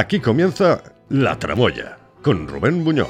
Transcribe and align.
Aquí 0.00 0.20
comienza 0.20 0.80
La 1.08 1.36
Tramoya 1.40 1.98
con 2.22 2.46
Rubén 2.46 2.84
Muñoz. 2.84 3.08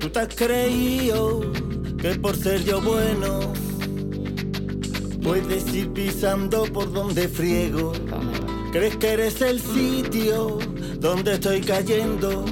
Tú 0.00 0.18
has 0.18 0.34
creído 0.34 1.52
que 1.98 2.16
por 2.16 2.34
ser 2.34 2.64
yo 2.64 2.80
bueno 2.80 3.11
pisando 6.22 6.62
por 6.72 6.92
donde 6.92 7.26
friego. 7.26 7.92
Crees 8.70 8.96
que 8.96 9.08
eres 9.08 9.42
el 9.42 9.60
sitio 9.60 10.60
donde 11.00 11.32
estoy 11.34 11.60
cayendo, 11.62 12.44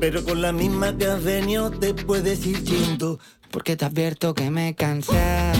pero 0.00 0.24
con 0.24 0.42
la 0.42 0.50
misma 0.50 0.96
que 0.96 1.06
has 1.06 1.22
venido 1.22 1.70
te 1.70 1.94
puedes 1.94 2.44
ir 2.44 2.60
yendo. 2.64 3.20
Porque 3.52 3.76
te 3.76 3.84
advierto 3.84 4.34
que 4.34 4.50
me 4.50 4.74
cansé 4.76 5.52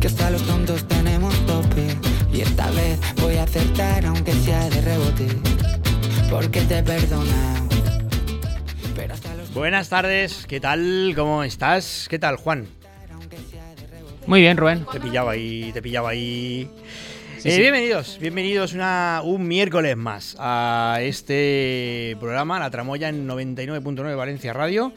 Que 0.00 0.06
hasta 0.06 0.30
los 0.30 0.42
tontos 0.42 0.86
tenemos 0.86 1.34
tope 1.44 1.96
Y 2.32 2.40
esta 2.42 2.70
vez 2.70 3.00
voy 3.20 3.34
a 3.34 3.42
acertar 3.42 4.06
aunque 4.06 4.32
sea 4.32 4.70
de 4.70 4.80
rebote 4.80 5.26
Porque 6.30 6.60
te 6.60 6.84
Pero 8.94 9.14
hasta 9.14 9.34
los 9.34 9.52
Buenas 9.52 9.88
tardes, 9.88 10.46
¿qué 10.46 10.60
tal? 10.60 11.14
¿Cómo 11.16 11.42
estás? 11.42 12.06
¿Qué 12.08 12.20
tal, 12.20 12.36
Juan? 12.36 12.81
Muy 14.32 14.40
bien, 14.40 14.56
Rubén. 14.56 14.86
Te 14.90 14.98
pillaba 14.98 15.32
ahí, 15.32 15.70
te 15.74 15.82
pillaba 15.82 16.08
ahí. 16.08 16.66
Eh, 17.44 17.58
Bienvenidos, 17.58 18.16
bienvenidos 18.18 18.72
una, 18.72 19.20
un 19.22 19.46
miércoles 19.46 19.94
más 19.94 20.36
a 20.38 21.00
este 21.02 22.16
programa, 22.18 22.58
La 22.58 22.70
Tramoya 22.70 23.10
en 23.10 23.28
99.9 23.28 24.16
Valencia 24.16 24.54
Radio. 24.54 24.94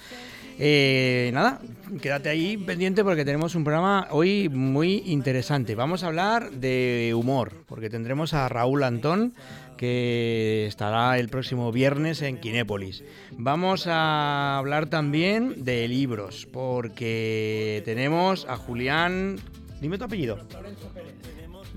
Eh, 0.57 1.31
nada, 1.33 1.59
quédate 2.01 2.29
ahí 2.29 2.55
pendiente 2.55 3.03
porque 3.03 3.25
tenemos 3.25 3.55
un 3.55 3.65
programa 3.65 4.07
hoy 4.11 4.47
muy 4.47 5.03
interesante. 5.05 5.75
Vamos 5.75 6.03
a 6.03 6.07
hablar 6.07 6.51
de 6.51 7.13
humor, 7.13 7.51
porque 7.65 7.89
tendremos 7.89 8.33
a 8.33 8.47
Raúl 8.47 8.83
Antón, 8.83 9.33
que 9.77 10.65
estará 10.67 11.17
el 11.19 11.29
próximo 11.29 11.71
viernes 11.71 12.21
en 12.21 12.37
Kinépolis. 12.37 13.03
Vamos 13.31 13.87
a 13.87 14.57
hablar 14.57 14.87
también 14.87 15.63
de 15.63 15.87
libros, 15.87 16.47
porque 16.51 17.81
tenemos 17.85 18.45
a 18.49 18.57
Julián. 18.57 19.37
Dime 19.81 19.97
tu 19.97 20.05
apellido. 20.05 20.39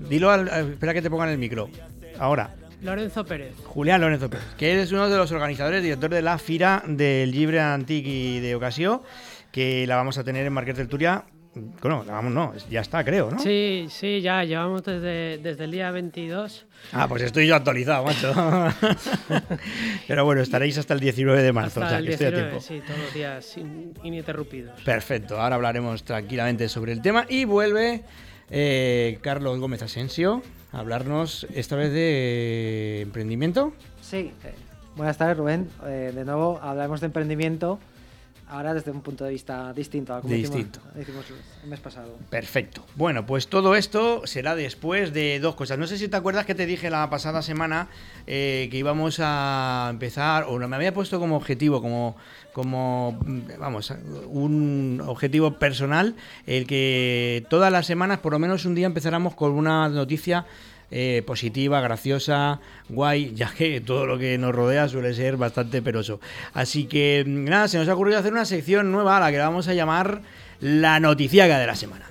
Dilo 0.09 0.31
al. 0.31 0.49
al- 0.49 0.71
Espera 0.71 0.93
que 0.93 1.01
te 1.01 1.09
pongan 1.09 1.29
el 1.29 1.37
micro. 1.37 1.69
Ahora. 2.17 2.55
Lorenzo 2.81 3.25
Pérez. 3.25 3.53
Julián 3.65 3.99
Lorenzo 3.99 4.29
Pérez, 4.29 4.45
que 4.57 4.81
es 4.81 4.91
uno 4.93 5.09
de 5.09 5.17
los 5.17 5.33
organizadores, 5.33 5.83
director 5.83 6.09
de 6.09 6.21
la 6.21 6.37
Fira 6.37 6.81
del 6.87 7.29
Libre 7.31 7.59
Antic 7.59 8.05
y 8.07 8.39
de 8.39 8.55
Ocasión, 8.55 9.01
que 9.51 9.85
la 9.85 9.97
vamos 9.97 10.17
a 10.17 10.23
tener 10.23 10.45
en 10.45 10.53
Marqués 10.53 10.77
del 10.77 10.87
Turia. 10.87 11.25
Bueno, 11.81 12.03
vamos, 12.07 12.31
no, 12.33 12.53
ya 12.69 12.81
está, 12.81 13.03
creo, 13.03 13.29
¿no? 13.31 13.39
Sí, 13.39 13.87
sí, 13.89 14.21
ya 14.21 14.43
llevamos 14.43 14.83
desde, 14.83 15.37
desde 15.37 15.63
el 15.65 15.71
día 15.71 15.91
22. 15.91 16.65
Ah, 16.93 17.07
pues 17.07 17.21
estoy 17.23 17.47
yo 17.47 17.55
actualizado, 17.55 18.03
macho. 18.05 18.33
Pero 20.07 20.25
bueno, 20.25 20.41
estaréis 20.41 20.77
hasta 20.77 20.93
el 20.93 20.99
19 20.99 21.41
de 21.41 21.51
marzo, 21.53 21.81
hasta 21.81 21.85
o 21.85 21.89
sea 21.89 21.97
el 21.99 22.05
que 22.05 22.11
estoy 22.13 22.27
a 22.27 22.31
19, 22.31 22.49
tiempo. 22.59 22.65
sí, 22.67 22.81
todos 22.85 22.99
los 23.05 23.13
días 23.13 23.57
in- 23.57 23.93
ininterrumpidos. 24.03 24.81
Perfecto, 24.81 25.39
ahora 25.39 25.55
hablaremos 25.55 26.03
tranquilamente 26.03 26.69
sobre 26.69 26.91
el 26.93 27.01
tema 27.01 27.25
y 27.29 27.45
vuelve 27.45 28.03
eh, 28.49 29.19
Carlos 29.21 29.59
Gómez 29.59 29.81
Asensio 29.81 30.41
a 30.71 30.79
hablarnos 30.79 31.47
esta 31.53 31.75
vez 31.75 31.91
de 31.91 33.01
emprendimiento. 33.01 33.73
Sí, 34.01 34.31
eh, 34.43 34.53
buenas 34.95 35.17
tardes 35.17 35.37
Rubén. 35.37 35.69
Eh, 35.85 36.11
de 36.13 36.25
nuevo 36.25 36.59
hablaremos 36.61 36.99
de 37.01 37.07
emprendimiento, 37.07 37.79
ahora 38.49 38.73
desde 38.73 38.91
un 38.91 39.01
punto 39.01 39.23
de 39.23 39.31
vista 39.31 39.71
distinto 39.73 40.13
a 40.13 40.21
como 40.21 40.33
Distinto. 40.33 40.79
Hicimos, 40.99 41.25
hicimos 41.25 41.25
el 41.63 41.69
mes 41.69 41.79
pasado. 41.79 42.17
Perfecto. 42.29 42.83
Bueno, 42.95 43.25
pues 43.25 43.47
todo 43.47 43.75
esto 43.75 44.25
será 44.25 44.55
después 44.55 45.13
de 45.13 45.39
dos 45.39 45.55
cosas. 45.55 45.77
No 45.77 45.87
sé 45.87 45.97
si 45.97 46.07
te 46.07 46.17
acuerdas 46.17 46.45
que 46.45 46.55
te 46.55 46.65
dije 46.65 46.89
la 46.89 47.09
pasada 47.09 47.41
semana 47.41 47.87
eh, 48.27 48.67
que 48.71 48.77
íbamos 48.77 49.19
a 49.21 49.87
empezar, 49.91 50.45
o 50.47 50.57
me 50.57 50.75
había 50.75 50.93
puesto 50.93 51.19
como 51.19 51.35
objetivo, 51.35 51.81
como, 51.81 52.15
como, 52.53 53.19
mm, 53.25 53.59
vamos, 53.59 53.93
un 54.27 55.01
objetivo 55.05 55.59
personal, 55.59 56.15
el 56.45 56.65
que 56.67 57.45
todas 57.49 57.71
las 57.71 57.85
semanas, 57.85 58.19
por 58.19 58.33
lo 58.33 58.39
menos 58.39 58.65
un 58.65 58.75
día, 58.75 58.87
empezáramos 58.87 59.35
con 59.35 59.51
una 59.51 59.89
noticia 59.89 60.45
eh, 60.91 61.23
positiva, 61.25 61.81
graciosa, 61.81 62.59
guay, 62.89 63.33
ya 63.35 63.51
que 63.51 63.81
todo 63.81 64.05
lo 64.05 64.17
que 64.17 64.37
nos 64.37 64.53
rodea 64.53 64.87
suele 64.87 65.13
ser 65.13 65.37
bastante 65.37 65.81
peroso. 65.81 66.19
Así 66.53 66.85
que 66.85 67.23
mm, 67.25 67.45
nada, 67.45 67.67
se 67.67 67.77
nos 67.77 67.87
ha 67.87 67.93
ocurrido 67.93 68.19
hacer 68.19 68.33
una 68.33 68.45
sección 68.45 68.91
nueva 68.91 69.17
a 69.17 69.19
la 69.19 69.31
que 69.31 69.37
vamos 69.37 69.67
a 69.67 69.73
llamar 69.73 70.21
la 70.59 70.99
noticiaga 70.99 71.59
de 71.59 71.67
la 71.67 71.75
semana. 71.75 72.05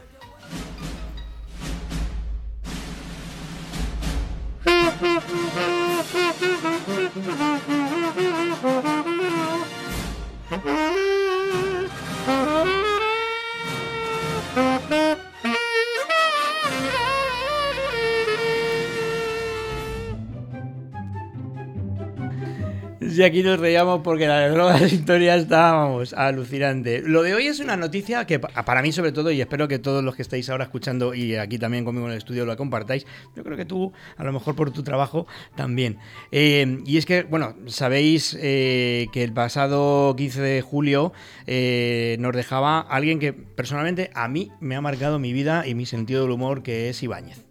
Y 23.19 23.25
aquí 23.25 23.43
nos 23.43 23.59
reíamos 23.59 24.03
porque 24.05 24.29
la 24.29 24.49
nueva 24.49 24.81
historia 24.87 25.35
está, 25.35 25.73
vamos, 25.73 26.13
alucinante. 26.13 27.03
Lo 27.05 27.25
de 27.25 27.35
hoy 27.35 27.49
es 27.49 27.59
una 27.59 27.77
noticia 27.77 28.25
que 28.29 28.39
pa- 28.39 28.65
para 28.65 28.81
mí 28.81 28.93
sobre 28.93 29.11
todo, 29.11 29.33
y 29.33 29.41
espero 29.41 29.67
que 29.67 29.81
todos 29.81 30.05
los 30.05 30.15
que 30.15 30.23
estáis 30.23 30.49
ahora 30.51 30.63
escuchando 30.63 31.15
y 31.15 31.35
aquí 31.35 31.59
también 31.59 31.85
conmigo 31.85 32.07
en 32.07 32.13
el 32.13 32.19
estudio 32.19 32.45
lo 32.47 32.57
compartáis, 32.57 33.07
yo 33.35 33.43
creo 33.43 33.57
que 33.57 33.65
tú, 33.65 33.93
a 34.17 34.23
lo 34.23 34.33
mejor 34.33 34.55
por 34.55 34.71
tu 34.71 34.85
trabajo, 34.85 35.27
también. 35.57 35.99
Eh, 36.31 36.79
y 36.87 36.97
es 36.97 37.07
que, 37.07 37.25
bueno, 37.25 37.57
sabéis 37.67 38.39
eh, 38.41 39.09
que 39.13 39.25
el 39.25 39.33
pasado 39.33 40.15
15 40.17 40.41
de 40.41 40.63
julio 40.63 41.13
eh, 41.49 42.17
nos 42.21 42.33
dejaba 42.37 42.79
alguien 42.79 43.19
que 43.19 43.33
personalmente 43.33 44.11
a 44.15 44.29
mí 44.29 44.53
me 44.61 44.77
ha 44.77 44.81
marcado 44.81 45.19
mi 45.19 45.33
vida 45.33 45.67
y 45.67 45.75
mi 45.75 45.87
sentido 45.87 46.23
del 46.23 46.31
humor, 46.31 46.63
que 46.63 46.89
es 46.89 47.03
Ibáñez. 47.03 47.48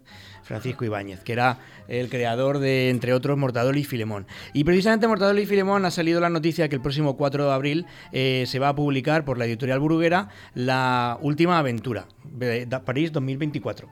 Francisco 0.48 0.82
Ibáñez, 0.86 1.20
que 1.20 1.32
era 1.34 1.58
el 1.88 2.08
creador 2.08 2.58
de, 2.58 2.88
entre 2.88 3.12
otros, 3.12 3.36
Mortadelo 3.36 3.78
y 3.78 3.84
Filemón. 3.84 4.26
Y 4.54 4.64
precisamente 4.64 5.06
Mortadelo 5.06 5.38
y 5.40 5.46
Filemón 5.46 5.84
ha 5.84 5.90
salido 5.90 6.20
la 6.20 6.30
noticia 6.30 6.68
que 6.70 6.74
el 6.76 6.80
próximo 6.80 7.16
4 7.18 7.44
de 7.46 7.52
abril 7.52 7.86
eh, 8.12 8.44
se 8.46 8.58
va 8.58 8.70
a 8.70 8.74
publicar 8.74 9.26
por 9.26 9.36
la 9.36 9.44
editorial 9.44 9.78
Bruguera 9.78 10.30
la 10.54 11.18
última 11.20 11.58
aventura, 11.58 12.06
de- 12.24 12.66
París 12.84 13.12
2024. 13.12 13.88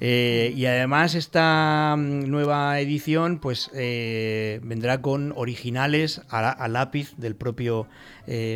Eh, 0.00 0.54
y 0.56 0.64
además 0.66 1.14
esta 1.16 1.94
mm, 1.98 2.30
nueva 2.30 2.78
edición 2.80 3.38
pues 3.38 3.68
eh, 3.74 4.60
vendrá 4.62 5.02
con 5.02 5.32
originales 5.36 6.22
a, 6.30 6.68
lápiz 6.68 7.14
del 7.16 7.34
propio 7.36 7.86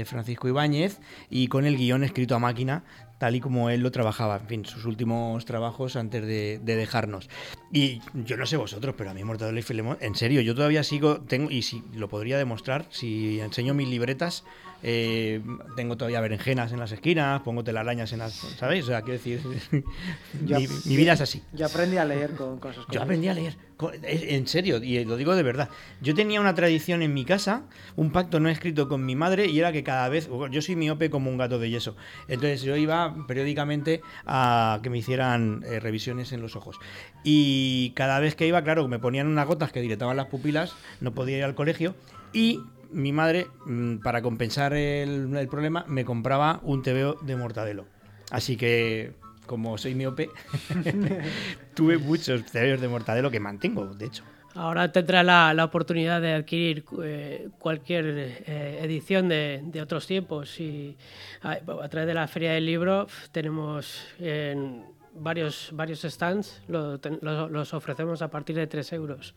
Francisco 0.05 0.49
Ibáñez 0.49 1.01
y 1.31 1.49
con 1.49 1.65
el 1.65 1.79
guion 1.79 2.05
escrito 2.05 2.35
a 2.35 2.39
máquina 2.39 2.85
tal 3.23 3.37
y 3.37 3.41
como 3.41 3.71
él 3.71 3.83
lo 3.83 3.93
trabajaba, 3.93 4.37
en 4.37 4.49
fin, 4.49 4.65
sus 4.65 4.85
últimos 4.85 5.45
trabajos 5.45 5.95
antes 5.95 6.27
de, 6.27 6.59
de 6.61 6.75
dejarnos. 6.75 7.31
Y 7.73 8.01
yo 8.15 8.37
no 8.37 8.47
sé 8.47 8.57
vosotros, 8.57 8.97
pero 8.99 9.11
a 9.11 9.15
mí 9.15 9.23
Mortadelo 9.23 9.61
y 9.61 9.65
en 10.01 10.15
serio, 10.17 10.41
yo 10.41 10.57
todavía 10.57 10.83
sigo, 10.83 11.21
tengo, 11.21 11.49
y 11.49 11.63
si 11.63 11.85
lo 11.95 12.09
podría 12.09 12.37
demostrar, 12.37 12.87
si 12.91 13.39
enseño 13.39 13.75
mis 13.75 13.87
libretas, 13.87 14.43
eh, 14.83 15.41
tengo 15.77 15.97
todavía 15.97 16.21
berenjenas 16.21 16.73
en 16.73 16.79
las 16.81 16.93
esquinas, 16.93 17.41
pongo 17.43 17.63
telarañas 17.65 18.13
en 18.13 18.19
las, 18.21 18.33
¿sabéis? 18.35 18.85
O 18.85 18.89
sea, 18.89 19.03
quiero 19.03 19.15
decir, 19.19 19.41
Yo- 20.45 20.59
mi, 20.59 20.67
mi 20.87 20.97
vida 20.97 21.13
es 21.13 21.21
así. 21.21 21.43
Yo 21.53 21.67
aprendí 21.67 21.97
a 21.99 22.05
leer 22.05 22.31
con, 22.33 22.59
con 22.59 22.71
esas 22.73 22.85
cosas. 22.87 22.95
Yo 22.95 23.03
aprendí 23.03 23.29
a 23.29 23.35
leer, 23.35 23.57
en 24.03 24.47
serio, 24.47 24.79
y 24.83 25.05
lo 25.05 25.17
digo 25.17 25.35
de 25.35 25.43
verdad. 25.43 25.69
Yo 26.01 26.15
tenía 26.15 26.41
una 26.41 26.55
tradición 26.55 27.03
en 27.03 27.13
mi 27.15 27.25
casa, 27.25 27.63
un 27.97 28.11
pacto 28.13 28.39
no 28.41 28.49
escrito 28.49 28.89
con 28.89 29.05
mi 29.05 29.15
madre, 29.17 29.47
y 29.47 29.59
era 29.59 29.73
que 29.73 29.83
cada 29.83 30.09
vez, 30.09 30.29
yo 30.51 30.63
soy 30.63 30.77
miope 30.77 31.11
como 31.11 31.31
un 31.31 31.37
gato 31.39 31.59
de 31.59 31.71
yeso, 31.71 31.97
entonces 32.29 32.63
yo 32.63 32.77
iba 32.77 33.27
periódicamente 33.27 34.01
a 34.27 34.81
que 34.83 34.91
me 34.91 34.99
hicieran 34.99 35.65
eh, 35.67 35.81
revisiones 35.81 36.33
en 36.33 36.41
los 36.43 36.57
ojos. 36.57 36.79
Y 37.25 37.91
cada 37.95 38.19
vez 38.21 38.35
que 38.35 38.47
iba, 38.47 38.63
claro, 38.63 38.87
me 38.89 38.99
ponían 38.99 39.27
unas 39.27 39.47
gotas 39.47 39.73
que 39.73 39.81
dilataban 39.81 40.17
las 40.17 40.27
pupilas, 40.27 40.75
no 41.01 41.13
podía 41.13 41.39
ir 41.39 41.45
al 41.45 41.55
colegio, 41.55 41.95
y 42.33 42.61
mi 42.93 43.13
madre, 43.13 43.47
mm, 43.67 43.97
para 43.99 44.23
compensar 44.23 44.73
el, 44.75 45.49
problema, 45.51 45.85
me 45.89 46.05
compraba 46.05 46.61
un 46.63 46.83
TVO 46.83 47.17
de 47.23 47.37
mortadelo. 47.37 47.87
Así 48.31 48.57
que, 48.57 49.13
como 49.47 49.77
soy 49.79 49.95
miope, 49.95 50.29
tuve 51.75 51.99
muchos 51.99 52.45
TVOs 52.47 52.81
de 52.81 52.89
mortadelo 52.89 53.31
que 53.31 53.41
mantengo, 53.41 53.87
de 53.87 54.07
hecho. 54.07 54.25
Ahora 54.55 54.93
tendrá 54.93 55.23
la, 55.23 55.55
la 55.55 55.65
oportunidad 55.65 56.21
de 56.21 56.35
adquirir 56.35 56.85
eh, 57.03 57.49
cualquier 57.59 58.05
eh, 58.47 58.81
edición 58.83 59.29
de, 59.29 59.63
de 59.65 59.81
otros 59.81 60.07
tiempos 60.07 60.61
y 60.61 60.95
a, 61.43 61.59
través 61.89 62.07
de 62.07 62.13
la 62.15 62.29
Feria 62.29 62.53
del 62.53 62.67
Libro 62.67 63.07
tenemos 63.33 64.05
en 64.19 64.85
varios, 65.15 65.71
varios 65.73 66.03
stands, 66.03 66.61
lo 66.69 66.99
ten- 67.01 67.19
lo- 67.23 67.49
los 67.49 67.73
ofrecemos 67.73 68.21
a 68.21 68.29
partir 68.29 68.55
de 68.57 68.67
3 68.67 68.93
euros. 68.93 69.35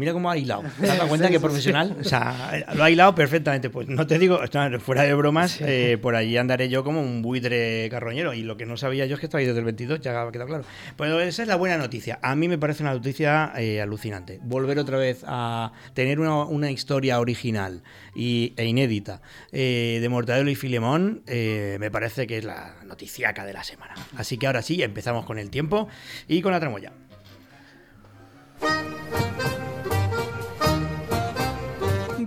Mira 0.00 0.14
cómo 0.14 0.30
ha 0.30 0.38
hilado. 0.38 0.62
¿Te 0.80 0.90
has 0.90 0.96
dado 0.96 1.08
cuenta 1.10 1.26
Sí, 1.26 1.32
que 1.34 1.38
sí, 1.38 1.42
profesional? 1.42 1.94
O 2.00 2.04
sea, 2.04 2.64
lo 2.74 2.82
ha 2.82 2.90
hilado 2.90 3.14
perfectamente. 3.14 3.68
Pues 3.68 3.86
no 3.86 4.06
te 4.06 4.18
digo, 4.18 4.40
fuera 4.78 5.02
de 5.02 5.12
bromas, 5.12 5.60
eh, 5.60 5.98
por 6.00 6.14
allí 6.14 6.38
andaré 6.38 6.70
yo 6.70 6.82
como 6.84 7.02
un 7.02 7.20
buitre 7.20 7.86
carroñero. 7.90 8.32
Y 8.32 8.42
lo 8.42 8.56
que 8.56 8.64
no 8.64 8.78
sabía 8.78 9.04
yo 9.04 9.16
es 9.16 9.20
que 9.20 9.26
estaba 9.26 9.40
ahí 9.40 9.46
desde 9.46 9.58
el 9.58 9.66
22, 9.66 10.00
ya 10.00 10.22
ha 10.22 10.32
quedado 10.32 10.48
claro. 10.48 10.64
Pero 10.96 11.20
esa 11.20 11.42
es 11.42 11.48
la 11.48 11.56
buena 11.56 11.76
noticia. 11.76 12.18
A 12.22 12.34
mí 12.34 12.48
me 12.48 12.56
parece 12.56 12.82
una 12.82 12.94
noticia 12.94 13.52
eh, 13.58 13.82
alucinante. 13.82 14.40
Volver 14.42 14.78
otra 14.78 14.96
vez 14.96 15.22
a 15.26 15.72
tener 15.92 16.18
una, 16.18 16.44
una 16.44 16.70
historia 16.70 17.20
original 17.20 17.82
y, 18.14 18.54
e 18.56 18.64
inédita 18.64 19.20
eh, 19.52 19.98
de 20.00 20.08
Mortadelo 20.08 20.50
y 20.50 20.54
Filemón, 20.54 21.24
me 21.26 21.90
parece 21.90 22.26
que 22.26 22.38
es 22.38 22.44
la 22.44 22.76
noticiaca 22.86 23.44
de 23.44 23.52
la 23.52 23.64
semana. 23.64 23.94
Así 24.16 24.38
que 24.38 24.46
ahora 24.46 24.62
sí, 24.62 24.82
empezamos 24.82 25.26
con 25.26 25.38
el 25.38 25.50
tiempo 25.50 25.88
y 26.26 26.40
con 26.40 26.52
la 26.52 26.60
tramoya. 26.60 26.90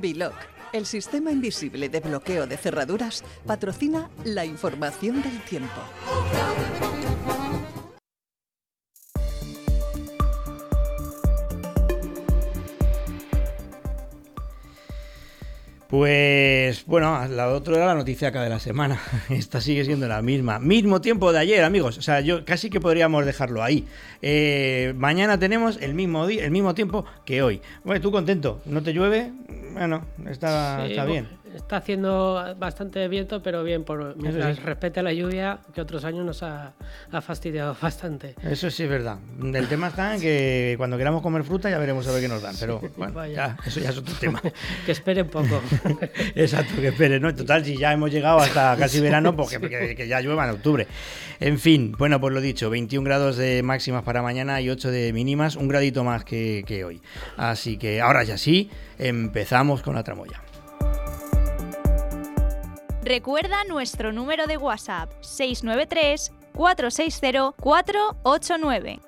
Biloc, 0.03 0.33
el 0.73 0.85
sistema 0.85 1.31
invisible 1.31 1.87
de 1.87 2.01
bloqueo 2.01 2.45
de 2.45 2.57
cerraduras, 2.57 3.23
patrocina 3.47 4.09
la 4.25 4.43
información 4.43 5.21
del 5.21 5.41
tiempo. 5.43 5.79
Pues 15.93 16.85
bueno, 16.87 17.25
la 17.27 17.49
otra 17.49 17.75
era 17.75 17.85
la 17.85 17.93
noticia 17.93 18.29
acá 18.29 18.41
de 18.41 18.49
la 18.49 18.59
semana. 18.59 18.99
Esta 19.29 19.61
sigue 19.61 19.85
siendo 19.85 20.07
la 20.07 20.23
misma. 20.23 20.57
Mismo 20.57 20.99
tiempo 21.01 21.31
de 21.31 21.37
ayer, 21.37 21.63
amigos. 21.63 21.99
O 21.99 22.01
sea, 22.01 22.19
yo 22.19 22.43
casi 22.45 22.71
que 22.71 22.81
podríamos 22.81 23.27
dejarlo 23.27 23.61
ahí. 23.61 23.85
Eh, 24.23 24.93
mañana 24.97 25.37
tenemos 25.37 25.77
el 25.79 25.93
mismo 25.93 26.27
el 26.27 26.49
mismo 26.49 26.73
tiempo 26.73 27.05
que 27.25 27.43
hoy. 27.43 27.61
Bueno, 27.83 28.01
tú 28.01 28.11
contento. 28.11 28.59
¿No 28.65 28.81
te 28.81 28.91
llueve? 28.91 29.31
Bueno, 29.73 30.05
está, 30.27 30.85
Sí, 30.85 30.91
está 30.91 31.05
bien. 31.05 31.27
Está 31.53 31.77
haciendo 31.77 32.55
bastante 32.57 33.07
viento, 33.07 33.43
pero 33.43 33.63
bien, 33.63 33.83
por, 33.83 34.15
mientras 34.17 34.55
sí. 34.57 34.61
respete 34.63 35.03
la 35.03 35.13
lluvia, 35.13 35.59
que 35.73 35.81
otros 35.81 36.03
años 36.03 36.25
nos 36.25 36.41
ha, 36.43 36.73
ha 37.11 37.21
fastidiado 37.21 37.75
bastante. 37.81 38.35
Eso 38.41 38.71
sí 38.71 38.83
es 38.83 38.89
verdad. 38.89 39.19
El 39.41 39.67
tema 39.67 39.89
está 39.89 40.15
en 40.15 40.21
que 40.21 40.73
cuando 40.77 40.97
queramos 40.97 41.21
comer 41.21 41.43
fruta 41.43 41.69
ya 41.69 41.77
veremos 41.77 42.07
a 42.07 42.11
ver 42.11 42.21
qué 42.21 42.27
nos 42.27 42.41
dan. 42.41 42.55
Pero 42.59 42.81
bueno, 42.97 43.27
ya, 43.27 43.55
eso 43.65 43.79
ya 43.79 43.89
es 43.89 43.97
otro 43.97 44.15
tema. 44.19 44.41
Que 44.85 44.91
esperen 44.91 45.27
poco. 45.27 45.61
Exacto, 46.35 46.75
que 46.81 46.87
espere, 46.89 47.19
¿no? 47.19 47.33
Total, 47.35 47.63
si 47.63 47.77
ya 47.77 47.93
hemos 47.93 48.11
llegado 48.11 48.39
hasta 48.39 48.75
casi 48.77 48.99
verano, 48.99 49.35
pues 49.35 49.49
que, 49.57 49.69
que- 49.69 49.95
que 49.95 50.07
ya 50.07 50.19
llueva 50.21 50.45
en 50.45 50.51
octubre. 50.55 50.87
En 51.39 51.59
fin, 51.59 51.93
bueno, 51.97 52.19
pues 52.19 52.33
lo 52.33 52.41
dicho, 52.41 52.69
21 52.69 53.05
grados 53.05 53.37
de 53.37 53.61
máximas 53.63 54.03
para 54.03 54.21
mañana 54.21 54.59
y 54.61 54.69
8 54.69 54.89
de 54.91 55.13
mínimas, 55.13 55.55
un 55.55 55.67
gradito 55.67 56.03
más 56.03 56.23
que, 56.23 56.63
que 56.65 56.83
hoy. 56.83 57.01
Así 57.37 57.77
que 57.77 58.01
ahora 58.01 58.23
ya 58.23 58.37
sí, 58.37 58.69
empezamos 58.97 59.81
con 59.83 59.95
la 59.95 60.03
tramoya. 60.03 60.41
Recuerda 63.03 63.65
nuestro 63.65 64.13
número 64.13 64.47
de 64.47 64.55
WhatsApp 64.55 65.11
693 65.21 66.31
460 66.53 67.51
489. 67.59 68.99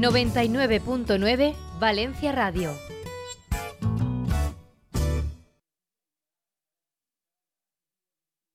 ...99.9 0.00 1.54
Valencia 1.78 2.32
Radio. 2.32 2.74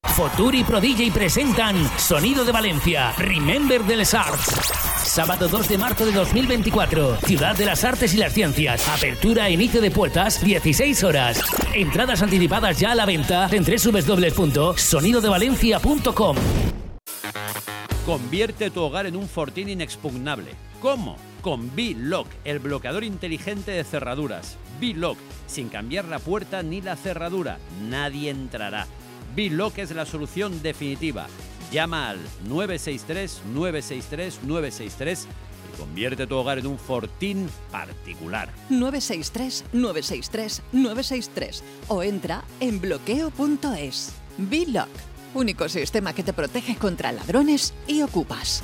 Foturi 0.02 0.64
Pro 0.64 0.82
DJ 0.82 1.12
presentan 1.12 1.76
Sonido 2.00 2.44
de 2.44 2.52
Valencia, 2.52 3.12
Remember 3.20 3.86
les 3.86 4.16
Arts. 4.16 4.95
Sábado 5.16 5.48
2 5.48 5.70
de 5.70 5.78
marzo 5.78 6.06
de 6.06 6.12
2024, 6.12 7.16
Ciudad 7.22 7.56
de 7.56 7.64
las 7.64 7.86
Artes 7.86 8.14
y 8.14 8.18
las 8.18 8.34
Ciencias. 8.34 8.86
Apertura 8.90 9.48
e 9.48 9.54
inicio 9.54 9.80
de 9.80 9.90
puertas, 9.90 10.44
16 10.44 11.06
horas. 11.06 11.40
Entradas 11.74 12.22
anticipadas 12.22 12.78
ya 12.78 12.92
a 12.92 12.96
la 12.96 13.06
venta 13.06 13.48
en 13.50 13.64
www.sonidodevalencia.com. 13.64 16.36
Convierte 18.06 18.70
tu 18.70 18.82
hogar 18.82 19.06
en 19.06 19.16
un 19.16 19.30
fortín 19.30 19.70
inexpugnable. 19.70 20.52
¿Cómo? 20.82 21.16
Con 21.42 21.74
B-Lock, 21.74 22.28
el 22.44 22.60
bloqueador 22.60 23.06
inteligente 23.06 23.72
de 23.72 23.86
cerraduras. 23.86 24.58
B-Lock, 24.82 25.18
sin 25.48 25.70
cambiar 25.70 26.04
la 26.04 26.20
puerta 26.20 26.62
ni 26.62 26.82
la 26.82 26.98
cerradura, 26.98 27.58
nadie 27.90 28.32
entrará. 28.32 28.86
B-Lock 29.34 29.78
es 29.78 29.92
la 29.92 30.06
solución 30.06 30.62
definitiva. 30.62 31.28
Llama 31.76 32.12
al 32.12 32.20
963-963-963 32.48 35.26
y 35.26 35.78
convierte 35.78 36.26
tu 36.26 36.38
hogar 36.38 36.60
en 36.60 36.68
un 36.68 36.80
fortín 36.80 37.50
particular. 37.70 38.48
963 38.70 39.66
963 39.74 40.62
963 40.72 41.64
o 41.90 42.02
entra 42.02 42.46
en 42.62 42.80
bloqueo.es. 42.80 44.14
Biloc, 44.38 44.88
único 45.34 45.68
sistema 45.68 46.14
que 46.14 46.24
te 46.24 46.32
protege 46.32 46.78
contra 46.78 47.12
ladrones 47.12 47.74
y 47.88 48.04
ocupas. 48.04 48.64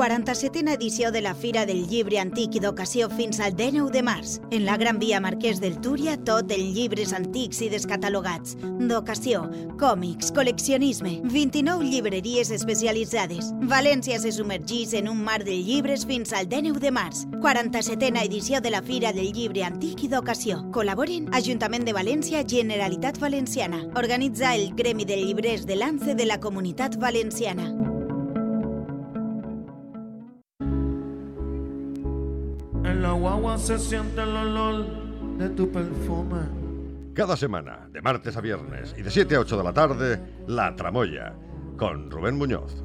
47a 0.00 0.72
edició 0.72 1.10
de 1.12 1.20
la 1.20 1.34
Fira 1.34 1.66
del 1.66 1.86
Llibre 1.86 2.16
Antic 2.22 2.54
i 2.56 2.60
d'Ocasió 2.64 3.10
fins 3.12 3.36
al 3.38 3.52
19 3.52 3.92
de 3.92 4.00
març. 4.00 4.38
En 4.50 4.64
la 4.64 4.78
Gran 4.80 4.96
Via 4.98 5.18
Marquès 5.20 5.60
del 5.60 5.76
Túria, 5.84 6.14
tot 6.16 6.48
en 6.56 6.70
llibres 6.72 7.12
antics 7.12 7.60
i 7.60 7.68
descatalogats. 7.68 8.56
D'ocasió, 8.62 9.42
còmics, 9.76 10.32
col·leccionisme, 10.32 11.18
29 11.28 11.84
llibreries 11.84 12.48
especialitzades. 12.56 13.52
València 13.68 14.16
se 14.24 14.32
submergís 14.32 14.96
en 14.96 15.12
un 15.12 15.20
mar 15.20 15.42
de 15.44 15.58
llibres 15.60 16.08
fins 16.08 16.32
al 16.32 16.48
19 16.48 16.80
de 16.80 16.96
març. 16.96 17.26
47a 17.44 18.24
edició 18.24 18.64
de 18.64 18.72
la 18.72 18.80
Fira 18.80 19.12
del 19.12 19.34
Llibre 19.36 19.68
Antic 19.68 20.08
i 20.08 20.08
d'Ocasió. 20.08 20.62
Col·laboren 20.72 21.28
Ajuntament 21.36 21.84
de 21.84 21.92
València, 21.92 22.40
Generalitat 22.48 23.20
Valenciana. 23.20 23.84
Organitza 24.00 24.56
el 24.56 24.70
Gremi 24.72 25.04
de 25.04 25.20
Llibrers 25.20 25.68
de 25.68 25.76
l'ANCE 25.76 26.16
de 26.16 26.24
la 26.24 26.40
Comunitat 26.40 26.96
Valenciana. 26.96 27.89
La 33.10 33.16
guagua 33.16 33.58
se 33.58 33.76
siente 33.76 34.22
el 34.22 34.36
olor 34.36 34.86
de 35.36 35.48
tu 35.50 35.68
perfume. 35.72 36.42
Cada 37.12 37.36
semana, 37.36 37.88
de 37.90 38.00
martes 38.00 38.36
a 38.36 38.40
viernes 38.40 38.94
y 38.96 39.02
de 39.02 39.10
7 39.10 39.34
a 39.34 39.40
8 39.40 39.56
de 39.56 39.64
la 39.64 39.72
tarde, 39.72 40.20
La 40.46 40.76
Tramoya, 40.76 41.34
con 41.76 42.08
Rubén 42.08 42.38
Muñoz. 42.38 42.84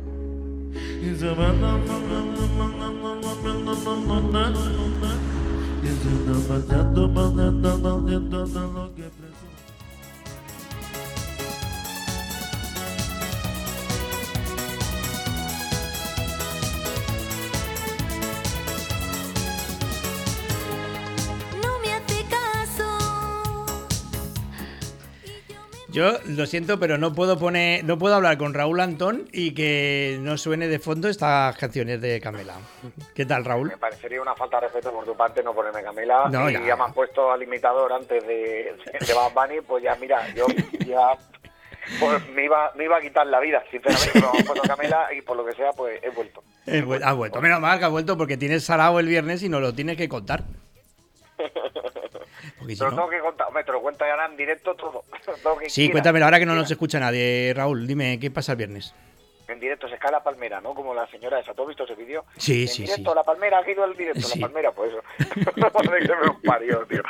Yo 25.96 26.18
lo 26.28 26.46
siento, 26.46 26.78
pero 26.78 26.98
no 26.98 27.14
puedo 27.14 27.40
poner, 27.40 27.84
no 27.86 27.98
puedo 27.98 28.16
hablar 28.16 28.38
con 28.38 28.54
Raúl 28.54 28.82
Antón 28.82 29.30
y 29.32 29.54
que 29.54 30.18
no 30.20 30.38
suene 30.38 30.68
de 30.68 30.80
fondo 30.80 31.08
estas 31.08 31.56
canciones 31.58 32.02
de 32.02 32.20
Camela. 32.20 32.56
¿Qué 33.16 33.26
tal, 33.26 33.46
Raúl? 33.46 33.70
Me 33.70 33.78
parecería 33.78 34.22
una 34.22 34.36
falta 34.36 34.58
de 34.60 34.64
respeto 34.68 34.92
por 34.92 35.06
tu 35.06 35.16
parte 35.16 35.42
no 35.42 35.54
ponerme 35.54 35.82
Camela. 35.82 36.28
No, 36.30 36.50
y 36.50 36.54
ya. 36.54 36.66
ya. 36.66 36.76
me 36.76 36.84
has 36.84 36.94
puesto 36.94 37.32
al 37.32 37.42
imitador 37.42 37.94
antes 37.94 38.28
de, 38.28 38.76
de 39.08 39.14
Bad 39.14 39.32
Bunny, 39.34 39.62
pues 39.62 39.84
ya, 39.84 39.96
mira, 39.96 40.28
yo 40.36 40.46
ya 40.86 41.12
pues, 42.00 42.30
me, 42.30 42.44
iba, 42.44 42.72
me 42.76 42.84
iba 42.84 42.98
a 42.98 43.02
quitar 43.02 43.26
la 43.28 43.40
vida, 43.40 43.64
sinceramente. 43.72 44.10
Pero 44.14 44.32
me 44.34 44.40
has 44.40 44.46
puesto 44.46 44.68
Camela 44.68 45.08
y 45.18 45.22
por 45.22 45.38
lo 45.38 45.46
que 45.46 45.54
sea, 45.54 45.72
pues 45.72 46.04
he 46.04 46.10
vuelto. 46.10 46.44
Eh, 46.66 46.82
vu- 46.84 47.00
ha 47.02 47.14
vuelto, 47.14 47.40
menos 47.42 47.62
mal 47.62 47.80
que 47.80 47.86
ha 47.86 47.90
vuelto 47.90 48.18
porque 48.18 48.36
tienes 48.36 48.66
sarao 48.66 49.00
el 49.00 49.08
viernes 49.08 49.44
y 49.44 49.48
nos 49.50 49.62
lo 49.62 49.74
tienes 49.74 49.96
que 49.96 50.10
contar. 50.10 50.44
Porque 52.60 52.76
si 52.76 52.84
no- 52.84 52.90
tengo 52.90 53.10
que 53.10 53.20
contar, 53.20 53.48
hombre, 53.48 53.64
te 53.64 53.72
lo 53.72 53.82
cuento 53.82 54.06
ya 54.06 54.26
en 54.26 54.38
directo 54.38 54.76
todo. 54.76 55.04
Todo 55.44 55.58
que 55.58 55.70
Sí, 55.70 55.82
quiera. 55.84 55.92
cuéntamelo, 55.94 56.26
ahora 56.26 56.40
que 56.40 56.46
no 56.46 56.56
nos 56.56 56.70
escucha 56.70 57.00
nadie. 57.00 57.54
Raúl, 57.56 57.86
dime, 57.88 58.20
¿qué 58.20 58.32
pasa 58.32 58.54
el 58.54 58.58
viernes? 58.58 58.94
En 59.48 59.60
directo 59.60 59.88
se 59.88 60.00
cae 60.00 60.12
la 60.12 60.24
palmera, 60.24 60.60
¿no? 60.60 60.74
Como 60.74 60.96
la 60.96 61.06
señora 61.06 61.40
esa. 61.40 61.54
¿Tú 61.54 61.62
has 61.62 61.68
visto 61.68 61.84
ese 61.84 61.94
vídeo? 61.94 62.26
Sí, 62.38 62.64
en 62.64 62.68
sí, 62.68 62.82
directo, 62.84 63.12
sí. 63.12 63.16
la 63.16 63.24
palmera, 63.24 63.60
ha 63.60 63.64
caído 63.64 63.86
el 63.86 63.96
directo, 63.96 64.22
Sí. 64.22 64.40
la 64.40 64.48
palmera, 64.48 64.72
pues 64.72 64.92
eso. 64.92 65.04
Me 65.62 66.50
parió, 66.50 66.84
tío. 66.88 67.04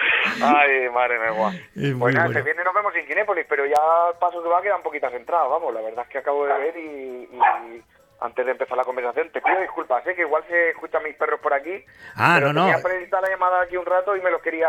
Ay, 0.44 0.90
madre 0.94 1.18
mía. 1.20 1.32
Pues 1.34 1.54
nada, 1.74 1.96
bueno. 1.98 2.26
este 2.28 2.42
viernes 2.42 2.66
nos 2.66 2.74
vemos 2.74 2.94
en 2.96 3.06
Kinépolis, 3.08 3.46
pero 3.48 3.66
ya 3.66 3.78
al 4.10 4.18
paso 4.20 4.44
que 4.44 4.50
va 4.50 4.62
quedan 4.62 4.84
poquitas 4.84 5.14
entradas, 5.14 5.50
vamos. 5.50 5.74
La 5.74 5.80
verdad 5.82 6.04
es 6.06 6.10
que 6.12 6.18
acabo 6.18 6.46
de 6.46 6.54
ver 6.58 6.78
y, 6.78 7.30
y 7.32 7.82
antes 8.20 8.46
de 8.46 8.52
empezar 8.52 8.76
la 8.78 8.84
conversación, 8.84 9.30
te 9.32 9.42
pido 9.42 9.60
disculpas, 9.62 10.06
¿eh? 10.06 10.14
Que 10.16 10.22
igual 10.24 10.44
se 10.50 10.72
escuchan 10.72 11.04
mis 11.04 11.16
perros 11.16 11.40
por 11.40 11.54
aquí. 11.54 11.84
Ah, 12.16 12.36
pero 12.40 12.52
no, 12.52 12.70
no. 12.70 12.80
Prevista 12.82 13.22
la 13.22 13.30
llamada 13.30 13.62
aquí 13.62 13.78
un 13.78 13.86
rato 13.86 14.14
y 14.16 14.22
me 14.22 14.32
los 14.32 14.42
quería... 14.42 14.68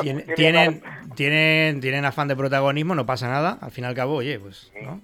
Tien- 0.00 0.24
tienen, 0.36 0.82
tienen, 1.14 1.80
tienen 1.80 2.04
afán 2.04 2.28
de 2.28 2.36
protagonismo, 2.36 2.94
no 2.94 3.06
pasa 3.06 3.28
nada. 3.28 3.58
Al 3.60 3.70
fin 3.70 3.84
y 3.84 3.86
al 3.86 3.94
cabo, 3.94 4.14
oye, 4.16 4.38
pues, 4.38 4.72
¿no? 4.82 5.00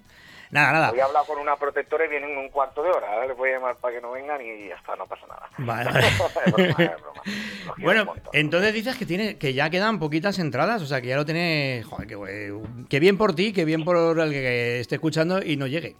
Nada, 0.51 0.71
nada. 0.71 0.89
Voy 0.89 0.99
a 0.99 1.05
hablar 1.05 1.23
con 1.27 1.37
una 1.37 1.55
protectora 1.57 2.05
y 2.05 2.07
vienen 2.09 2.31
en 2.31 2.37
un 2.39 2.49
cuarto 2.49 2.81
de 2.81 2.89
hora. 2.89 3.23
¿eh? 3.23 3.27
Les 3.27 3.37
voy 3.37 3.51
a 3.51 3.53
llamar 3.53 3.75
para 3.75 3.93
que 3.93 4.01
no 4.01 4.09
vengan 4.11 4.41
y 4.41 4.67
ya 4.69 4.75
está, 4.77 4.95
no 4.95 5.05
pasa 5.05 5.27
nada. 5.27 5.47
Vale, 5.59 5.91
vale. 5.91 6.07
Es 6.07 6.17
broma, 6.17 6.83
es 6.95 7.01
broma. 7.01 7.21
Los 7.23 7.23
quiero 7.23 7.73
un 7.77 7.83
Bueno, 7.83 8.05
montón. 8.05 8.29
entonces 8.33 8.73
dices 8.73 8.97
que 8.97 9.05
tiene 9.05 9.37
que 9.37 9.53
ya 9.53 9.69
quedan 9.69 9.99
poquitas 9.99 10.39
entradas, 10.39 10.81
o 10.81 10.87
sea, 10.87 11.01
que 11.01 11.09
ya 11.09 11.17
lo 11.17 11.25
tiene... 11.25 11.83
Joder, 11.87 12.17
güey, 12.17 12.49
qué 12.89 12.99
bien 12.99 13.15
por 13.19 13.35
ti, 13.35 13.53
qué 13.53 13.63
bien 13.63 13.83
por 13.85 14.19
el 14.19 14.31
que 14.31 14.79
esté 14.79 14.95
escuchando 14.95 15.39
y 15.43 15.55
no 15.55 15.67
llegue. 15.67 15.95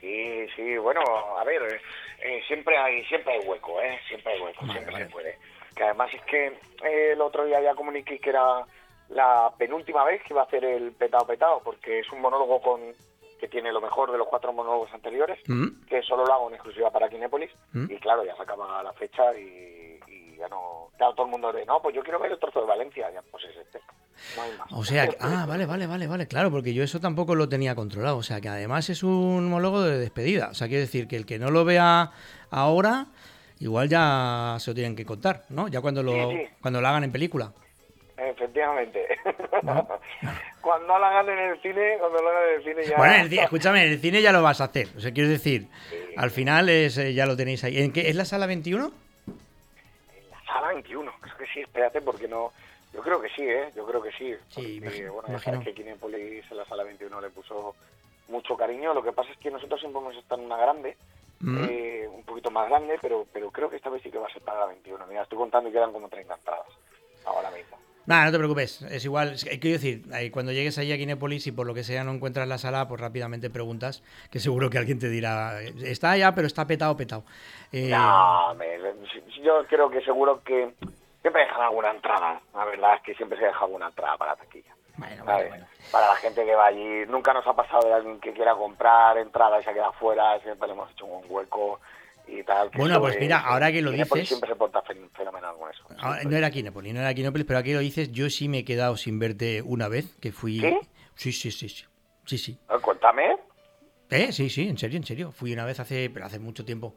Sí, 0.00 0.46
sí, 0.56 0.76
bueno, 0.76 1.00
a 1.38 1.44
ver, 1.44 1.80
eh, 2.22 2.42
siempre 2.46 2.76
hay 2.76 3.02
siempre 3.06 3.32
hay 3.32 3.40
hueco, 3.46 3.80
¿eh? 3.80 3.98
Siempre 4.08 4.34
hay 4.34 4.40
hueco, 4.42 4.66
siempre 4.70 4.96
se 4.98 5.06
puede. 5.06 5.38
Que 5.80 5.84
además 5.84 6.10
es 6.12 6.20
que 6.24 6.46
eh, 6.48 7.12
el 7.12 7.20
otro 7.22 7.46
día 7.46 7.58
ya 7.62 7.74
comuniqué 7.74 8.18
que 8.18 8.28
era 8.28 8.66
la 9.08 9.50
penúltima 9.56 10.04
vez 10.04 10.20
que 10.22 10.34
iba 10.34 10.42
a 10.42 10.44
hacer 10.44 10.62
el 10.62 10.92
petado 10.92 11.26
petado, 11.26 11.62
porque 11.64 12.00
es 12.00 12.12
un 12.12 12.20
monólogo 12.20 12.60
con 12.60 12.80
que 13.40 13.48
tiene 13.48 13.72
lo 13.72 13.80
mejor 13.80 14.12
de 14.12 14.18
los 14.18 14.28
cuatro 14.28 14.52
monólogos 14.52 14.92
anteriores, 14.92 15.38
Mm. 15.46 15.86
que 15.88 16.02
solo 16.02 16.26
lo 16.26 16.34
hago 16.34 16.48
en 16.48 16.56
exclusiva 16.56 16.90
para 16.90 17.08
Kinépolis, 17.08 17.50
Mm. 17.72 17.90
y 17.92 17.96
claro, 17.96 18.22
ya 18.26 18.36
se 18.36 18.42
acaba 18.42 18.82
la 18.82 18.92
fecha 18.92 19.34
y, 19.38 19.98
y 20.06 20.36
ya 20.36 20.48
no... 20.48 20.90
Todo 20.98 21.24
el 21.24 21.30
mundo 21.30 21.50
de, 21.50 21.64
no, 21.64 21.80
pues 21.80 21.96
yo 21.96 22.02
quiero 22.02 22.18
ver 22.18 22.32
el 22.32 22.38
trozo 22.38 22.60
de 22.60 22.66
Valencia, 22.66 23.10
ya, 23.10 23.22
pues 23.30 23.44
es 23.44 23.56
este. 23.56 23.80
No 24.36 24.42
hay 24.42 24.50
más. 24.58 24.68
O 24.72 24.84
sea, 24.84 25.08
que- 25.08 25.16
ah, 25.18 25.46
vale, 25.48 25.64
vale, 25.64 25.86
vale, 25.86 26.06
vale, 26.06 26.26
claro, 26.28 26.50
porque 26.50 26.74
yo 26.74 26.82
eso 26.84 27.00
tampoco 27.00 27.34
lo 27.34 27.48
tenía 27.48 27.74
controlado. 27.74 28.18
O 28.18 28.22
sea, 28.22 28.42
que 28.42 28.50
además 28.50 28.90
es 28.90 29.02
un 29.02 29.48
monólogo 29.48 29.80
de 29.80 29.98
despedida. 29.98 30.48
O 30.50 30.54
sea, 30.54 30.68
quiere 30.68 30.82
decir 30.82 31.08
que 31.08 31.16
el 31.16 31.24
que 31.24 31.38
no 31.38 31.50
lo 31.50 31.64
vea 31.64 32.10
ahora, 32.50 33.06
igual 33.60 33.88
ya 33.88 34.56
se 34.58 34.70
lo 34.70 34.74
tienen 34.74 34.96
que 34.96 35.04
contar, 35.06 35.44
¿no? 35.50 35.68
Ya 35.68 35.80
cuando 35.80 36.02
lo, 36.02 36.12
Sí, 36.30 36.36
sí. 36.36 36.48
cuando 36.60 36.80
lo 36.80 36.88
hagan 36.88 37.04
en 37.04 37.12
película. 37.12 37.52
Efectivamente. 38.16 39.06
cuando 40.60 40.98
la 40.98 41.08
hagan 41.08 41.28
en 41.30 41.38
el 41.50 41.60
cine, 41.62 41.96
cuando 41.98 42.22
la 42.22 42.30
hagan 42.30 42.48
en 42.48 42.54
el 42.56 42.64
cine 42.64 42.84
ya... 42.86 42.96
Bueno, 42.98 43.14
en 43.14 43.20
el 43.22 43.38
escúchame, 43.38 43.84
en 43.86 43.92
el 43.92 44.00
cine 44.00 44.20
ya 44.22 44.32
lo 44.32 44.42
vas 44.42 44.60
a 44.60 44.64
hacer. 44.64 44.88
O 44.96 45.00
sea, 45.00 45.12
quiero 45.12 45.28
decir, 45.30 45.66
al 46.16 46.30
final 46.30 46.68
es, 46.68 46.98
eh, 46.98 47.14
ya 47.14 47.24
lo 47.26 47.36
tenéis 47.36 47.64
ahí. 47.64 47.78
¿En 47.78 47.92
qué, 47.92 48.08
¿Es 48.10 48.16
la 48.16 48.24
sala 48.26 48.46
21? 48.46 48.92
Sala 50.46 50.68
21, 50.74 51.12
creo 51.20 51.36
que 51.38 51.46
sí, 51.54 51.60
espérate, 51.60 52.00
porque 52.00 52.28
no... 52.28 52.52
Yo 52.92 53.02
creo 53.02 53.20
que 53.22 53.28
sí, 53.28 53.42
¿eh? 53.42 53.70
Yo 53.76 53.86
creo 53.86 54.02
que 54.02 54.10
sí. 54.12 54.34
Sí, 54.48 54.76
imagino- 54.78 55.12
bueno, 55.12 55.28
imagino. 55.28 55.60
que 55.62 55.72
Kinépolis 55.72 56.44
en 56.50 56.56
la 56.56 56.64
sala 56.64 56.82
21 56.82 57.20
le 57.20 57.30
puso 57.30 57.76
mucho 58.28 58.56
cariño. 58.56 58.92
Lo 58.92 59.02
que 59.02 59.12
pasa 59.12 59.30
es 59.30 59.38
que 59.38 59.48
nosotros 59.50 59.78
siempre 59.80 60.00
hemos 60.02 60.16
estado 60.16 60.40
en 60.40 60.46
una 60.46 60.56
grande, 60.56 60.96
Mm. 61.40 61.64
eh, 61.68 62.08
un 62.12 62.22
poquito 62.24 62.50
más 62.50 62.68
grande, 62.68 62.98
pero 63.00 63.26
pero 63.32 63.50
creo 63.50 63.68
que 63.70 63.76
esta 63.76 63.88
vez 63.90 64.02
sí 64.02 64.10
que 64.10 64.18
va 64.18 64.26
a 64.26 64.32
ser 64.32 64.42
para 64.42 64.60
la 64.60 64.66
21. 64.66 65.06
Mira, 65.06 65.22
estoy 65.22 65.38
contando 65.38 65.68
y 65.68 65.72
quedan 65.72 65.92
como 65.92 66.08
30 66.08 66.34
entradas 66.34 66.66
ahora 67.24 67.50
mismo. 67.50 67.78
Nada, 68.06 68.24
no 68.26 68.32
te 68.32 68.38
preocupes. 68.38 68.82
Es 68.82 69.04
igual. 69.04 69.36
quiero 69.60 69.78
decir, 69.78 70.02
cuando 70.32 70.52
llegues 70.52 70.78
allí 70.78 70.92
a 70.92 70.96
Kinépolis 70.96 71.46
y 71.46 71.52
por 71.52 71.66
lo 71.66 71.74
que 71.74 71.84
sea 71.84 72.02
no 72.02 72.12
encuentras 72.12 72.48
la 72.48 72.58
sala, 72.58 72.88
pues 72.88 73.00
rápidamente 73.00 73.50
preguntas, 73.50 74.02
que 74.30 74.40
seguro 74.40 74.68
que 74.68 74.78
alguien 74.78 74.98
te 74.98 75.08
dirá, 75.08 75.60
está 75.62 76.12
allá, 76.12 76.34
pero 76.34 76.46
está 76.46 76.66
petado, 76.66 76.96
petado. 76.96 77.24
Eh, 77.72 77.90
No, 77.90 78.54
me- 78.54 78.78
yo 79.42 79.64
creo 79.68 79.90
que 79.90 80.00
seguro 80.02 80.42
que 80.42 80.72
siempre 81.22 81.42
dejan 81.42 81.62
alguna 81.62 81.90
entrada. 81.92 82.40
La 82.54 82.64
verdad 82.64 82.96
es 82.96 83.02
que 83.02 83.14
siempre 83.14 83.38
se 83.38 83.44
deja 83.44 83.64
alguna 83.64 83.86
entrada 83.88 84.16
para 84.16 84.34
¿sabes? 85.24 85.52
Para 85.92 86.06
la 86.08 86.16
gente 86.16 86.44
que 86.44 86.54
va 86.54 86.66
allí. 86.66 87.06
Nunca 87.08 87.32
nos 87.32 87.46
ha 87.46 87.54
pasado 87.54 87.88
de 87.88 87.94
alguien 87.94 88.20
que 88.20 88.32
quiera 88.32 88.54
comprar 88.54 89.18
entrada 89.18 89.60
y 89.60 89.64
se 89.64 89.72
queda 89.72 89.92
fuera. 89.92 90.38
Siempre 90.40 90.68
le 90.68 90.74
hemos 90.74 90.90
hecho 90.92 91.06
un 91.06 91.24
hueco 91.28 91.80
y 92.28 92.42
tal. 92.44 92.70
que 92.70 92.78
Bueno, 92.78 93.00
pues 93.00 93.14
es- 93.16 93.20
mira, 93.20 93.38
ahora 93.40 93.72
que 93.72 93.82
lo 93.82 93.90
dices- 93.90 94.28
Siempre 94.28 94.48
se 94.50 94.56
porta 94.56 94.82
fen- 94.84 95.10
fenomenal 95.16 95.56
con 95.58 95.70
eso. 95.70 95.82
Ah, 95.98 96.18
no 96.24 96.36
era 96.36 96.50
Kinépolis, 96.50 96.94
no 96.94 97.00
era 97.00 97.12
Kinépolis, 97.14 97.46
pero 97.46 97.58
aquí 97.58 97.72
lo 97.72 97.80
dices, 97.80 98.12
yo 98.12 98.30
sí 98.30 98.48
me 98.48 98.58
he 98.58 98.64
quedado 98.64 98.96
sin 98.96 99.18
verte 99.18 99.62
una 99.62 99.88
vez, 99.88 100.16
que 100.20 100.30
fui... 100.32 100.60
¿Sí? 100.60 100.78
Sí, 101.16 101.32
sí, 101.32 101.50
sí, 101.50 101.68
sí. 101.68 101.84
Sí, 102.26 102.38
sí. 102.38 102.58
Eh, 102.70 102.78
Cuéntame. 102.80 103.36
¿Eh? 104.10 104.30
Sí, 104.32 104.48
sí, 104.50 104.68
en 104.68 104.78
serio, 104.78 104.96
en 104.98 105.04
serio. 105.04 105.32
Fui 105.32 105.52
una 105.52 105.64
vez 105.64 105.80
hace, 105.80 106.08
pero 106.12 106.26
hace 106.26 106.38
mucho 106.38 106.64
tiempo. 106.64 106.94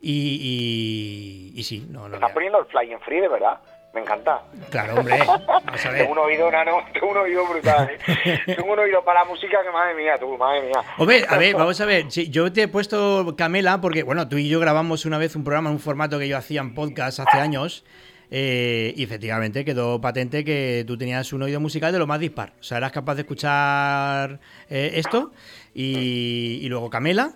Y, 0.00 1.52
y, 1.54 1.60
y 1.60 1.62
sí, 1.62 1.86
no, 1.90 2.08
no. 2.08 2.14
Estás 2.14 2.32
poniendo 2.32 2.58
el 2.60 2.66
fly 2.66 2.92
en 2.92 3.00
free, 3.00 3.20
de 3.20 3.28
verdad. 3.28 3.60
Me 3.92 4.00
encanta. 4.02 4.42
Claro, 4.70 4.94
hombre. 4.96 5.18
Vamos 5.26 5.84
a 5.86 5.90
ver. 5.90 6.00
Tengo 6.02 6.12
un 6.12 6.18
oído, 6.18 6.50
nano. 6.50 6.78
Tengo 6.92 7.10
un 7.10 7.16
oído 7.16 7.44
brutal. 7.46 7.90
¿eh? 7.90 8.38
Tengo 8.56 8.72
un 8.72 8.78
oído 8.78 9.04
para 9.04 9.20
la 9.20 9.26
música 9.26 9.58
que, 9.64 9.70
madre 9.70 9.94
mía, 9.94 10.14
tú, 10.18 10.36
madre 10.38 10.62
mía. 10.62 10.80
Hombre, 10.96 11.24
a 11.28 11.36
ver, 11.36 11.54
vamos 11.56 11.80
a 11.80 11.86
ver. 11.86 12.04
Sí, 12.10 12.30
yo 12.30 12.52
te 12.52 12.62
he 12.62 12.68
puesto 12.68 13.34
Camela 13.36 13.80
porque, 13.80 14.04
bueno, 14.04 14.28
tú 14.28 14.36
y 14.38 14.48
yo 14.48 14.60
grabamos 14.60 15.04
una 15.06 15.18
vez 15.18 15.34
un 15.34 15.42
programa 15.42 15.70
en 15.70 15.74
un 15.76 15.80
formato 15.80 16.18
que 16.20 16.28
yo 16.28 16.36
hacía 16.36 16.60
en 16.60 16.74
podcast 16.74 17.18
hace 17.20 17.38
años. 17.38 17.84
eh, 18.30 18.94
y 18.96 19.02
efectivamente 19.02 19.64
quedó 19.64 20.00
patente 20.00 20.44
que 20.44 20.84
tú 20.86 20.96
tenías 20.96 21.32
un 21.32 21.42
oído 21.42 21.58
musical 21.58 21.92
de 21.92 21.98
lo 21.98 22.06
más 22.06 22.20
dispar. 22.20 22.52
O 22.60 22.62
sea, 22.62 22.78
eras 22.78 22.92
capaz 22.92 23.16
de 23.16 23.22
escuchar 23.22 24.38
eh, 24.68 24.92
esto 24.94 25.32
y, 25.74 26.60
y 26.62 26.68
luego 26.68 26.90
Camela 26.90 27.32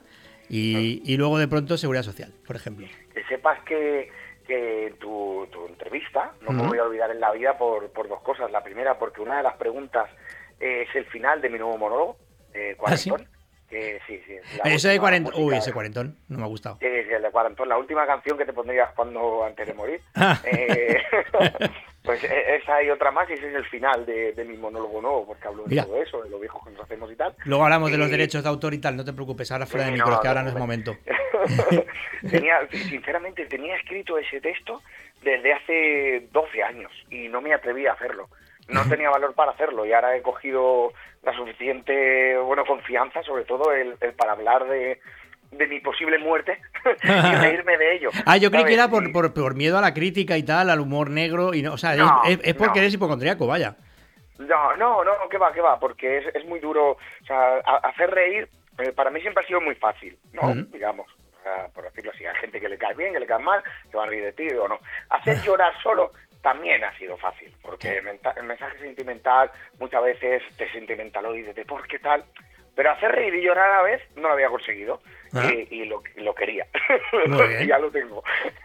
y, 0.49 1.02
y 1.04 1.16
luego 1.16 1.38
de 1.38 1.49
pronto 1.49 1.76
Seguridad 1.76 2.04
Social, 2.04 2.32
por 2.46 2.54
ejemplo. 2.54 2.87
que 3.12 3.25
sepas 3.25 3.58
que, 3.64 4.08
que 4.46 4.94
tu, 5.00 5.46
tu 5.50 5.66
entrevista 5.66 6.32
no 6.42 6.52
me 6.52 6.66
voy 6.66 6.78
a 6.78 6.84
olvidar 6.84 7.10
en 7.10 7.20
la 7.20 7.32
vida 7.32 7.56
por, 7.56 7.90
por 7.90 8.08
dos 8.08 8.20
cosas. 8.22 8.50
La 8.50 8.62
primera, 8.62 8.98
porque 8.98 9.20
una 9.20 9.38
de 9.38 9.42
las 9.42 9.54
preguntas 9.56 10.08
eh, 10.60 10.86
es 10.88 10.94
el 10.96 11.06
final 11.06 11.40
de 11.40 11.48
mi 11.50 11.58
nuevo 11.58 11.78
monólogo, 11.78 12.16
eh, 12.52 12.76
¿Ah, 12.84 12.96
sí? 12.96 13.08
Cuarentón. 13.10 13.34
Que 13.68 13.98
sí, 14.06 14.22
sí. 14.26 14.34
Ese 14.62 14.88
de 14.88 14.94
última 14.94 15.00
40. 15.00 15.30
música- 15.30 15.44
Uy, 15.46 15.56
ese 15.56 15.72
cuarentón. 15.72 16.18
No 16.28 16.38
me 16.38 16.44
ha 16.44 16.48
gustado. 16.48 16.76
Sí, 16.80 16.86
sí, 16.86 17.10
el 17.12 17.22
de 17.22 17.30
Cuarentón, 17.30 17.68
la 17.68 17.78
última 17.78 18.06
canción 18.06 18.36
que 18.38 18.44
te 18.44 18.52
pondrías 18.52 18.90
cuando 18.94 19.42
antes 19.44 19.66
de 19.66 19.74
morir. 19.74 20.00
Ah. 20.14 20.38
Eh, 20.44 21.02
pues 22.04 22.23
eh, 22.23 22.56
esa 22.62 22.82
y 22.82 22.90
otra 22.90 23.11
más, 23.11 23.28
y 23.30 23.32
ese 23.32 23.49
es 23.49 23.54
el 23.54 23.64
final 23.64 24.04
de, 24.04 24.32
de 24.34 24.44
mi 24.44 24.58
monólogo 24.58 25.00
nuevo, 25.00 25.26
porque 25.26 25.49
hablo 25.49 25.62
de 25.62 25.70
Mira. 25.70 25.84
todo 25.84 26.02
eso, 26.02 26.23
de 26.23 26.28
lo 26.28 26.38
viejos 26.38 26.62
que 26.62 26.70
nos 26.73 26.82
hacemos 26.82 27.11
y 27.11 27.16
tal. 27.16 27.34
Luego 27.46 27.64
hablamos 27.64 27.90
de 27.90 27.96
los 27.96 28.11
derechos 28.11 28.42
de 28.42 28.49
autor 28.50 28.75
y 28.75 28.78
tal, 28.78 28.94
no 28.94 29.06
te 29.06 29.14
preocupes, 29.14 29.50
ahora 29.50 29.64
fuera 29.64 29.87
de 29.87 29.92
Sí, 29.92 29.94
micros, 29.94 30.14
no, 30.16 30.20
que 30.20 30.28
ahora 30.28 30.42
no 30.42 30.50
no, 30.50 30.56
es 30.56 30.61
momento. 30.61 30.96
tenía, 32.30 32.68
sinceramente, 32.70 33.46
tenía 33.46 33.75
escrito 33.76 34.18
ese 34.18 34.38
texto 34.42 34.82
desde 35.23 35.54
hace 35.54 36.28
12 36.30 36.62
años 36.62 36.92
y 37.11 37.28
no 37.28 37.40
me 37.40 37.54
atreví 37.54 37.87
a 37.87 37.92
hacerlo. 37.92 38.28
No 38.68 38.82
tenía 38.88 39.08
valor 39.08 39.32
para 39.34 39.52
hacerlo 39.52 39.87
y 39.87 39.92
ahora 39.94 40.14
he 40.14 40.20
cogido 40.20 40.92
la 41.23 41.34
suficiente 41.34 42.37
bueno 42.37 42.66
confianza, 42.66 43.23
sobre 43.23 43.44
todo 43.44 43.73
el, 43.73 43.96
el 44.02 44.12
para 44.12 44.32
hablar 44.32 44.66
de, 44.68 45.00
de 45.56 45.66
mi 45.66 45.80
posible 45.80 46.18
muerte 46.18 46.58
y 47.02 47.06
reírme 47.40 47.76
de 47.78 47.96
ello. 47.96 48.11
Ah, 48.26 48.37
yo 48.37 48.50
creí 48.50 48.64
que 48.64 48.75
era 48.75 48.88
por, 48.88 49.11
por, 49.12 49.32
por 49.34 49.54
miedo 49.54 49.78
a 49.78 49.80
la 49.80 49.94
crítica 49.94 50.37
y 50.37 50.42
tal, 50.42 50.70
al 50.70 50.80
humor 50.80 51.11
negro, 51.11 51.54
y 51.54 51.62
no, 51.62 51.75
o 51.75 51.78
sea, 51.78 51.94
No, 51.94 52.23
es, 52.25 52.38
es, 52.42 52.54
porque 52.54 52.78
no. 52.80 52.82
eres 52.82 52.94
hipocondriaco, 52.94 53.46
vaya. 53.46 53.76
No, 54.38 54.76
no, 54.76 55.04
no, 55.04 55.12
que 55.30 55.38
va, 55.38 55.52
que 55.52 55.61
va, 55.61 55.78
porque 55.78 56.18
es, 56.18 56.34
es 56.34 56.44
muy 56.46 56.58
duro. 56.58 56.92
O 56.92 57.26
sea, 57.26 57.56
a- 57.64 57.88
hacer 57.88 58.11
reír 58.11 58.49
eh, 58.78 58.92
para 58.92 59.11
mí 59.11 59.20
siempre 59.20 59.44
ha 59.44 59.46
sido 59.46 59.61
muy 59.61 59.75
fácil, 59.76 60.18
¿no? 60.32 60.52
Digamos, 60.73 61.06
o 61.08 61.42
sea, 61.42 61.68
por 61.73 61.84
decirlo 61.84 62.11
así. 62.12 62.26
Hay 62.26 62.34
gente 62.37 62.61
que 62.61 62.68
le 62.68 62.76
cae 62.78 62.94
bien, 62.94 63.12
que 63.12 63.20
le 63.20 63.26
cae 63.26 63.38
mal, 63.38 63.62
que 63.90 63.96
va 63.96 64.04
a 64.04 64.06
reír 64.06 64.25
de 64.25 64.32
ti 64.32 64.49
o 64.54 64.66
no. 64.66 64.78
Hacer 65.11 65.40
llorar 65.44 65.73
solo 65.82 66.11
también 66.42 66.82
ha 66.84 66.96
sido 66.99 67.16
fácil, 67.16 67.50
porque 67.62 67.99
el, 67.99 68.04
mensaje 68.44 68.78
sentimental 68.78 69.50
muchas 69.78 70.02
veces 70.02 70.42
te 70.58 70.70
sentimentaloide 70.73 71.54
de 71.54 71.64
por 71.64 71.87
qué 71.87 71.99
tal. 71.99 72.25
Pero 72.76 72.90
hacer 72.90 73.12
reír 73.12 73.35
y 73.35 73.43
llorar 73.43 73.71
a 73.71 73.76
la 73.78 73.83
vez 73.83 74.02
no 74.16 74.23
lo 74.28 74.33
había 74.35 74.49
conseguido. 74.49 75.00
Ah. 75.33 75.49
Y, 75.52 75.66
y 75.83 75.85
lo, 75.87 76.02
lo 76.16 76.35
quería. 76.35 76.66
Bien. 77.26 77.66
ya 77.66 77.78
lo 77.78 77.90
tengo. 77.90 78.23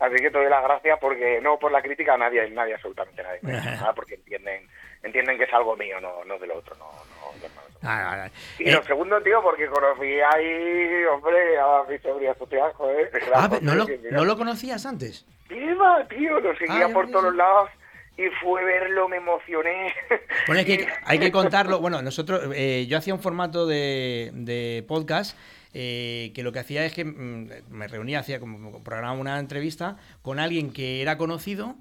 Así 0.00 0.16
que 0.16 0.30
te 0.30 0.38
doy 0.38 0.48
las 0.48 0.62
gracias 0.62 0.98
porque 1.00 1.40
no 1.40 1.58
por 1.58 1.72
la 1.72 1.82
crítica 1.82 2.16
nadie, 2.16 2.48
nadie 2.50 2.74
absolutamente 2.74 3.22
nadie. 3.22 3.40
nada 3.42 3.92
porque 3.92 4.14
entienden 4.14 4.66
entienden 5.02 5.36
que 5.38 5.44
es 5.44 5.52
algo 5.52 5.76
mío, 5.76 6.00
no, 6.00 6.24
no 6.24 6.38
del 6.38 6.52
otro. 6.52 6.76
No, 6.76 6.84
no, 6.86 7.48
ah, 7.82 8.24
ah. 8.26 8.30
Y 8.58 8.68
Eh, 8.68 8.72
lo 8.72 8.82
segundo, 8.84 9.20
tío, 9.22 9.42
porque 9.42 9.66
conocí 9.66 10.20
ahí, 10.20 11.04
hombre, 11.12 11.58
a 11.58 11.82
mi 11.88 11.98
sobrina 11.98 12.34
social, 12.34 12.72
joder. 12.74 13.10
ah, 13.34 13.48
pero 13.50 13.62
¿no, 13.62 13.74
lo, 13.74 13.86
¿no 14.12 14.24
lo 14.24 14.36
conocías 14.36 14.86
antes? 14.86 15.26
¿Qué 15.48 15.74
va, 15.74 16.06
tío? 16.08 16.38
Lo 16.38 16.54
seguía 16.56 16.86
Ah, 16.86 16.90
por 16.92 17.10
todos 17.10 17.34
lados 17.34 17.68
y 18.16 18.24
fue 18.40 18.64
verlo, 18.64 19.08
me 19.08 19.16
emocioné. 19.16 19.94
Bueno, 20.46 20.60
es 20.60 20.66
que 20.66 20.86
hay 21.04 21.18
que 21.18 21.32
contarlo. 21.32 21.78
Bueno, 21.80 22.02
nosotros, 22.02 22.52
eh, 22.54 22.86
yo 22.88 22.98
hacía 22.98 23.14
un 23.14 23.20
formato 23.20 23.66
de, 23.66 24.30
de 24.34 24.84
podcast 24.86 25.36
eh, 25.74 26.32
que 26.34 26.42
lo 26.42 26.52
que 26.52 26.58
hacía 26.58 26.84
es 26.84 26.92
que 26.92 27.04
mm, 27.04 27.48
me 27.70 27.88
reunía, 27.88 28.18
hacía 28.18 28.38
como 28.40 28.82
programaba 28.84 29.18
una 29.18 29.38
entrevista 29.38 29.96
con 30.20 30.38
alguien 30.38 30.72
que 30.72 31.00
era 31.00 31.16
conocido 31.16 31.76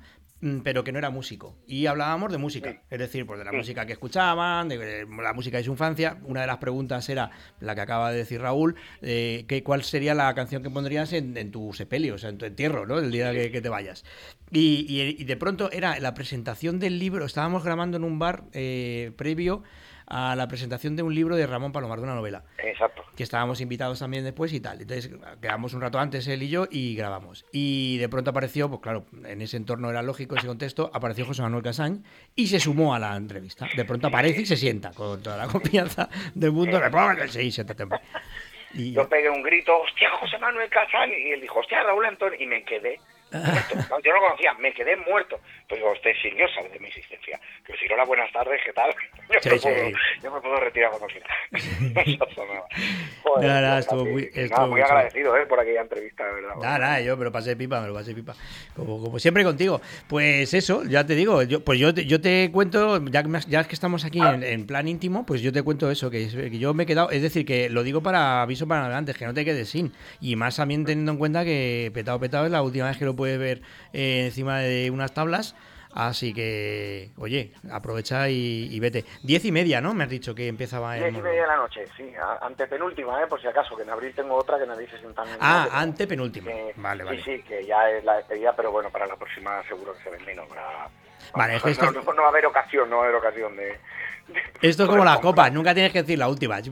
pero 0.63 0.83
que 0.83 0.91
no 0.91 0.97
era 0.99 1.09
músico. 1.09 1.55
Y 1.67 1.85
hablábamos 1.85 2.31
de 2.31 2.37
música, 2.37 2.81
es 2.89 2.99
decir, 2.99 3.25
pues 3.25 3.37
de 3.39 3.45
la 3.45 3.51
música 3.59 3.85
que 3.85 3.93
escuchaban, 3.93 4.69
de, 4.69 4.77
de 4.77 5.05
la 5.05 5.33
música 5.33 5.57
de 5.57 5.63
su 5.63 5.71
infancia. 5.71 6.17
Una 6.23 6.41
de 6.41 6.47
las 6.47 6.57
preguntas 6.57 7.07
era 7.09 7.29
la 7.59 7.75
que 7.75 7.81
acaba 7.81 8.11
de 8.11 8.17
decir 8.17 8.41
Raúl, 8.41 8.75
eh, 9.01 9.45
que 9.47 9.63
cuál 9.63 9.83
sería 9.83 10.15
la 10.15 10.33
canción 10.33 10.63
que 10.63 10.69
pondrías 10.69 11.13
en, 11.13 11.37
en 11.37 11.51
tu 11.51 11.73
sepelio, 11.73 12.15
o 12.15 12.17
sea, 12.17 12.29
en 12.29 12.37
tu 12.37 12.45
entierro, 12.45 12.85
¿no? 12.85 12.97
El 12.99 13.11
día 13.11 13.31
que, 13.33 13.51
que 13.51 13.61
te 13.61 13.69
vayas. 13.69 14.03
Y, 14.51 14.85
y- 14.89 15.15
y 15.21 15.23
de 15.25 15.37
pronto 15.37 15.71
era 15.71 15.99
la 15.99 16.13
presentación 16.13 16.79
del 16.79 16.99
libro, 16.99 17.25
estábamos 17.25 17.63
grabando 17.63 17.97
en 17.97 18.03
un 18.03 18.17
bar 18.19 18.43
eh, 18.53 19.11
previo 19.15 19.63
a 20.11 20.35
la 20.35 20.47
presentación 20.47 20.97
de 20.97 21.03
un 21.03 21.15
libro 21.15 21.37
de 21.37 21.47
Ramón 21.47 21.71
Palomar, 21.71 21.99
de 21.99 22.03
una 22.03 22.15
novela 22.15 22.43
Exacto. 22.57 23.05
que 23.15 23.23
estábamos 23.23 23.61
invitados 23.61 23.99
también 23.99 24.25
después 24.25 24.51
y 24.51 24.59
tal. 24.59 24.81
Entonces 24.81 25.09
quedamos 25.41 25.73
un 25.73 25.81
rato 25.81 25.99
antes 25.99 26.27
él 26.27 26.43
y 26.43 26.49
yo 26.49 26.67
y 26.69 26.95
grabamos. 26.95 27.45
Y 27.53 27.97
de 27.97 28.09
pronto 28.09 28.31
apareció, 28.31 28.69
pues 28.69 28.81
claro, 28.81 29.05
en 29.25 29.41
ese 29.41 29.55
entorno 29.55 29.89
era 29.89 30.01
lógico, 30.01 30.35
ese 30.35 30.47
contexto, 30.47 30.91
apareció 30.93 31.25
José 31.25 31.41
Manuel 31.41 31.63
Casañ 31.63 32.03
y 32.35 32.47
se 32.47 32.59
sumó 32.59 32.93
a 32.93 32.99
la 32.99 33.15
entrevista. 33.15 33.67
De 33.75 33.85
pronto 33.85 34.07
aparece 34.07 34.41
y 34.41 34.45
se 34.45 34.57
sienta 34.57 34.91
con 34.91 35.23
toda 35.23 35.37
la 35.37 35.47
confianza 35.47 36.09
del 36.35 36.51
mundo. 36.51 36.77
Sí, 36.77 36.85
hombre. 36.93 37.99
Y 38.73 38.93
Yo 38.93 39.07
pegué 39.07 39.29
un 39.29 39.43
grito, 39.43 39.77
hostia, 39.81 40.09
José 40.11 40.37
Manuel 40.37 40.69
Casán, 40.69 41.09
y 41.09 41.31
él 41.31 41.41
dijo, 41.41 41.59
hostia, 41.59 41.83
Raúl 41.83 42.05
Antonio, 42.05 42.37
y 42.39 42.45
me 42.45 42.63
quedé 42.63 42.99
muerto. 43.31 43.75
Yo 44.03 44.13
no 44.13 44.21
lo 44.21 44.27
conocía, 44.27 44.53
me 44.55 44.73
quedé 44.73 44.95
muerto. 44.97 45.39
Pues 45.71 45.79
digo, 45.79 45.93
usted 45.93 46.11
señor 46.21 46.49
sabe 46.53 46.67
de 46.67 46.79
mi 46.79 46.87
existencia. 46.87 47.39
Que 47.65 47.71
si 47.77 47.87
no, 47.87 47.95
la 47.95 48.03
buenas 48.03 48.29
tardes, 48.33 48.59
¿qué 48.65 48.73
tal? 48.73 48.91
Yo, 49.31 49.39
Sí, 49.41 49.49
me, 49.51 49.57
sí. 49.57 49.61
Puedo, 49.69 49.89
yo 50.21 50.31
me 50.33 50.41
puedo 50.41 50.55
retirar 50.59 50.89
cuando 50.91 51.07
quiera. 51.07 51.27
Joder, 53.23 53.47
Nada, 53.47 53.61
nada, 53.61 53.79
estuvo 53.79 54.05
muy- 54.05 54.29
estuvo 54.33 54.75
agradecido 54.75 55.37
eh, 55.37 55.45
por 55.45 55.59
aquella 55.61 55.81
entrevista, 55.81 56.25
de 56.25 56.33
verdad. 56.33 56.55
Nada, 56.61 56.77
nada, 56.79 57.01
yo 57.01 57.15
me 57.15 57.23
lo 57.23 57.31
pasé 57.31 57.55
pipa, 57.55 57.79
me 57.79 57.87
lo 57.87 57.93
pasé 57.93 58.13
pipa. 58.13 58.33
Como, 58.75 59.01
como 59.01 59.19
siempre 59.19 59.43
contigo. 59.45 59.79
Pues 60.09 60.53
eso, 60.53 60.83
ya 60.83 61.05
te 61.05 61.15
digo, 61.15 61.41
yo, 61.43 61.63
pues 61.63 61.79
yo 61.79 61.93
te, 61.93 62.05
yo 62.05 62.19
te 62.19 62.49
cuento, 62.51 63.01
ya 63.05 63.23
ya 63.47 63.63
que 63.63 63.73
estamos 63.73 64.03
aquí 64.03 64.19
en, 64.19 64.43
en 64.43 64.67
plan 64.67 64.87
íntimo, 64.89 65.25
pues 65.25 65.41
yo 65.41 65.53
te 65.53 65.63
cuento 65.63 65.89
eso, 65.89 66.09
que, 66.11 66.23
es- 66.23 66.35
que 66.35 66.57
yo 66.59 66.73
me 66.73 66.83
he 66.83 66.85
quedado, 66.85 67.11
es 67.11 67.21
decir, 67.21 67.45
que 67.45 67.69
lo 67.69 67.83
digo 67.83 68.01
para 68.03 68.41
aviso 68.41 68.67
para 68.67 68.81
adelante, 68.85 69.13
que 69.13 69.25
no 69.25 69.33
te 69.33 69.45
quedes 69.45 69.69
sin. 69.69 69.93
Y 70.19 70.35
más 70.35 70.57
también 70.57 70.83
teniendo 70.83 71.13
en 71.13 71.17
cuenta 71.17 71.45
que 71.45 71.91
Petado 71.93 72.19
Petado 72.19 72.45
es 72.45 72.51
la 72.51 72.61
última 72.61 72.87
vez 72.89 72.97
que 72.97 73.05
lo 73.05 73.15
puedes 73.15 73.39
ver 73.39 73.61
eh, 73.93 74.23
encima 74.25 74.59
de 74.59 74.91
unas 74.91 75.13
tablas. 75.13 75.55
Así 75.93 76.33
que, 76.33 77.11
oye, 77.17 77.51
aprovecha 77.71 78.29
y, 78.29 78.69
y 78.71 78.79
vete. 78.79 79.03
Diez 79.23 79.43
y 79.45 79.51
media, 79.51 79.81
¿no? 79.81 79.93
Me 79.93 80.05
has 80.05 80.09
dicho 80.09 80.33
que 80.33 80.47
empezaba 80.47 80.95
el 80.97 81.03
Diez 81.03 81.15
y 81.17 81.21
media 81.21 81.41
de 81.41 81.47
la 81.47 81.57
noche, 81.57 81.85
sí, 81.97 82.13
antepenúltima, 82.41 83.21
¿eh? 83.21 83.27
por 83.27 83.41
si 83.41 83.47
acaso, 83.47 83.75
que 83.75 83.83
en 83.83 83.89
abril 83.89 84.13
tengo 84.15 84.35
otra 84.35 84.57
que 84.57 84.65
me 84.65 84.77
dice 84.77 84.97
sentarme. 84.99 85.33
Ah, 85.39 85.67
antepenúltima. 85.73 86.49
Que- 86.51 86.73
Vale, 86.77 87.03
vale. 87.03 87.21
Sí, 87.23 87.37
sí, 87.37 87.43
que 87.43 87.65
ya 87.65 87.89
es 87.89 88.03
la 88.05 88.15
despedida, 88.17 88.55
pero 88.55 88.71
bueno, 88.71 88.89
para 88.89 89.05
la 89.05 89.15
próxima 89.17 89.61
seguro 89.67 89.93
que 89.97 90.03
se 90.03 90.09
ven 90.11 90.25
menos. 90.25 90.47
para- 90.47 90.87
Vale, 91.33 91.55
es 91.57 91.63
que 91.63 91.71
esto- 91.71 91.85
no, 91.91 92.01
no- 92.01 92.13
no 92.13 92.21
va 92.21 92.27
a 92.27 92.31
haber 92.31 92.45
ocasión, 92.45 92.89
no 92.89 92.97
va 92.97 93.03
a 93.03 93.05
haber 93.07 93.17
ocasión 93.17 93.55
de... 93.57 93.77
Esto 94.61 94.83
es 94.83 94.89
como 94.89 95.03
las 95.05 95.19
copas, 95.19 95.51
nunca 95.51 95.73
tienes 95.73 95.91
que 95.91 96.01
decir 96.03 96.17
la 96.17 96.27
última. 96.29 96.59
Es 96.59 96.67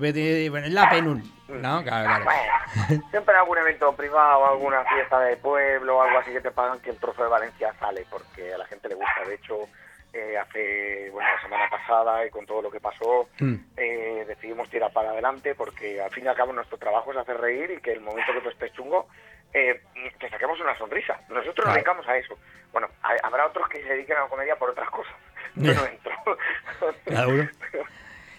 la 0.71 0.89
penúltima. 0.89 1.35
¿No? 1.49 1.83
Claro, 1.83 2.05
claro. 2.05 2.23
Bueno, 2.25 3.03
siempre 3.11 3.35
algún 3.35 3.57
evento 3.57 3.95
privado, 3.95 4.45
alguna 4.45 4.83
fiesta 4.85 5.19
de 5.21 5.37
pueblo 5.37 5.97
o 5.97 6.01
algo 6.01 6.19
así 6.19 6.31
que 6.31 6.41
te 6.41 6.51
pagan 6.51 6.79
que 6.79 6.91
el 6.91 6.97
trozo 6.97 7.23
de 7.23 7.29
Valencia 7.29 7.73
sale, 7.79 8.05
porque 8.09 8.53
a 8.53 8.57
la 8.57 8.65
gente 8.65 8.87
le 8.89 8.95
gusta. 8.95 9.23
De 9.27 9.35
hecho, 9.35 9.67
eh, 10.13 10.37
hace, 10.37 11.09
bueno, 11.11 11.29
la 11.35 11.41
semana 11.41 11.69
pasada 11.69 12.25
y 12.25 12.29
con 12.29 12.45
todo 12.45 12.61
lo 12.61 12.71
que 12.71 12.79
pasó, 12.79 13.27
Mm. 13.39 13.55
eh, 13.77 14.25
decidimos 14.27 14.69
tirar 14.69 14.91
para 14.91 15.09
adelante 15.11 15.55
porque 15.55 16.01
al 16.01 16.11
fin 16.11 16.25
y 16.25 16.27
al 16.27 16.35
cabo 16.35 16.53
nuestro 16.53 16.77
trabajo 16.77 17.11
es 17.11 17.17
hacer 17.17 17.37
reír 17.37 17.71
y 17.71 17.81
que 17.81 17.93
el 17.93 18.01
momento 18.01 18.33
que 18.33 18.41
tú 18.41 18.49
estés 18.49 18.73
chungo, 18.73 19.07
eh, 19.53 19.81
te 20.19 20.29
saquemos 20.29 20.59
una 20.61 20.77
sonrisa. 20.77 21.19
Nosotros 21.29 21.45
nos 21.45 21.55
Claro. 21.65 21.73
dedicamos 21.73 22.07
a 22.07 22.17
eso. 22.17 22.37
Bueno, 22.71 22.87
habrá 23.23 23.47
otros 23.47 23.67
que 23.69 23.81
se 23.81 23.89
dediquen 23.89 24.17
a 24.17 24.21
la 24.21 24.27
comedia 24.27 24.55
por 24.55 24.69
otras 24.69 24.89
cosas. 24.91 25.13
Yo 25.55 25.73
no 25.73 25.85
entro. 25.85 26.11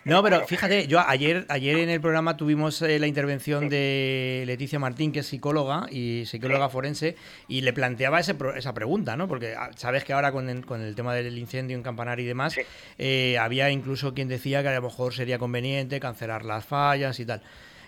No, 0.04 0.22
pero 0.22 0.46
fíjate, 0.46 0.86
yo 0.86 0.98
ayer, 1.00 1.44
ayer 1.48 1.78
en 1.78 1.90
el 1.90 2.00
programa 2.00 2.36
tuvimos 2.36 2.80
eh, 2.80 2.98
la 2.98 3.06
intervención 3.06 3.68
de 3.68 4.44
Leticia 4.46 4.78
Martín, 4.78 5.12
que 5.12 5.20
es 5.20 5.26
psicóloga 5.26 5.86
y 5.90 6.24
psicóloga 6.24 6.70
forense, 6.70 7.16
y 7.48 7.60
le 7.60 7.74
planteaba 7.74 8.18
ese 8.18 8.34
esa 8.56 8.72
pregunta, 8.72 9.16
¿no? 9.16 9.28
Porque 9.28 9.54
ah, 9.54 9.70
sabes 9.76 10.04
que 10.04 10.14
ahora 10.14 10.32
con 10.32 10.48
el, 10.48 10.64
con 10.64 10.80
el 10.80 10.94
tema 10.94 11.14
del 11.14 11.36
incendio 11.36 11.76
en 11.76 11.82
Campanar 11.82 12.18
y 12.18 12.24
demás, 12.24 12.56
eh, 12.96 13.36
había 13.38 13.70
incluso 13.70 14.14
quien 14.14 14.28
decía 14.28 14.62
que 14.62 14.68
a 14.68 14.74
lo 14.74 14.82
mejor 14.82 15.12
sería 15.12 15.38
conveniente 15.38 16.00
cancelar 16.00 16.46
las 16.46 16.64
fallas 16.64 17.20
y 17.20 17.26
tal. 17.26 17.42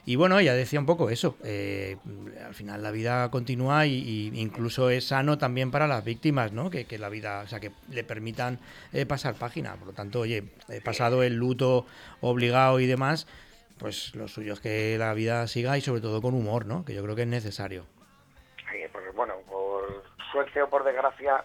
Y 0.05 0.17
bueno, 0.17 0.39
ella 0.39 0.55
decía 0.55 0.81
un 0.81 0.87
poco 0.87 1.11
eso. 1.11 1.37
eh, 1.45 1.97
al 2.45 2.55
final 2.55 2.83
la 2.83 2.91
vida 2.91 3.31
continúa 3.31 3.87
y, 3.87 4.33
incluso 4.35 4.91
es 4.91 5.07
sano 5.07 5.39
también 5.39 5.71
para 5.71 5.87
las 5.87 6.05
víctimas, 6.05 6.53
¿no? 6.53 6.71
Que, 6.71 6.87
que 6.87 6.99
la 6.99 7.09
vida, 7.09 7.43
o 7.43 7.47
sea, 7.47 7.61
que 7.61 7.71
le 7.89 8.03
permitan 8.03 8.59
eh, 8.93 9.07
pasar 9.07 9.35
página. 9.35 9.75
Por 9.77 9.89
lo 9.89 9.93
tanto, 9.93 10.21
oye, 10.21 10.45
he 10.69 10.81
pasado 10.81 11.23
el 11.23 11.37
luto 11.37 11.87
obligado 12.21 12.81
y 12.81 12.87
demás, 12.87 13.29
pues 13.79 14.15
lo 14.17 14.27
suyo 14.29 14.55
es 14.55 14.61
que 14.61 14.97
la 14.99 15.15
vida 15.15 15.47
siga 15.47 15.79
y 15.79 15.81
sobre 15.81 16.01
todo 16.01 16.21
con 16.21 16.35
humor, 16.35 16.67
¿no? 16.67 16.85
Que 16.85 16.95
yo 16.95 17.03
creo 17.03 17.15
que 17.15 17.23
es 17.23 17.29
necesario. 17.29 17.87
Pues 18.93 19.15
bueno, 19.15 19.35
por 19.49 20.03
suerte 20.33 20.63
o 20.63 20.69
por 20.69 20.85
desgracia, 20.85 21.45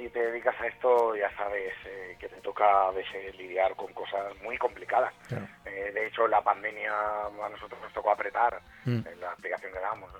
si 0.00 0.08
te 0.08 0.18
dedicas 0.18 0.58
a 0.58 0.66
esto 0.66 1.14
ya 1.14 1.30
sabes 1.36 1.74
eh, 1.84 2.16
que 2.18 2.28
te 2.28 2.40
toca 2.40 2.88
a 2.88 2.90
veces 2.90 3.36
lidiar 3.36 3.74
con 3.76 3.92
cosas 3.92 4.34
muy 4.42 4.56
complicadas. 4.56 5.12
Eh, 5.66 5.90
de 5.92 6.06
hecho, 6.06 6.26
la 6.26 6.40
pandemia 6.40 6.90
a 6.90 7.48
nosotros 7.50 7.78
nos 7.82 7.92
tocó 7.92 8.10
apretar 8.10 8.60
Mm. 8.84 9.06
en 9.06 9.20
la 9.20 9.26
explicación 9.28 9.72
que 9.72 9.78
damos. 9.78 10.10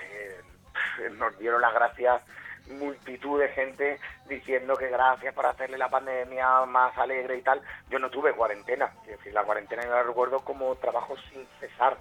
Eh, 0.00 0.40
nos 1.12 1.38
dieron 1.38 1.60
las 1.60 1.74
gracias 1.74 2.22
multitud 2.68 3.40
de 3.40 3.48
gente 3.48 3.98
diciendo 4.28 4.76
que 4.76 4.88
gracias 4.88 5.34
por 5.34 5.44
hacerle 5.44 5.76
la 5.76 5.90
pandemia 5.90 6.64
más 6.64 6.96
alegre 6.96 7.36
y 7.36 7.42
tal. 7.42 7.60
Yo 7.90 7.98
no 7.98 8.08
tuve 8.08 8.32
cuarentena, 8.32 8.90
es 9.02 9.18
decir, 9.18 9.34
la 9.34 9.42
cuarentena 9.44 9.84
yo 9.84 9.90
la 9.90 10.04
recuerdo 10.04 10.40
como 10.40 10.74
trabajo 10.76 11.14
sin 11.30 11.46
cesar, 11.60 11.98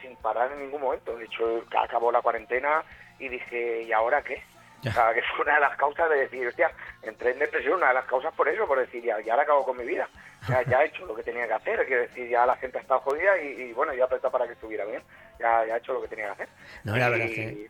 sin 0.00 0.14
parar 0.16 0.52
en 0.52 0.60
ningún 0.60 0.82
momento. 0.82 1.16
De 1.16 1.24
hecho, 1.24 1.64
acabó 1.76 2.12
la 2.12 2.22
cuarentena 2.22 2.84
y 3.18 3.28
dije, 3.28 3.82
¿y 3.82 3.92
ahora 3.92 4.22
qué? 4.22 4.44
O 4.90 4.92
sea, 4.92 5.14
que 5.14 5.22
fue 5.36 5.44
una 5.44 5.54
de 5.54 5.60
las 5.60 5.76
causas 5.76 6.10
de 6.10 6.16
decir, 6.16 6.46
hostia, 6.46 6.70
entré 7.02 7.30
en 7.30 7.38
depresión, 7.38 7.74
una 7.74 7.88
de 7.88 7.94
las 7.94 8.04
causas 8.06 8.34
por 8.34 8.48
eso, 8.48 8.66
por 8.66 8.78
decir, 8.78 9.02
ya, 9.04 9.20
ya 9.20 9.36
la 9.36 9.42
acabo 9.42 9.64
con 9.64 9.76
mi 9.76 9.84
vida. 9.84 10.08
Ya, 10.48 10.62
ya 10.62 10.82
he 10.82 10.86
hecho 10.86 11.06
lo 11.06 11.14
que 11.14 11.22
tenía 11.22 11.46
que 11.46 11.52
hacer, 11.54 11.86
quiero 11.86 12.02
decir, 12.02 12.28
ya 12.28 12.44
la 12.44 12.56
gente 12.56 12.78
ha 12.78 12.80
estado 12.80 13.00
jodida 13.00 13.40
y, 13.40 13.46
y, 13.62 13.72
bueno, 13.72 13.94
ya 13.94 14.04
apretó 14.04 14.30
para 14.30 14.46
que 14.46 14.54
estuviera 14.54 14.84
bien. 14.84 15.02
Ya, 15.38 15.64
ya 15.66 15.74
he 15.76 15.78
hecho 15.78 15.92
lo 15.92 16.02
que 16.02 16.08
tenía 16.08 16.26
que 16.26 16.32
hacer. 16.32 16.48
No, 16.82 16.96
la 16.96 17.16
Y- 17.16 17.34
que... 17.34 17.66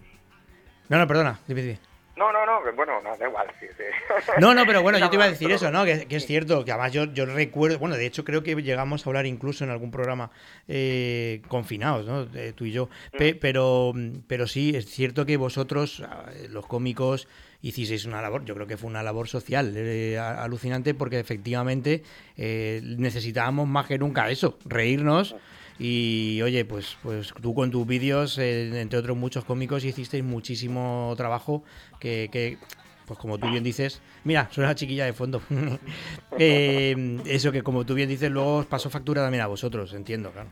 No, 0.89 0.99
no, 0.99 1.07
perdona, 1.07 1.39
dime, 1.47 1.63
dime. 1.63 1.79
No, 2.15 2.31
no, 2.31 2.45
no, 2.45 2.61
bueno, 2.77 3.01
no, 3.03 3.17
da 3.17 3.27
igual. 3.27 3.47
sí, 3.59 3.67
sí. 3.77 3.85
No, 4.39 4.53
no, 4.55 4.67
pero 4.67 4.83
bueno, 4.83 4.99
yo 4.99 5.09
te 5.09 5.17
iba 5.17 5.25
a 5.25 5.31
decir 5.31 5.51
eso, 5.51 5.71
¿no? 5.71 5.85
Que, 5.85 6.07
que 6.07 6.17
es 6.17 6.27
cierto, 6.27 6.63
que 6.65 6.71
además 6.71 6.93
yo, 6.93 7.05
yo 7.07 7.25
recuerdo, 7.25 7.79
bueno, 7.79 7.97
de 7.97 8.05
hecho 8.05 8.23
creo 8.25 8.43
que 8.43 8.55
llegamos 8.57 9.07
a 9.07 9.11
hablar 9.11 9.25
incluso 9.27 9.65
en 9.65 9.71
algún 9.71 9.91
programa 9.91 10.31
eh, 10.69 11.41
confinados, 11.49 12.07
¿no? 12.07 12.27
Eh, 12.35 12.53
tú 12.55 12.67
y 12.67 12.73
yo. 12.73 12.89
Pe- 13.17 13.35
pero, 13.35 13.95
pero 14.27 14.47
sí, 14.47 14.73
es 14.77 14.87
cierto 14.87 15.25
que 15.25 15.37
vosotros, 15.39 16.03
ah, 16.07 16.27
los 16.51 16.67
cómicos, 16.67 17.29
hicisteis 17.63 18.05
una 18.05 18.21
labor, 18.21 18.45
yo 18.45 18.55
creo 18.55 18.67
que 18.67 18.77
fue 18.77 18.91
una 18.91 19.03
labor 19.03 19.29
social 19.29 19.73
eh, 19.75 20.19
alucinante 20.19 20.93
porque 20.95 21.19
efectivamente 21.19 22.03
eh, 22.37 22.81
necesitábamos 22.85 23.67
más 23.69 23.87
que 23.87 23.99
nunca 23.99 24.29
eso, 24.31 24.59
reírnos. 24.67 25.35
Y 25.85 26.41
oye, 26.43 26.65
pues, 26.65 26.97
pues 27.03 27.35
tú 27.43 27.57
con 27.57 27.73
tus 27.73 27.85
vídeos, 27.85 28.39
eh, 28.39 28.81
entre 28.81 29.01
otros 29.01 29.17
muchos 29.17 29.45
cómicos, 29.45 29.85
hicisteis 29.85 30.23
muchísimo 30.23 31.13
trabajo 31.17 31.65
que, 31.99 32.29
que, 32.31 32.57
pues 33.05 33.19
como 33.19 33.37
tú 33.37 33.51
bien 33.51 33.65
dices, 33.65 34.01
mira, 34.23 34.47
soy 34.53 34.63
una 34.63 34.77
chiquilla 34.77 35.07
de 35.07 35.13
fondo. 35.13 35.43
Eh, 36.39 37.21
eso 37.27 37.53
que 37.53 37.63
como 37.63 37.85
tú 37.85 37.95
bien 37.95 38.09
dices, 38.09 38.31
luego 38.31 38.59
os 38.59 38.67
pasó 38.67 38.89
factura 38.89 39.23
también 39.23 39.43
a 39.43 39.49
vosotros, 39.49 39.93
entiendo, 39.93 40.31
claro. 40.31 40.49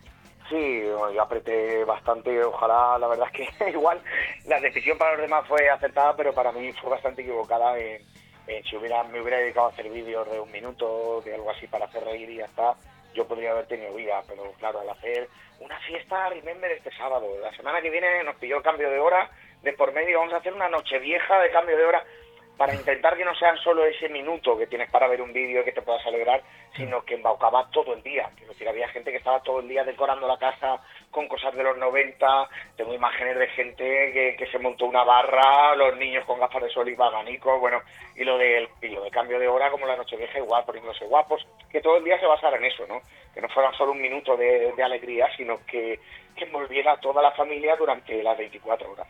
Sí, 0.48 0.82
yo 1.14 1.22
apreté 1.22 1.84
bastante, 1.84 2.44
ojalá, 2.44 2.98
la 2.98 3.06
verdad 3.06 3.28
es 3.32 3.48
que 3.56 3.70
igual 3.70 4.00
la 4.46 4.60
decisión 4.60 4.98
para 4.98 5.12
los 5.12 5.22
demás 5.22 5.46
fue 5.48 5.70
acertada, 5.70 6.14
pero 6.16 6.34
para 6.34 6.52
mí 6.52 6.72
fue 6.72 6.90
bastante 6.90 7.22
equivocada. 7.22 7.78
En, 7.78 8.02
en 8.46 8.64
si 8.64 8.76
hubiera, 8.76 9.04
me 9.04 9.20
hubiera 9.20 9.38
dedicado 9.38 9.66
a 9.66 9.70
hacer 9.70 9.88
vídeos 9.88 10.28
de 10.30 10.40
un 10.40 10.50
minuto, 10.50 11.22
de 11.24 11.34
algo 11.34 11.50
así 11.50 11.66
para 11.68 11.86
hacer 11.86 12.04
reír 12.04 12.28
y 12.30 12.36
ya 12.36 12.44
está, 12.44 12.74
yo 13.14 13.26
podría 13.26 13.52
haber 13.52 13.66
tenido 13.66 13.94
vida, 13.94 14.22
pero 14.28 14.52
claro, 14.58 14.80
al 14.80 14.90
hacer 14.90 15.28
una 15.60 15.78
fiesta, 15.80 16.28
remember 16.28 16.70
este 16.72 16.90
sábado, 16.96 17.28
la 17.40 17.54
semana 17.54 17.82
que 17.82 17.90
viene 17.90 18.22
nos 18.24 18.36
pilló 18.36 18.58
el 18.58 18.62
cambio 18.62 18.90
de 18.90 18.98
hora, 18.98 19.30
de 19.62 19.72
por 19.74 19.92
medio 19.92 20.18
vamos 20.18 20.34
a 20.34 20.38
hacer 20.38 20.52
una 20.52 20.68
noche 20.68 20.98
vieja 20.98 21.40
de 21.40 21.50
cambio 21.50 21.76
de 21.76 21.84
hora, 21.84 22.04
para 22.56 22.74
intentar 22.74 23.16
que 23.16 23.24
no 23.24 23.34
sean 23.36 23.56
solo 23.56 23.86
ese 23.86 24.10
minuto 24.10 24.58
que 24.58 24.66
tienes 24.66 24.90
para 24.90 25.08
ver 25.08 25.22
un 25.22 25.32
vídeo 25.32 25.62
y 25.62 25.64
que 25.64 25.72
te 25.72 25.80
puedas 25.80 26.04
alegrar, 26.06 26.42
sino 26.76 27.02
que 27.06 27.14
embaucaba 27.14 27.70
todo 27.70 27.94
el 27.94 28.02
día. 28.02 28.30
Quiero 28.36 28.52
decir, 28.52 28.68
había 28.68 28.86
gente 28.88 29.10
que 29.10 29.16
estaba 29.16 29.42
todo 29.42 29.60
el 29.60 29.68
día 29.68 29.82
decorando 29.82 30.28
la 30.28 30.36
casa 30.36 30.78
con 31.10 31.26
cosas 31.28 31.54
de 31.56 31.62
los 31.64 31.76
90, 31.76 32.48
tengo 32.76 32.94
imágenes 32.94 33.36
de 33.38 33.48
gente 33.48 33.84
que, 34.12 34.36
que 34.38 34.46
se 34.50 34.58
montó 34.58 34.86
una 34.86 35.02
barra, 35.02 35.74
los 35.74 35.96
niños 35.96 36.24
con 36.24 36.38
gafas 36.38 36.62
de 36.62 36.70
sol 36.70 36.88
y 36.88 36.94
abanico, 36.94 37.58
bueno, 37.58 37.80
y 38.14 38.22
lo 38.24 38.38
del 38.38 38.68
y 38.80 38.88
lo 38.88 39.02
de 39.02 39.10
cambio 39.10 39.38
de 39.38 39.48
hora 39.48 39.70
como 39.70 39.86
la 39.86 39.96
noche 39.96 40.16
vieja 40.16 40.38
igual, 40.38 40.64
poniéndose 40.64 41.04
guapos, 41.06 41.46
que 41.70 41.80
todo 41.80 41.96
el 41.96 42.04
día 42.04 42.18
se 42.20 42.26
basara 42.26 42.56
en 42.58 42.64
eso, 42.64 42.86
¿no? 42.86 43.00
Que 43.34 43.40
no 43.40 43.48
fuera 43.48 43.72
solo 43.72 43.92
un 43.92 44.00
minuto 44.02 44.36
de, 44.36 44.72
de 44.72 44.82
alegría, 44.82 45.28
sino 45.36 45.58
que, 45.66 45.98
que 46.36 46.44
envolviera 46.44 46.92
a 46.92 47.00
toda 47.00 47.20
la 47.22 47.32
familia 47.32 47.74
durante 47.76 48.22
las 48.22 48.38
24 48.38 48.92
horas. 48.92 49.08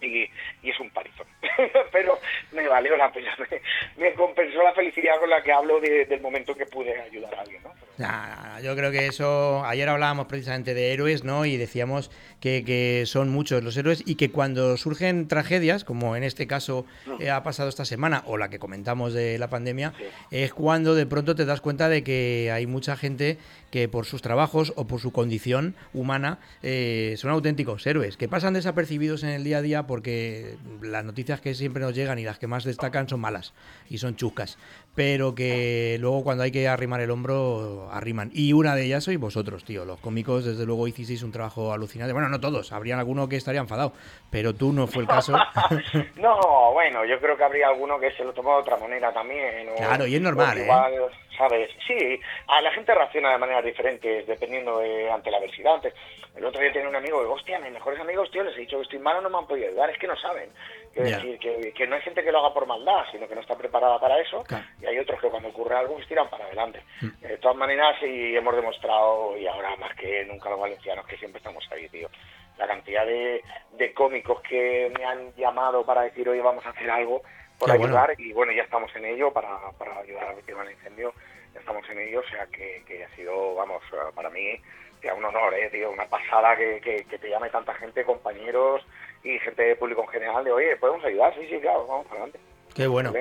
y, 0.00 0.22
y 0.62 0.70
es 0.70 0.78
un 0.80 0.90
parizón. 0.90 1.26
Pero 1.92 2.18
me 2.52 2.68
valió 2.68 2.96
la 2.96 3.10
pena, 3.10 3.34
me, 3.38 3.60
me 3.96 4.14
compensó 4.14 4.62
la 4.62 4.72
felicidad 4.74 5.18
con 5.18 5.30
la 5.30 5.42
que 5.42 5.52
hablo 5.52 5.80
de- 5.80 6.04
del 6.04 6.20
momento 6.20 6.54
que 6.54 6.66
pude 6.66 7.00
ayudar 7.00 7.34
a 7.34 7.40
alguien, 7.40 7.62
¿no? 7.62 7.70
Nah, 7.98 8.60
yo 8.60 8.76
creo 8.76 8.90
que 8.90 9.06
eso. 9.06 9.64
Ayer 9.64 9.88
hablábamos 9.88 10.26
precisamente 10.26 10.74
de 10.74 10.92
héroes, 10.92 11.24
¿no? 11.24 11.46
Y 11.46 11.56
decíamos 11.56 12.10
que, 12.40 12.62
que 12.64 13.04
son 13.06 13.30
muchos 13.30 13.62
los 13.64 13.76
héroes 13.76 14.02
y 14.04 14.16
que 14.16 14.30
cuando 14.30 14.76
surgen 14.76 15.28
tragedias, 15.28 15.84
como 15.84 16.14
en 16.14 16.22
este 16.22 16.46
caso 16.46 16.84
eh, 17.20 17.30
ha 17.30 17.42
pasado 17.42 17.68
esta 17.68 17.84
semana, 17.84 18.22
o 18.26 18.36
la 18.36 18.50
que 18.50 18.58
comentamos 18.58 19.14
de 19.14 19.38
la 19.38 19.48
pandemia, 19.48 19.94
es 20.30 20.52
cuando 20.52 20.94
de 20.94 21.06
pronto 21.06 21.34
te 21.34 21.46
das 21.46 21.60
cuenta 21.60 21.88
de 21.88 22.02
que 22.02 22.50
hay 22.52 22.66
mucha 22.66 22.96
gente 22.96 23.38
que 23.70 23.88
por 23.88 24.06
sus 24.06 24.22
trabajos 24.22 24.72
o 24.76 24.86
por 24.86 25.00
su 25.00 25.12
condición 25.12 25.74
humana 25.92 26.38
eh, 26.62 27.14
son 27.18 27.30
auténticos 27.30 27.86
héroes, 27.86 28.16
que 28.16 28.28
pasan 28.28 28.54
desapercibidos 28.54 29.22
en 29.22 29.30
el 29.30 29.44
día 29.44 29.58
a 29.58 29.62
día 29.62 29.86
porque 29.86 30.56
las 30.82 31.04
noticias 31.04 31.40
que 31.40 31.54
siempre 31.54 31.82
nos 31.82 31.94
llegan 31.94 32.18
y 32.18 32.24
las 32.24 32.38
que 32.38 32.46
más 32.46 32.64
destacan 32.64 33.08
son 33.08 33.20
malas 33.20 33.54
y 33.88 33.98
son 33.98 34.16
chuscas, 34.16 34.58
pero 34.96 35.34
que 35.34 35.98
luego 36.00 36.24
cuando 36.24 36.42
hay 36.42 36.50
que 36.50 36.66
arrimar 36.66 37.00
el 37.02 37.10
hombro, 37.10 37.88
arriman. 37.92 38.30
Y 38.32 38.54
una 38.54 38.74
de 38.74 38.86
ellas 38.86 39.04
sois 39.04 39.20
vosotros, 39.20 39.62
tío. 39.62 39.84
Los 39.84 40.00
cómicos, 40.00 40.44
desde 40.46 40.64
luego, 40.64 40.88
hicisteis 40.88 41.22
un 41.22 41.30
trabajo 41.30 41.72
alucinante. 41.72 42.14
Bueno, 42.14 42.30
no 42.30 42.40
todos, 42.40 42.72
habrían 42.72 42.98
alguno 42.98 43.28
que 43.28 43.36
estaría 43.36 43.60
enfadado, 43.60 43.92
pero 44.30 44.54
tú 44.54 44.72
no 44.72 44.86
fue 44.86 45.02
el 45.02 45.08
caso. 45.08 45.34
No, 46.16 46.72
bueno, 46.72 47.04
yo 47.04 47.20
creo 47.20 47.36
que 47.36 47.44
habría 47.44 47.68
alguno 47.68 47.98
que 48.00 48.10
se 48.12 48.24
lo 48.24 48.32
tomó 48.32 48.54
de 48.56 48.62
otra 48.62 48.76
manera 48.78 49.12
también. 49.12 49.68
o- 49.68 49.74
Claro, 49.76 50.06
y 50.06 50.14
es 50.14 50.20
normal, 50.20 50.58
¿eh? 50.58 50.62
igual, 50.62 50.92
¿sabes? 51.36 51.70
Sí, 51.86 52.18
a 52.48 52.60
la 52.62 52.72
gente 52.72 52.94
reacciona 52.94 53.32
de 53.32 53.38
maneras 53.38 53.64
diferentes 53.64 54.26
dependiendo 54.26 54.78
de, 54.78 55.10
ante 55.10 55.30
la 55.30 55.36
adversidad. 55.38 55.74
Antes, 55.74 55.92
el 56.34 56.44
otro 56.44 56.60
día 56.60 56.72
tenía 56.72 56.88
un 56.88 56.96
amigo, 56.96 57.20
digo, 57.20 57.34
hostia, 57.34 57.58
mis 57.60 57.72
mejores 57.72 58.00
amigos, 58.00 58.30
tío, 58.30 58.42
les 58.42 58.56
he 58.56 58.60
dicho 58.60 58.76
que 58.78 58.82
estoy 58.84 58.98
malo, 58.98 59.20
no 59.20 59.28
me 59.30 59.38
han 59.38 59.46
podido 59.46 59.68
ayudar, 59.68 59.90
es 59.90 59.98
que 59.98 60.06
no 60.06 60.16
saben. 60.16 60.48
Quiero 60.96 61.10
Ya. 61.10 61.16
decir, 61.18 61.38
que, 61.38 61.72
que 61.74 61.86
no 61.86 61.94
hay 61.96 62.00
gente 62.00 62.24
que 62.24 62.32
lo 62.32 62.38
haga 62.38 62.54
por 62.54 62.64
maldad, 62.66 63.04
sino 63.12 63.28
que 63.28 63.34
no 63.34 63.42
está 63.42 63.54
preparada 63.54 64.00
para 64.00 64.18
eso, 64.18 64.42
y 64.80 64.86
hay 64.86 64.98
otros 64.98 65.20
que 65.20 65.28
cuando 65.28 65.50
ocurre 65.50 65.76
algo, 65.76 65.92
pues 65.96 66.08
tiran 66.08 66.30
para 66.30 66.46
adelante. 66.46 66.80
Mm. 67.02 67.20
De 67.20 67.36
todas 67.36 67.56
maneras, 67.58 67.96
sí 68.00 68.34
hemos 68.34 68.56
demostrado, 68.56 69.36
y 69.36 69.46
ahora 69.46 69.76
más 69.76 69.94
que 69.94 70.24
nunca 70.24 70.48
los 70.48 70.58
valencianos, 70.58 71.06
que 71.06 71.18
siempre 71.18 71.36
estamos 71.36 71.68
ahí, 71.70 71.86
tío. 71.90 72.08
La 72.56 72.66
cantidad 72.66 73.04
de, 73.04 73.42
de 73.72 73.92
cómicos 73.92 74.40
que 74.40 74.90
me 74.96 75.04
han 75.04 75.34
llamado 75.34 75.84
para 75.84 76.00
decir, 76.00 76.26
oye, 76.30 76.40
vamos 76.40 76.64
a 76.64 76.70
hacer 76.70 76.88
algo 76.90 77.20
por 77.58 77.70
Qué 77.70 77.76
bueno. 77.76 77.94
ayudar, 77.98 78.14
y 78.18 78.32
bueno, 78.32 78.52
ya 78.52 78.62
estamos 78.62 78.90
en 78.96 79.04
ello 79.04 79.30
para, 79.34 79.70
para 79.78 79.98
ayudar 79.98 80.24
a 80.24 80.28
la 80.30 80.34
víctima 80.36 80.62
del 80.64 80.72
incendio, 80.72 81.12
ya 81.52 81.60
estamos 81.60 81.86
en 81.90 81.98
ello, 81.98 82.20
o 82.20 82.30
sea 82.30 82.46
que, 82.46 82.82
que 82.86 83.04
ha 83.04 83.08
sido, 83.16 83.54
vamos, 83.54 83.82
para 84.14 84.30
mí, 84.30 84.58
tía, 85.02 85.12
un 85.12 85.26
honor, 85.26 85.52
eh, 85.52 85.68
tío, 85.68 85.90
una 85.90 86.06
pasada 86.06 86.56
que, 86.56 86.80
que, 86.80 87.04
que 87.04 87.18
te 87.18 87.28
llame 87.28 87.50
tanta 87.50 87.74
gente, 87.74 88.02
compañeros 88.02 88.82
y 89.24 89.38
gente 89.40 89.62
de 89.62 89.76
público 89.76 90.02
en 90.02 90.08
general, 90.08 90.44
de, 90.44 90.52
oye, 90.52 90.76
¿podemos 90.76 91.04
ayudar? 91.04 91.34
Sí, 91.34 91.46
sí, 91.50 91.58
claro, 91.60 91.86
vamos 91.86 92.06
para 92.06 92.22
adelante. 92.22 92.40
Qué 92.74 92.86
bueno. 92.86 93.12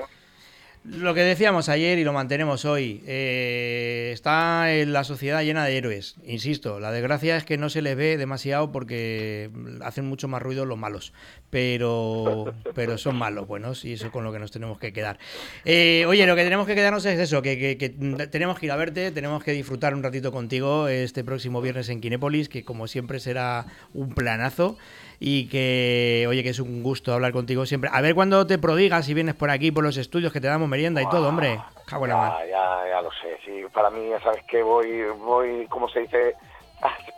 Lo 0.87 1.15
que 1.15 1.21
decíamos 1.21 1.67
ayer 1.67 1.97
y 1.97 2.03
lo 2.03 2.13
mantenemos 2.13 2.63
hoy, 2.63 3.01
eh, 3.07 4.11
está 4.13 4.71
en 4.71 4.93
la 4.93 5.03
sociedad 5.03 5.41
llena 5.41 5.65
de 5.65 5.75
héroes. 5.77 6.15
Insisto, 6.25 6.79
la 6.79 6.91
desgracia 6.91 7.35
es 7.37 7.43
que 7.43 7.57
no 7.57 7.69
se 7.69 7.81
les 7.81 7.95
ve 7.95 8.17
demasiado 8.17 8.71
porque 8.71 9.49
hacen 9.81 10.05
mucho 10.05 10.27
más 10.27 10.43
ruido 10.43 10.63
los 10.65 10.77
malos, 10.77 11.11
pero, 11.49 12.53
pero 12.75 12.99
son 12.99 13.15
malos 13.15 13.47
buenos 13.47 13.83
y 13.83 13.93
eso 13.93 14.05
es 14.05 14.11
con 14.11 14.23
lo 14.23 14.31
que 14.31 14.37
nos 14.37 14.51
tenemos 14.51 14.77
que 14.77 14.93
quedar. 14.93 15.17
Eh, 15.63 16.05
oye, 16.07 16.27
lo 16.27 16.35
que 16.35 16.43
tenemos 16.43 16.67
que 16.67 16.75
quedarnos 16.75 17.03
es 17.07 17.17
eso, 17.19 17.41
que, 17.41 17.57
que- 17.57 17.77
que 17.79 17.89
tenemos 18.27 18.59
que 18.59 18.67
ir 18.67 18.71
a 18.71 18.75
verte, 18.75 19.09
tenemos 19.09 19.43
que 19.43 19.53
disfrutar 19.53 19.95
un 19.95 20.03
ratito 20.03 20.31
contigo 20.31 20.87
este 20.87 21.23
próximo 21.23 21.61
viernes 21.61 21.89
en 21.89 21.99
Kinépolis, 21.99 22.47
que 22.47 22.63
como 22.63 22.85
siempre 22.87 23.19
será 23.19 23.65
un 23.95 24.13
planazo 24.13 24.77
y 25.19 25.47
que, 25.47 26.25
oye, 26.27 26.43
que 26.43 26.49
es 26.49 26.59
un 26.59 26.83
gusto 26.83 27.13
hablar 27.13 27.31
contigo 27.31 27.65
siempre. 27.65 27.89
A 27.93 28.01
ver 28.01 28.15
cuándo 28.15 28.45
te 28.47 28.57
prodigas 28.57 29.07
y 29.09 29.13
vienes 29.13 29.35
por 29.35 29.49
aquí, 29.49 29.71
por 29.71 29.83
los 29.83 29.97
estudios, 29.97 30.33
que 30.33 30.41
te 30.41 30.47
damos 30.47 30.67
merienda 30.67 31.01
y 31.01 31.09
todo, 31.09 31.29
hombre. 31.29 31.59
Cago 31.85 32.05
en 32.05 32.11
la 32.11 32.17
mar. 32.17 32.33
Ya, 32.41 32.47
ya, 32.47 32.89
ya 32.89 33.01
lo 33.01 33.11
sé, 33.11 33.37
sí, 33.45 33.63
para 33.73 33.89
mí, 33.89 34.09
ya 34.09 34.21
sabes 34.21 34.43
que 34.45 34.61
voy, 34.61 35.03
voy, 35.19 35.67
como 35.67 35.87
se 35.89 36.01
dice, 36.01 36.35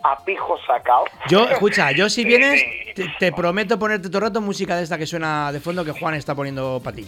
a, 0.04 0.24
pijo 0.24 0.58
sacado. 0.66 1.06
Yo, 1.30 1.48
escucha, 1.50 1.92
yo 1.92 2.10
si 2.10 2.24
vienes, 2.26 2.64
te, 2.96 3.08
te 3.20 3.32
prometo 3.32 3.80
ponerte 3.80 4.10
todo 4.10 4.20
el 4.20 4.24
rato 4.26 4.42
música 4.42 4.76
de 4.76 4.84
esta 4.84 4.98
que 4.98 5.06
suena 5.06 5.52
de 5.52 5.60
fondo 5.60 5.84
que 5.84 5.92
Juan 5.92 6.16
está 6.16 6.36
poniendo 6.36 6.82
para 6.84 6.96
ti. 6.96 7.08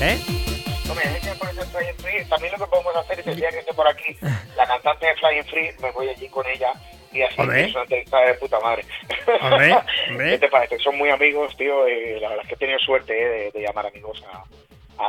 ¿Eh? 0.00 0.18
También 2.28 2.52
lo 2.52 2.58
que 2.58 2.70
podemos 2.70 2.96
hacer 2.96 3.20
es 3.20 3.26
el 3.26 3.36
día 3.36 3.50
que 3.50 3.58
esté 3.58 3.72
por 3.74 3.86
aquí, 3.86 4.16
la 4.56 4.66
cantante 4.66 5.06
de 5.06 5.14
Flying 5.16 5.44
Free, 5.44 5.70
me 5.80 5.90
voy 5.92 6.08
allí 6.08 6.28
con 6.28 6.44
ella 6.46 6.72
y 7.14 7.22
así 7.22 7.40
Hombre. 7.40 7.64
es 7.64 7.72
una 7.72 7.82
entrevista 7.82 8.20
de 8.20 8.34
puta 8.34 8.60
madre. 8.60 8.84
Hombre, 9.40 9.74
hombre. 10.10 10.30
¿Qué 10.30 10.38
te 10.38 10.48
parece? 10.48 10.78
Son 10.78 10.96
muy 10.98 11.08
amigos, 11.10 11.56
tío, 11.56 11.86
la 11.86 12.28
verdad 12.30 12.42
es 12.42 12.48
que 12.48 12.54
he 12.54 12.58
tenido 12.58 12.78
suerte 12.80 13.12
eh, 13.18 13.50
de, 13.52 13.58
de 13.58 13.66
llamar 13.66 13.86
amigos 13.86 14.22
a, 14.32 14.44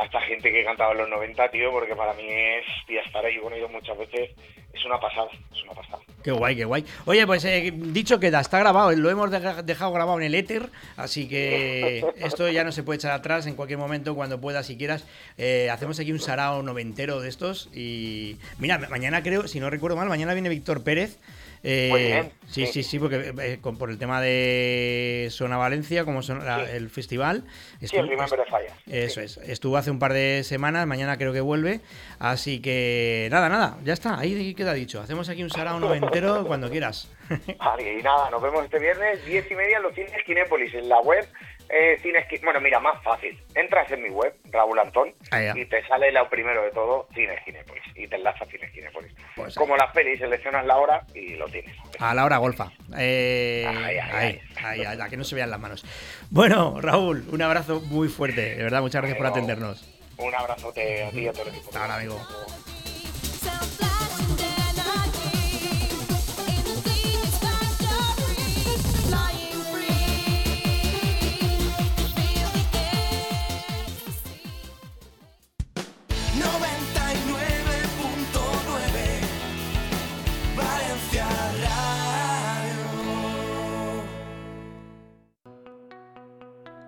a 0.00 0.04
esta 0.04 0.20
gente 0.22 0.50
que 0.50 0.60
he 0.60 0.64
cantado 0.64 0.92
en 0.92 0.98
los 0.98 1.08
90, 1.08 1.50
tío, 1.50 1.70
porque 1.70 1.94
para 1.96 2.12
mí 2.14 2.24
es, 2.28 2.64
y 2.88 2.96
estar 2.96 3.24
ahí 3.24 3.38
con 3.38 3.52
ellos 3.52 3.70
muchas 3.70 3.96
veces, 3.98 4.30
es 4.72 4.84
una 4.84 4.98
pasada, 5.00 5.28
es 5.54 5.62
una 5.64 5.72
pasada. 5.74 5.98
Qué 6.22 6.32
guay, 6.32 6.56
qué 6.56 6.64
guay. 6.64 6.84
Oye, 7.04 7.24
pues 7.24 7.44
eh, 7.44 7.72
dicho 7.72 8.18
queda, 8.18 8.40
está 8.40 8.58
grabado, 8.58 8.90
lo 8.90 9.08
hemos 9.10 9.30
deja- 9.30 9.62
dejado 9.62 9.92
grabado 9.92 10.18
en 10.18 10.24
el 10.26 10.34
éter, 10.34 10.70
así 10.96 11.28
que 11.28 12.04
esto 12.16 12.48
ya 12.48 12.64
no 12.64 12.72
se 12.72 12.82
puede 12.82 12.96
echar 12.96 13.12
atrás 13.12 13.46
en 13.46 13.54
cualquier 13.54 13.78
momento, 13.78 14.14
cuando 14.16 14.40
puedas, 14.40 14.66
si 14.66 14.76
quieras. 14.76 15.06
Eh, 15.38 15.70
hacemos 15.70 16.00
aquí 16.00 16.10
un 16.10 16.18
sarao 16.20 16.62
noventero 16.62 17.20
de 17.20 17.28
estos 17.28 17.70
y 17.72 18.38
mira, 18.58 18.76
ma- 18.78 18.88
mañana 18.88 19.22
creo, 19.22 19.46
si 19.46 19.60
no 19.60 19.70
recuerdo 19.70 19.96
mal, 19.96 20.08
mañana 20.08 20.32
viene 20.34 20.48
Víctor 20.48 20.82
Pérez. 20.82 21.18
Eh, 21.68 21.88
Muy 21.90 22.02
bien, 22.04 22.32
sí, 22.46 22.64
sí, 22.66 22.72
sí. 22.74 22.82
sí, 22.84 22.98
porque 23.00 23.32
eh, 23.42 23.58
con- 23.60 23.76
por 23.76 23.90
el 23.90 23.98
tema 23.98 24.20
de 24.20 25.26
Sona 25.32 25.56
Valencia, 25.56 26.04
como 26.04 26.22
son 26.22 26.44
la- 26.44 26.62
el 26.70 26.88
festival. 26.90 27.42
Sí, 27.82 27.96
el 27.96 28.08
the 28.08 28.16
Fire. 28.48 28.70
Eso 28.86 29.20
es. 29.20 29.38
Estuvo 29.38 29.76
hace 29.76 29.90
un 29.90 29.98
par 29.98 30.12
de 30.12 30.42
semanas, 30.44 30.86
mañana 30.86 31.18
creo 31.18 31.32
que 31.32 31.40
vuelve. 31.40 31.80
Así 32.20 32.60
que 32.60 33.26
nada, 33.32 33.48
nada, 33.48 33.78
ya 33.84 33.94
está, 33.94 34.16
ahí 34.16 34.54
queda 34.54 34.74
dicho. 34.74 35.00
Hacemos 35.00 35.28
aquí 35.28 35.42
un 35.42 35.50
sarao 35.50 35.80
noventero 35.80 36.46
cuando 36.46 36.70
quieras. 36.70 37.10
Vale, 37.58 37.98
y 37.98 38.02
nada, 38.02 38.30
nos 38.30 38.40
vemos 38.40 38.64
este 38.64 38.78
viernes, 38.78 39.24
10 39.26 39.50
y 39.50 39.54
media 39.56 39.78
en 39.78 39.82
los 39.82 39.94
cines 39.94 40.12
Kinépolis, 40.24 40.72
en 40.74 40.88
la 40.88 41.00
web 41.00 41.26
eh, 41.68 42.40
Bueno, 42.42 42.60
mira, 42.60 42.80
más 42.80 43.02
fácil. 43.02 43.38
Entras 43.54 43.90
en 43.90 44.02
mi 44.02 44.10
web, 44.10 44.34
Raúl 44.50 44.78
Antón, 44.78 45.14
Ah, 45.30 45.52
y 45.54 45.64
te 45.66 45.86
sale 45.86 46.12
lo 46.12 46.28
primero 46.28 46.62
de 46.62 46.70
todo, 46.70 47.08
Cines 47.14 47.42
Kinépolis, 47.44 47.82
y 47.94 48.06
te 48.06 48.16
enlaza 48.16 48.44
Cines 48.46 48.70
Kinépolis. 48.72 49.12
Pues 49.34 49.54
Como 49.54 49.76
las 49.76 49.92
pelis, 49.92 50.18
seleccionas 50.18 50.64
la 50.64 50.76
hora 50.76 51.02
y 51.14 51.34
lo 51.34 51.46
tienes. 51.48 51.76
A 51.98 52.14
la 52.14 52.24
hora 52.24 52.36
golfa. 52.38 52.70
Eh, 52.96 53.64
ahí, 53.66 53.98
ahí, 53.98 54.40
ahí, 54.62 55.00
a 55.00 55.08
que 55.08 55.16
no 55.16 55.24
se 55.24 55.34
vean 55.34 55.50
las 55.50 55.60
manos. 55.60 55.84
Bueno, 56.30 56.80
Raúl, 56.80 57.24
un 57.30 57.42
abrazo 57.42 57.80
muy 57.80 58.08
fuerte. 58.08 58.56
De 58.56 58.62
verdad, 58.62 58.80
muchas 58.80 59.00
gracias 59.00 59.18
por 59.18 59.26
atendernos. 59.26 59.92
Un 60.18 60.34
abrazote 60.34 61.04
a 61.04 61.10
ti 61.10 61.20
y 61.20 61.28
a 61.28 61.32
todo 61.32 61.42
el 61.42 61.48
equipo. 61.54 61.76
Ahora, 61.76 61.96
amigo. 61.96 62.18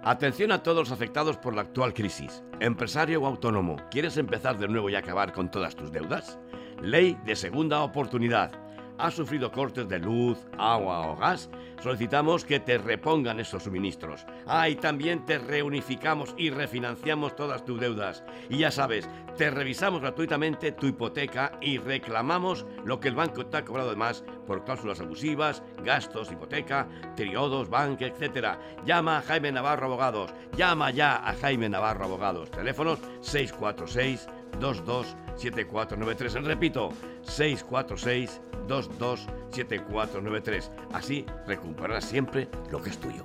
Atención 0.08 0.52
a 0.52 0.62
todos 0.62 0.88
los 0.88 0.90
afectados 0.90 1.36
por 1.36 1.54
la 1.54 1.60
actual 1.60 1.92
crisis. 1.92 2.42
Empresario 2.60 3.20
o 3.20 3.26
autónomo, 3.26 3.76
¿quieres 3.90 4.16
empezar 4.16 4.56
de 4.56 4.66
nuevo 4.66 4.88
y 4.88 4.94
acabar 4.94 5.34
con 5.34 5.50
todas 5.50 5.76
tus 5.76 5.92
deudas? 5.92 6.38
Ley 6.80 7.18
de 7.26 7.36
segunda 7.36 7.82
oportunidad. 7.82 8.50
¿Has 8.98 9.14
sufrido 9.14 9.52
cortes 9.52 9.88
de 9.88 10.00
luz, 10.00 10.38
agua 10.58 11.08
o 11.08 11.16
gas? 11.16 11.48
Solicitamos 11.80 12.44
que 12.44 12.58
te 12.58 12.78
repongan 12.78 13.38
esos 13.38 13.62
suministros. 13.62 14.26
Ah, 14.44 14.68
y 14.68 14.74
también 14.74 15.24
te 15.24 15.38
reunificamos 15.38 16.34
y 16.36 16.50
refinanciamos 16.50 17.36
todas 17.36 17.64
tus 17.64 17.78
deudas. 17.78 18.24
Y 18.48 18.58
ya 18.58 18.72
sabes, 18.72 19.08
te 19.36 19.50
revisamos 19.50 20.00
gratuitamente 20.00 20.72
tu 20.72 20.88
hipoteca 20.88 21.52
y 21.60 21.78
reclamamos 21.78 22.66
lo 22.84 22.98
que 22.98 23.06
el 23.06 23.14
banco 23.14 23.46
te 23.46 23.58
ha 23.58 23.64
cobrado 23.64 23.90
de 23.90 23.96
más 23.96 24.24
por 24.48 24.64
cláusulas 24.64 25.00
abusivas, 25.00 25.62
gastos, 25.84 26.32
hipoteca, 26.32 26.88
triodos, 27.14 27.70
banque, 27.70 28.06
etc. 28.06 28.58
Llama 28.84 29.18
a 29.18 29.22
Jaime 29.22 29.52
Navarro 29.52 29.86
Abogados. 29.86 30.34
Llama 30.56 30.90
ya 30.90 31.16
a 31.24 31.34
Jaime 31.34 31.68
Navarro 31.68 32.06
Abogados. 32.06 32.50
Teléfonos 32.50 32.98
646 33.20 34.26
227493. 34.58 36.44
Repito, 36.44 36.88
646 37.22 38.40
227493. 38.68 40.70
Así 40.92 41.24
recuperarás 41.46 42.04
siempre 42.04 42.50
lo 42.70 42.82
que 42.82 42.90
es 42.90 42.98
tuyo. 42.98 43.24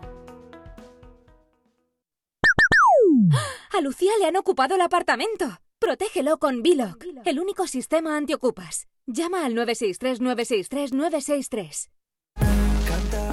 A 3.71 3.81
Lucía 3.81 4.13
le 4.19 4.27
han 4.27 4.37
ocupado 4.37 4.75
el 4.75 4.81
apartamento. 4.81 5.59
Protégelo 5.79 6.37
con 6.37 6.61
Biloc, 6.63 7.03
el 7.25 7.39
único 7.39 7.67
sistema 7.67 8.15
antiocupas. 8.15 8.87
Llama 9.05 9.45
al 9.45 9.53
963 9.55 10.21
963 10.21 10.93
963. 10.93 11.89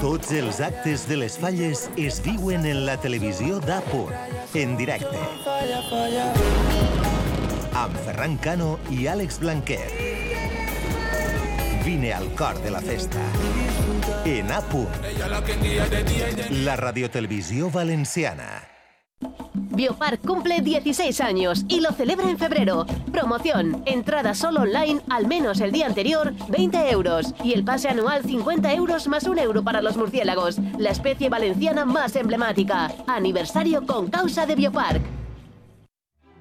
Tots 0.00 0.32
els 0.32 0.60
actes 0.64 1.06
de 1.08 1.16
les 1.20 1.36
falles 1.38 1.90
es 1.96 2.20
viuen 2.24 2.64
en 2.66 2.86
la 2.86 2.96
televisió 3.00 3.60
d'Apur, 3.60 4.08
en 4.54 4.76
directe. 4.80 5.20
Amb 7.76 8.00
Ferran 8.06 8.38
Cano 8.40 8.78
i 8.90 9.06
Àlex 9.12 9.38
Blanquer. 9.44 10.09
Vine 11.84 12.12
al 12.12 12.34
cor 12.34 12.60
de 12.62 12.70
la 12.70 12.80
festa. 12.80 13.18
En 14.24 14.52
Apur, 14.52 14.88
la 16.50 16.76
radiotelevisió 16.76 17.70
valenciana. 17.70 18.68
Biopark 19.54 20.20
cumple 20.20 20.60
16 20.60 21.20
años 21.20 21.64
y 21.68 21.80
lo 21.80 21.92
celebra 21.92 22.28
en 22.28 22.38
febrero. 22.38 22.84
Promoción, 23.12 23.82
entrada 23.86 24.34
solo 24.34 24.60
online, 24.60 25.00
al 25.08 25.26
menos 25.26 25.60
el 25.60 25.72
día 25.72 25.86
anterior, 25.86 26.32
20 26.48 26.90
euros. 26.90 27.34
Y 27.42 27.54
el 27.54 27.64
pase 27.64 27.88
anual 27.88 28.24
50 28.24 28.74
euros 28.74 29.08
más 29.08 29.24
un 29.24 29.38
euro 29.38 29.62
para 29.62 29.80
los 29.80 29.96
murciélagos, 29.96 30.58
la 30.78 30.90
especie 30.90 31.28
valenciana 31.28 31.84
más 31.84 32.14
emblemática. 32.16 32.90
Aniversario 33.06 33.86
con 33.86 34.10
causa 34.10 34.44
de 34.44 34.54
Biopark. 34.54 35.02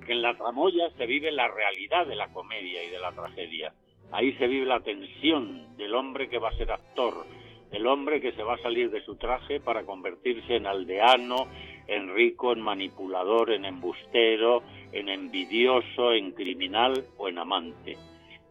En 0.08 0.22
la 0.22 0.36
tramoya 0.36 0.90
se 0.98 1.06
vive 1.06 1.32
la 1.32 1.48
realidad 1.48 2.08
de 2.08 2.16
la 2.16 2.28
comedia 2.30 2.84
y 2.84 2.90
de 2.90 3.00
la 3.00 3.12
tragedia. 3.12 3.74
Ahí 4.12 4.34
se 4.34 4.48
vive 4.48 4.66
la 4.66 4.80
tensión 4.80 5.76
del 5.78 5.94
hombre 5.94 6.30
que 6.30 6.40
va 6.40 6.50
a 6.50 6.58
ser 6.58 6.72
actor, 6.72 7.26
el 7.72 7.86
hombre 7.86 8.20
que 8.20 8.32
se 8.32 8.44
va 8.44 8.56
a 8.56 8.62
salir 8.62 8.90
de 8.90 9.04
su 9.04 9.16
traje 9.16 9.60
para 9.60 9.84
convertirse 9.84 10.56
en 10.56 10.66
aldeano, 10.66 11.48
en 11.88 12.14
rico, 12.14 12.52
en 12.54 12.62
manipulador, 12.62 13.52
en 13.52 13.66
embustero, 13.66 14.64
en 14.92 15.10
envidioso, 15.10 16.14
en 16.14 16.32
criminal 16.32 17.06
o 17.18 17.28
en 17.30 17.38
amante. 17.38 17.98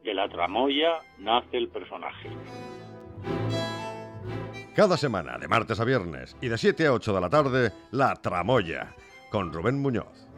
De 0.05 0.15
la 0.15 0.29
tramoya 0.29 1.01
nace 1.19 1.57
el 1.57 1.69
personaje. 1.69 2.31
Cada 4.75 4.97
semana, 4.97 5.39
de 5.39 5.49
martes 5.49 5.81
a 5.81 5.85
viernes 5.85 6.37
y 6.41 6.47
de 6.47 6.57
7 6.57 6.87
a 6.87 6.93
8 6.93 7.13
de 7.13 7.21
la 7.21 7.29
tarde, 7.29 7.73
La 7.91 8.15
Tramoya, 8.15 8.95
con 9.29 9.53
Rubén 9.53 9.83
Muñoz. 9.83 10.29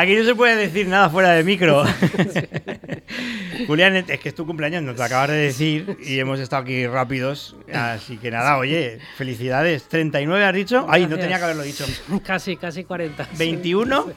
Aquí 0.00 0.14
no 0.14 0.24
se 0.24 0.34
puede 0.36 0.54
decir 0.54 0.86
nada 0.86 1.10
fuera 1.10 1.30
de 1.32 1.42
micro. 1.42 1.84
Julián, 3.66 3.96
es 3.96 4.20
que 4.20 4.28
es 4.28 4.34
tu 4.34 4.46
cumpleaños, 4.46 4.80
nos 4.84 4.96
lo 4.96 5.02
acabas 5.02 5.30
de 5.30 5.36
decir 5.36 5.96
y 6.04 6.20
hemos 6.20 6.38
estado 6.38 6.62
aquí 6.62 6.86
rápidos. 6.86 7.56
Así 7.72 8.16
que 8.16 8.30
nada, 8.30 8.58
oye, 8.58 9.00
felicidades. 9.16 9.90
¿39 9.90 10.42
has 10.42 10.54
dicho? 10.54 10.86
Ay, 10.88 11.06
no 11.08 11.18
tenía 11.18 11.38
que 11.38 11.44
haberlo 11.44 11.64
dicho. 11.64 11.84
Casi, 12.24 12.56
casi 12.56 12.84
40. 12.84 13.24
sí. 13.24 13.30
¿21? 13.44 14.14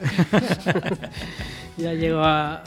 ya 1.77 1.93
llego 1.93 2.21
a- 2.23 2.61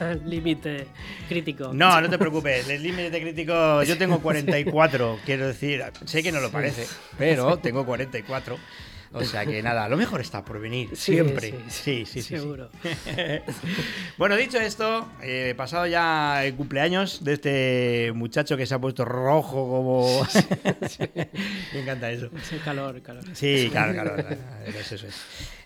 al 0.00 0.22
límite 0.24 0.86
crítico. 1.28 1.72
No, 1.74 2.00
no 2.00 2.08
te 2.08 2.16
preocupes. 2.16 2.66
El 2.70 2.82
límite 2.82 3.20
crítico, 3.20 3.82
yo 3.82 3.98
tengo 3.98 4.20
44, 4.20 5.18
quiero 5.26 5.46
decir. 5.46 5.84
Sé 6.06 6.22
que 6.22 6.32
no 6.32 6.40
lo 6.40 6.50
parece, 6.50 6.86
pero 7.18 7.58
tengo 7.58 7.84
44. 7.84 8.56
O 9.14 9.24
sea 9.24 9.46
que 9.46 9.62
nada, 9.62 9.88
lo 9.88 9.96
mejor 9.96 10.20
está 10.20 10.44
por 10.44 10.60
venir, 10.60 10.96
siempre. 10.96 11.50
sí, 11.50 11.54
Sí, 11.68 12.04
sí, 12.04 12.06
sí. 12.06 12.22
sí. 12.22 12.36
seguro. 12.38 12.68
bueno, 14.18 14.36
dicho 14.36 14.58
esto, 14.58 15.08
eh, 15.22 15.54
pasado 15.56 15.86
ya 15.86 16.44
el 16.44 16.54
cumpleaños 16.54 17.22
de 17.24 17.32
este 17.34 18.12
muchacho 18.14 18.56
que 18.56 18.66
se 18.66 18.74
ha 18.74 18.78
puesto 18.78 19.04
rojo 19.04 19.68
como... 19.68 20.26
Me 21.74 21.80
encanta 21.80 22.10
eso. 22.10 22.28
Sí, 22.42 22.56
calor, 22.64 23.00
calor. 23.02 23.24
Sí, 23.34 23.68
claro, 23.70 24.16
Eso, 24.66 24.94
eso 24.96 25.06
es. 25.06 25.14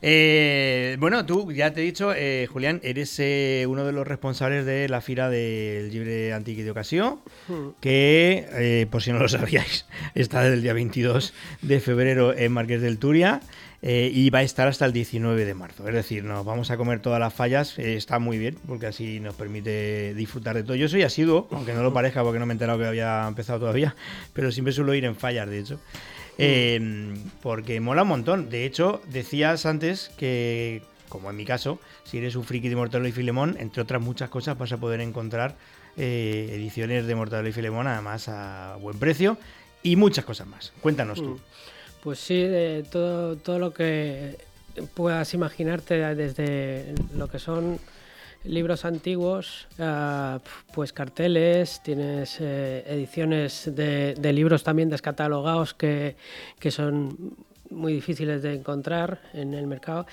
Eh, 0.02 0.96
bueno, 1.00 1.26
tú, 1.26 1.52
ya 1.52 1.72
te 1.72 1.80
he 1.80 1.84
dicho, 1.84 2.12
eh, 2.14 2.46
Julián, 2.50 2.80
eres 2.84 3.18
eh, 3.18 3.66
uno 3.68 3.84
de 3.84 3.92
los 3.92 4.06
responsables 4.06 4.64
de 4.64 4.88
la 4.88 5.00
Fira 5.00 5.28
del 5.28 5.90
Libre 5.90 6.32
Antique 6.32 6.62
de 6.64 6.70
Ocasión, 6.70 7.20
Hmm. 7.48 7.68
que, 7.80 8.46
eh, 8.52 8.87
por 8.90 9.02
si 9.02 9.11
no 9.12 9.18
lo 9.18 9.28
sabíais, 9.28 9.87
está 10.14 10.42
desde 10.42 10.54
el 10.54 10.62
día 10.62 10.72
22 10.72 11.32
de 11.62 11.80
febrero 11.80 12.37
en 12.37 12.52
Marqués 12.52 12.80
del 12.82 12.98
Turia. 12.98 13.40
eh, 13.80 14.11
y 14.12 14.28
va 14.30 14.40
a 14.40 14.42
estar 14.42 14.66
hasta 14.66 14.87
el 14.87 14.92
19 14.92 15.44
de 15.44 15.54
marzo. 15.54 15.87
Es 15.87 15.94
decir, 15.94 16.24
nos 16.24 16.44
vamos 16.44 16.72
a 16.72 16.76
comer 16.76 16.98
todas 16.98 17.20
las 17.20 17.32
fallas. 17.32 17.78
eh, 17.78 17.94
está 17.96 18.18
muy 18.18 18.37
bien, 18.37 18.56
porque 18.66 18.87
así 18.88 19.20
nos 19.20 19.37
permite 19.37 20.14
disfrutar 20.14 20.56
de 20.56 20.64
todo. 20.64 20.74
Yo 20.74 20.88
soy 20.88 21.02
asiduo, 21.04 21.46
aunque 21.52 21.72
no 21.74 21.84
lo 21.84 21.92
parezca 21.92 22.24
porque 22.24 22.40
no 22.40 22.46
me 22.46 22.54
he 22.54 22.56
enterado 22.56 22.76
que 22.80 22.87
había 22.87 23.24
empezado 23.28 23.61
todavía, 23.61 23.94
pero 24.32 24.50
siempre 24.50 24.72
suelo 24.72 24.94
ir 24.94 25.04
en 25.04 25.14
fallas, 25.14 25.48
de 25.48 25.61
hecho. 25.61 25.80
Eh, 26.38 27.14
porque 27.42 27.81
mola 27.81 28.03
un 28.03 28.09
montón. 28.09 28.48
De 28.48 28.64
hecho, 28.64 29.03
decías 29.09 29.66
antes 29.66 30.11
que, 30.16 30.83
como 31.09 31.31
en 31.31 31.37
mi 31.37 31.44
caso, 31.44 31.81
si 32.05 32.18
eres 32.18 32.37
un 32.37 32.44
friki 32.44 32.68
de 32.68 32.77
Mortadelo 32.77 33.09
y 33.09 33.12
Filemón, 33.12 33.57
entre 33.59 33.83
otras 33.83 34.01
muchas 34.01 34.31
cosas 34.31 34.57
vas 34.57 34.72
a 34.72 34.79
poder 34.79 35.01
encontrar 35.01 35.57
eh, 35.96 36.51
ediciones 36.53 37.07
de 37.07 37.14
Mortadelo 37.14 37.48
y 37.48 37.53
Filemón, 37.53 37.88
además 37.88 38.29
a 38.29 38.77
buen 38.81 38.98
precio, 38.98 39.37
y 39.83 39.96
muchas 39.96 40.24
cosas 40.24 40.46
más. 40.46 40.72
Cuéntanos 40.81 41.18
tú. 41.18 41.31
Mm. 41.31 41.40
Pues 42.03 42.20
sí, 42.20 42.46
todo, 42.90 43.37
todo 43.37 43.59
lo 43.59 43.74
que 43.74 44.38
puedas 44.94 45.35
imaginarte 45.35 46.14
desde 46.14 46.94
lo 47.16 47.29
que 47.29 47.40
son 47.40 47.81
libros 48.44 48.85
antiguos, 48.85 49.66
ah, 49.79 50.40
pues 50.72 50.92
carteles, 50.92 51.83
tienes 51.83 52.38
eh, 52.40 52.85
ediciones 52.87 53.70
de, 53.74 54.14
libros 54.33 54.62
también 54.64 54.88
descatalogados 54.88 55.74
que, 55.74 56.16
que 56.59 56.70
son 56.70 57.37
muy 57.70 57.92
difíciles 57.92 58.42
de 58.42 58.55
encontrar 58.55 59.20
en 59.35 59.55
el 59.55 59.66
mercado. 59.66 60.07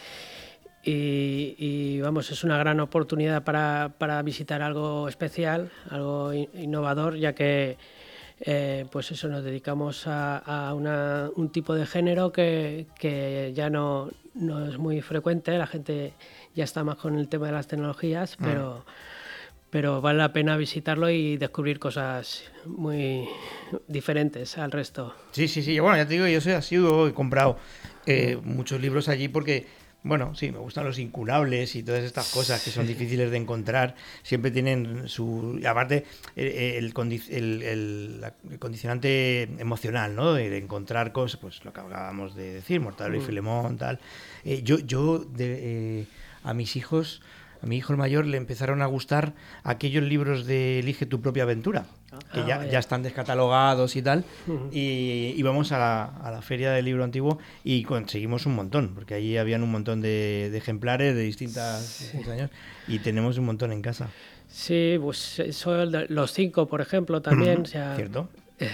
Y, 0.88 2.00
vamos, 2.02 2.30
es 2.30 2.44
una 2.44 2.60
gran 2.60 2.80
oportunidad 2.80 3.44
para, 3.44 3.94
para 3.98 4.22
visitar 4.22 4.62
algo 4.62 5.08
especial, 5.08 5.72
algo 5.90 6.32
in- 6.32 6.50
innovador, 6.54 7.16
ya 7.16 7.34
que 7.34 7.78
eh, 8.42 8.86
pues 8.92 9.10
eso 9.10 9.28
nos 9.28 9.44
dedicamos 9.44 10.06
a, 10.06 10.38
a 10.38 10.74
un 10.76 11.50
tipo 11.52 11.74
de 11.74 11.88
género 11.88 12.32
que, 12.32 12.86
que 13.00 13.52
ya 13.56 13.72
no, 13.72 14.12
no 14.36 14.68
es 14.68 14.78
muy 14.78 15.02
frecuente, 15.02 15.58
la 15.58 15.66
gente 15.66 16.14
ya 16.56 16.63
está 16.63 16.84
más 16.84 16.96
con 16.98 17.18
el 17.18 17.28
tema 17.28 17.48
de 17.48 17.52
las 17.54 17.68
tecnologías, 17.68 18.38
Mm. 18.39 18.44
pero, 18.44 18.86
pero 19.70 20.02
vale 20.02 20.20
la 20.20 20.32
pena 20.34 20.56
visitarlo 20.58 21.10
y 21.10 21.38
descubrir 21.38 21.80
cosas 21.80 22.44
muy 22.65 23.28
diferentes 23.88 24.58
al 24.58 24.72
resto. 24.72 25.13
Sí, 25.32 25.48
sí, 25.48 25.62
sí. 25.63 25.80
Bueno, 25.80 25.98
ya 25.98 26.08
te 26.08 26.13
digo, 26.13 26.28
yo 26.28 26.39
soy 26.41 26.54
asiduo, 26.54 27.08
he 27.08 27.13
comprado 27.13 27.58
eh, 28.06 28.38
muchos 28.44 28.80
libros 28.80 29.10
allí 29.10 29.28
porque, 29.28 29.65
bueno, 30.04 30.36
sí, 30.36 30.52
me 30.52 30.60
gustan 30.60 30.86
los 30.86 31.00
incunables 31.00 31.76
y 31.76 31.82
todas 31.84 32.04
estas 32.04 32.32
cosas 32.32 32.63
que 32.63 32.70
son 32.70 32.86
difíciles 32.88 33.32
de 33.32 33.38
encontrar. 33.38 33.96
Siempre 34.22 34.52
tienen 34.52 35.10
su. 35.10 35.60
aparte, 35.68 36.06
el, 36.36 36.48
el- 37.28 37.63
el- 37.63 38.60
condicionante 38.60 39.44
emocional, 39.58 40.15
¿no? 40.15 40.34
De, 40.34 40.50
de 40.52 40.58
encontrar 40.60 41.12
cosas, 41.12 41.39
pues 41.41 41.65
lo 41.65 41.74
que 41.74 41.80
acabamos 41.82 42.36
de 42.36 42.54
decir, 42.54 42.80
Mortadelo 42.80 43.18
y 43.18 43.20
Mm. 43.20 43.24
Filemón, 43.26 43.78
tal. 43.78 44.00
Eh, 44.44 44.62
yo, 44.63 44.78
yo 44.80 45.18
de, 45.20 46.02
eh, 46.02 46.06
a 46.45 46.53
mis 46.53 46.75
hijos. 46.77 47.21
A 47.62 47.67
mi 47.67 47.77
hijo 47.77 47.93
el 47.93 47.97
mayor 47.97 48.25
le 48.27 48.38
empezaron 48.38 48.81
a 48.81 48.86
gustar 48.86 49.34
aquellos 49.63 50.03
libros 50.03 50.45
de 50.45 50.79
Elige 50.79 51.05
tu 51.08 51.21
propia 51.21 51.43
aventura, 51.43 51.86
que 52.34 52.41
Ah, 52.41 52.45
ya, 52.47 52.65
ya 52.65 52.79
están 52.79 53.01
descatalogados 53.01 53.95
y 53.95 54.01
tal. 54.03 54.23
Y 54.71 55.34
íbamos 55.38 55.71
a 55.71 55.79
la, 55.79 56.03
a 56.05 56.31
la 56.31 56.41
feria 56.43 56.71
del 56.71 56.86
libro 56.86 57.03
antiguo 57.03 57.39
y 57.63 57.84
conseguimos 57.84 58.45
un 58.45 58.55
montón, 58.55 58.91
porque 58.93 59.15
allí 59.15 59.38
habían 59.38 59.63
un 59.63 59.71
montón 59.71 60.01
de, 60.01 60.49
de 60.51 60.58
ejemplares 60.58 61.15
de 61.15 61.21
distintas 61.23 61.99
distintos 61.99 62.34
años 62.34 62.51
y 62.88 62.99
tenemos 62.99 63.38
un 63.39 63.45
montón 63.45 63.71
en 63.71 63.81
casa. 63.81 64.10
Sí, 64.47 64.97
pues 65.01 65.41
son 65.51 65.91
de- 65.91 66.05
los 66.10 66.34
cinco, 66.34 66.67
por 66.67 66.81
ejemplo, 66.81 67.21
también. 67.21 67.62
o 67.62 67.65
sea, 67.65 67.93
¿Cierto? 67.95 68.29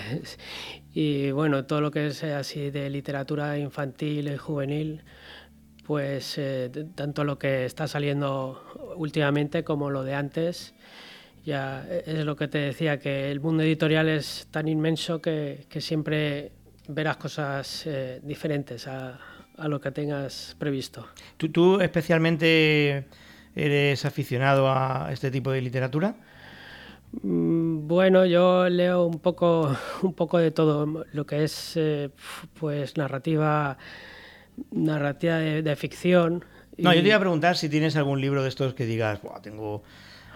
Y 0.93 1.31
bueno, 1.31 1.65
todo 1.65 1.79
lo 1.81 1.91
que 1.91 2.07
es 2.07 2.21
eh, 2.23 2.33
así 2.33 2.69
de 2.69 2.89
literatura 2.89 3.57
infantil 3.57 4.27
y 4.27 4.35
juvenil, 4.37 5.01
pues 5.83 6.37
eh, 6.37 6.71
tanto 6.95 7.23
lo 7.23 7.37
que 7.39 7.65
está 7.65 7.87
saliendo 7.87 8.63
últimamente 8.95 9.63
como 9.63 9.89
lo 9.89 10.03
de 10.03 10.15
antes, 10.15 10.73
ya 11.43 11.85
eh, 11.89 12.03
es 12.05 12.25
lo 12.25 12.35
que 12.35 12.47
te 12.47 12.59
decía, 12.59 12.99
que 12.99 13.31
el 13.31 13.39
mundo 13.41 13.63
editorial 13.63 14.09
es 14.09 14.47
tan 14.51 14.67
inmenso 14.67 15.21
que, 15.21 15.65
que 15.69 15.81
siempre 15.81 16.51
verás 16.87 17.17
cosas 17.17 17.85
eh, 17.87 18.19
diferentes 18.23 18.87
a, 18.87 19.19
a 19.57 19.67
lo 19.67 19.79
que 19.81 19.91
tengas 19.91 20.55
previsto. 20.59 21.07
¿Tú, 21.37 21.49
tú 21.51 21.81
especialmente 21.81 23.07
eres 23.55 24.05
aficionado 24.05 24.69
a 24.69 25.09
este 25.11 25.31
tipo 25.31 25.51
de 25.51 25.61
literatura? 25.61 26.15
Mm, 27.11 27.87
Bueno, 27.87 28.25
yo 28.25 28.69
leo 28.69 29.05
un 29.05 29.19
poco, 29.19 29.75
un 30.03 30.13
poco 30.13 30.37
de 30.37 30.51
todo, 30.51 31.05
lo 31.11 31.25
que 31.25 31.43
es 31.43 31.73
eh, 31.75 32.09
pues 32.59 32.97
narrativa, 32.97 33.77
narrativa 34.71 35.37
de, 35.37 35.61
de 35.61 35.75
ficción. 35.75 36.43
No, 36.77 36.93
yo 36.93 37.01
te 37.01 37.07
iba 37.07 37.17
a 37.17 37.19
preguntar 37.19 37.57
si 37.57 37.69
tienes 37.69 37.95
algún 37.95 38.21
libro 38.21 38.43
de 38.43 38.49
estos 38.49 38.73
que 38.73 38.85
digas, 38.85 39.21
"Buah, 39.21 39.41
tengo 39.41 39.83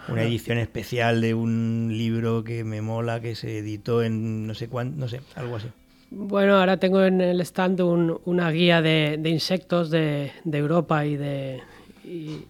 una 0.08 0.22
edición 0.22 0.58
especial 0.58 1.20
de 1.20 1.34
un 1.34 1.88
libro 1.90 2.44
que 2.44 2.62
me 2.62 2.80
mola, 2.80 3.20
que 3.20 3.34
se 3.34 3.58
editó 3.58 4.02
en 4.04 4.46
no 4.46 4.54
sé 4.54 4.68
cuánto, 4.68 4.98
no 5.00 5.08
sé, 5.08 5.20
algo 5.34 5.56
así. 5.56 5.66
Bueno, 6.10 6.56
ahora 6.58 6.76
tengo 6.76 7.02
en 7.02 7.20
el 7.20 7.40
stand 7.40 7.80
un- 7.80 8.20
una 8.26 8.48
guía 8.52 8.80
de, 8.80 9.16
de 9.18 9.30
insectos 9.30 9.90
de, 9.90 10.30
de 10.44 10.58
Europa 10.58 11.04
y 11.04 11.16
de, 11.16 11.60
y, 12.04 12.44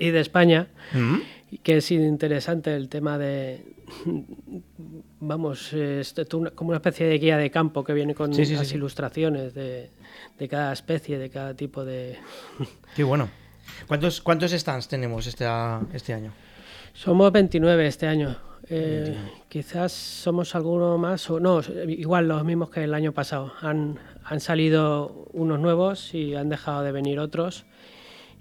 y 0.00 0.10
de 0.10 0.20
España, 0.20 0.68
Mm. 0.94 1.16
que 1.62 1.76
es 1.76 1.90
interesante 1.90 2.74
el 2.74 2.88
tema 2.88 3.18
de, 3.18 3.60
vamos, 5.22 5.72
es 5.72 6.14
como 6.54 6.70
una 6.70 6.78
especie 6.78 7.06
de 7.06 7.18
guía 7.18 7.36
de 7.36 7.50
campo 7.50 7.84
que 7.84 7.92
viene 7.92 8.14
con 8.14 8.34
Sí, 8.34 8.44
sí, 8.44 8.52
sí, 8.52 8.56
las 8.56 8.68
sí. 8.68 8.74
ilustraciones 8.74 9.54
de, 9.54 9.90
de 10.38 10.48
cada 10.48 10.72
especie, 10.72 11.18
de 11.18 11.30
cada 11.30 11.54
tipo 11.54 11.84
de... 11.84 12.18
Qué 12.96 13.04
bueno. 13.04 13.28
¿Cuántos, 13.86 14.20
cuántos 14.20 14.50
stands 14.50 14.88
tenemos 14.88 15.26
este, 15.26 15.46
este 15.92 16.12
año? 16.12 16.32
Somos 16.92 17.32
29 17.32 17.86
este 17.86 18.06
año. 18.06 18.36
Eh, 18.68 19.16
quizás 19.48 19.92
somos 19.92 20.54
alguno 20.54 20.98
más 20.98 21.28
o 21.30 21.40
no, 21.40 21.60
igual 21.88 22.28
los 22.28 22.44
mismos 22.44 22.70
que 22.70 22.84
el 22.84 22.94
año 22.94 23.12
pasado. 23.12 23.52
Han, 23.60 23.98
han 24.24 24.40
salido 24.40 25.28
unos 25.32 25.60
nuevos 25.60 26.14
y 26.14 26.34
han 26.34 26.48
dejado 26.48 26.82
de 26.82 26.92
venir 26.92 27.18
otros. 27.18 27.64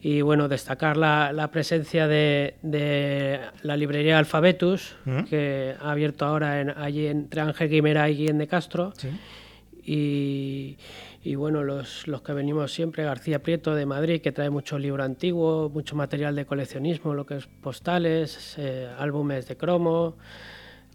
Y 0.03 0.21
bueno, 0.21 0.47
destacar 0.47 0.97
la, 0.97 1.31
la 1.31 1.51
presencia 1.51 2.07
de, 2.07 2.55
de 2.63 3.39
la 3.61 3.77
librería 3.77 4.17
Alphabetus, 4.17 4.95
¿Mm? 5.05 5.23
que 5.25 5.75
ha 5.79 5.91
abierto 5.91 6.25
ahora 6.25 6.59
en, 6.59 6.71
allí 6.71 7.05
entre 7.05 7.41
Ángel 7.41 7.69
Guimera 7.69 8.09
y 8.09 8.17
Guillén 8.17 8.39
de 8.39 8.47
Castro. 8.47 8.93
Sí. 8.97 9.09
Y, 9.83 10.77
y 11.23 11.35
bueno, 11.35 11.63
los, 11.63 12.07
los 12.07 12.23
que 12.23 12.33
venimos 12.33 12.73
siempre, 12.73 13.03
García 13.03 13.43
Prieto 13.43 13.75
de 13.75 13.85
Madrid, 13.85 14.21
que 14.21 14.31
trae 14.31 14.49
mucho 14.49 14.79
libro 14.79 15.03
antiguo, 15.03 15.69
mucho 15.69 15.95
material 15.95 16.35
de 16.35 16.45
coleccionismo, 16.45 17.13
lo 17.13 17.27
que 17.27 17.37
es 17.37 17.47
postales, 17.47 18.55
eh, 18.57 18.89
álbumes 18.97 19.47
de 19.47 19.55
cromo, 19.55 20.17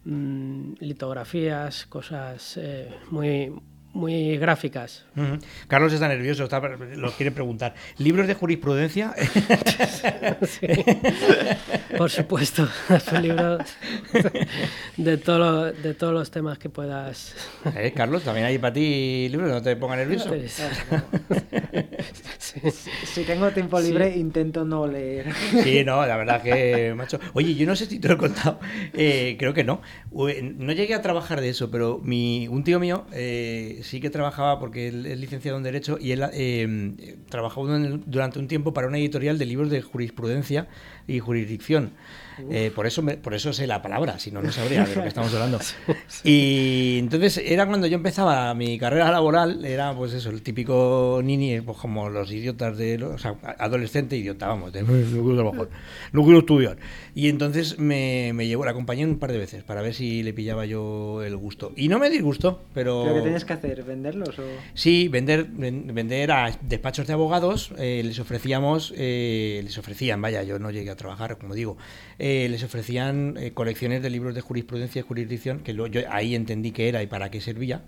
mm, 0.04 0.74
litografías, 0.80 1.86
cosas 1.86 2.56
eh, 2.56 2.90
muy, 3.10 3.52
muy 3.96 4.37
gráficas. 4.38 5.04
Carlos 5.68 5.92
está 5.92 6.09
nervioso, 6.09 6.44
está, 6.44 6.61
lo 6.61 7.11
quiere 7.12 7.30
preguntar. 7.32 7.74
¿Libros 7.98 8.26
de 8.26 8.35
jurisprudencia? 8.35 9.14
Por 11.98 12.11
supuesto, 12.11 12.68
libros 13.22 13.61
de, 14.96 15.16
todo 15.16 15.38
lo- 15.38 15.72
de 15.72 15.94
todos 15.94 16.12
los 16.12 16.30
temas 16.30 16.59
que 16.59 16.68
puedas. 16.68 17.35
Eh, 17.76 17.92
Carlos, 17.96 18.22
también 18.22 18.46
hay 18.46 18.59
para 18.59 18.74
ti 18.74 19.28
libros, 19.30 19.50
no 19.50 19.62
te 19.62 19.74
pongas 19.76 19.98
nervioso. 19.98 20.30
Si 23.04 23.22
tengo 23.24 23.50
tiempo 23.50 23.80
Sí. 23.80 23.88
libre, 23.88 24.16
intento 24.16 24.64
no 24.64 24.87
leer. 24.87 25.32
Sí, 25.62 25.85
no, 25.85 26.04
la 26.06 26.16
verdad 26.16 26.42
que, 26.42 26.94
macho. 26.96 27.18
Oye, 27.35 27.54
yo 27.54 27.66
no 27.66 27.76
sé 27.76 27.87
si 27.87 27.98
te 27.98 28.09
lo 28.09 28.14
he 28.14 28.18
contado, 28.18 28.59
eh, 28.94 29.37
creo 29.38 29.54
que 29.54 29.64
no. 29.64 29.80
No 30.12 30.72
llegué 30.72 30.94
a 30.94 31.02
trabajar 31.02 31.40
de 31.40 31.50
eso, 31.50 31.70
pero 31.70 32.00
mi, 32.02 32.48
un 32.48 32.64
tío 32.64 32.80
mío 32.80 33.06
eh, 33.12 33.80
sí 33.87 34.01
que 34.01 34.11
trabajaba 34.11 34.59
porque 34.59 34.88
él 34.88 35.07
es 35.07 35.18
licenciado 35.18 35.57
en 35.57 35.64
Derecho 35.64 35.99
y 36.01 36.12
él 36.12 36.25
eh, 36.33 37.16
trabajó 37.29 37.66
durante 37.66 38.38
un 38.38 38.49
tiempo 38.49 38.72
para 38.72 38.88
una 38.88 38.99
editorial 38.99 39.38
de 39.38 39.46
libros 39.46 39.70
de 39.70 39.83
jurisprudencia 39.83 40.68
y 41.07 41.20
jurisdicción. 41.20 41.92
Eh, 42.51 42.70
por, 42.75 42.87
eso 42.87 43.03
me- 43.03 43.16
por 43.16 43.35
eso 43.35 43.53
sé 43.53 43.66
la 43.66 43.81
palabra, 43.83 44.18
si 44.18 44.31
no, 44.31 44.42
no 44.42 44.53
sabría 44.53 44.85
de 44.85 44.94
lo 44.94 45.03
que 45.03 45.09
estamos 45.09 45.33
hablando. 45.35 45.59
Y 46.25 46.99
entonces 46.99 47.38
era 47.44 47.66
cuando 47.66 47.87
yo 47.87 47.96
empezaba 47.96 48.53
mi 48.55 48.79
carrera 48.79 49.11
laboral, 49.11 49.64
era 49.64 49.94
pues 49.94 50.12
eso, 50.12 50.31
el 50.31 50.42
típico 50.42 51.20
nini, 51.22 51.61
pues 51.61 51.79
como 51.79 52.09
los 52.09 52.31
idiotas 52.33 52.77
de 52.77 52.99
los, 52.99 53.12
o 53.14 53.18
sea, 53.18 53.37
adolescente 53.59 54.16
idiota, 54.16 54.49
vamos, 54.49 54.72
de, 54.72 54.83
no 54.83 54.88
quiero 54.88 55.37
trabajar, 55.37 55.68
no 56.12 56.22
quiero 56.25 56.38
estudiar. 56.40 56.77
Y 57.14 57.29
entonces 57.29 57.79
me, 57.79 58.33
me 58.35 58.46
llevó, 58.46 58.64
la 58.64 58.72
acompañé 58.72 59.05
un 59.07 59.18
par 59.18 59.33
de 59.33 59.38
veces 59.38 59.62
para 59.62 59.83
ver 59.83 59.94
si 59.94 60.22
le 60.22 60.33
pillaba 60.33 60.66
yo 60.66 61.22
el 61.22 61.37
gusto. 61.37 61.72
Y 61.77 61.88
no 61.88 61.99
me 61.99 62.11
disgustó, 62.11 62.61
pero... 62.75 63.03
¿Pero 63.05 63.14
qué 63.16 63.22
tienes 63.22 63.44
que 63.44 63.53
hacer? 63.53 63.83
¿Venderlos 63.85 64.38
o...? 64.38 64.42
Sí, 64.75 65.09
vender, 65.09 65.46
ven- 65.49 65.90
vender 65.94 66.31
a 66.33 66.51
despachos 66.61 67.07
de 67.07 67.12
abogados, 67.12 67.70
eh, 67.79 68.03
les 68.05 68.18
ofrecíamos, 68.18 68.92
eh, 68.96 69.61
les 69.64 69.79
ofrecían, 69.79 70.20
vaya, 70.20 70.42
yo 70.42 70.59
no 70.59 70.70
llegué 70.70 70.90
a 70.90 70.96
trabajar, 70.96 71.38
como 71.38 71.55
digo, 71.55 71.77
eh, 72.18 72.25
les 72.50 72.62
ofrecían 72.62 73.34
eh, 73.38 73.52
colecciones 73.52 74.02
de 74.02 74.10
libros 74.10 74.34
de 74.34 74.40
jurisprudencia 74.40 75.00
y 75.00 75.02
jurisdicción, 75.02 75.60
que 75.60 75.72
luego 75.72 75.92
yo 75.92 76.00
ahí 76.10 76.34
entendí 76.34 76.70
qué 76.72 76.88
era 76.88 77.02
y 77.02 77.06
para 77.06 77.30
qué 77.30 77.40
servía. 77.40 77.82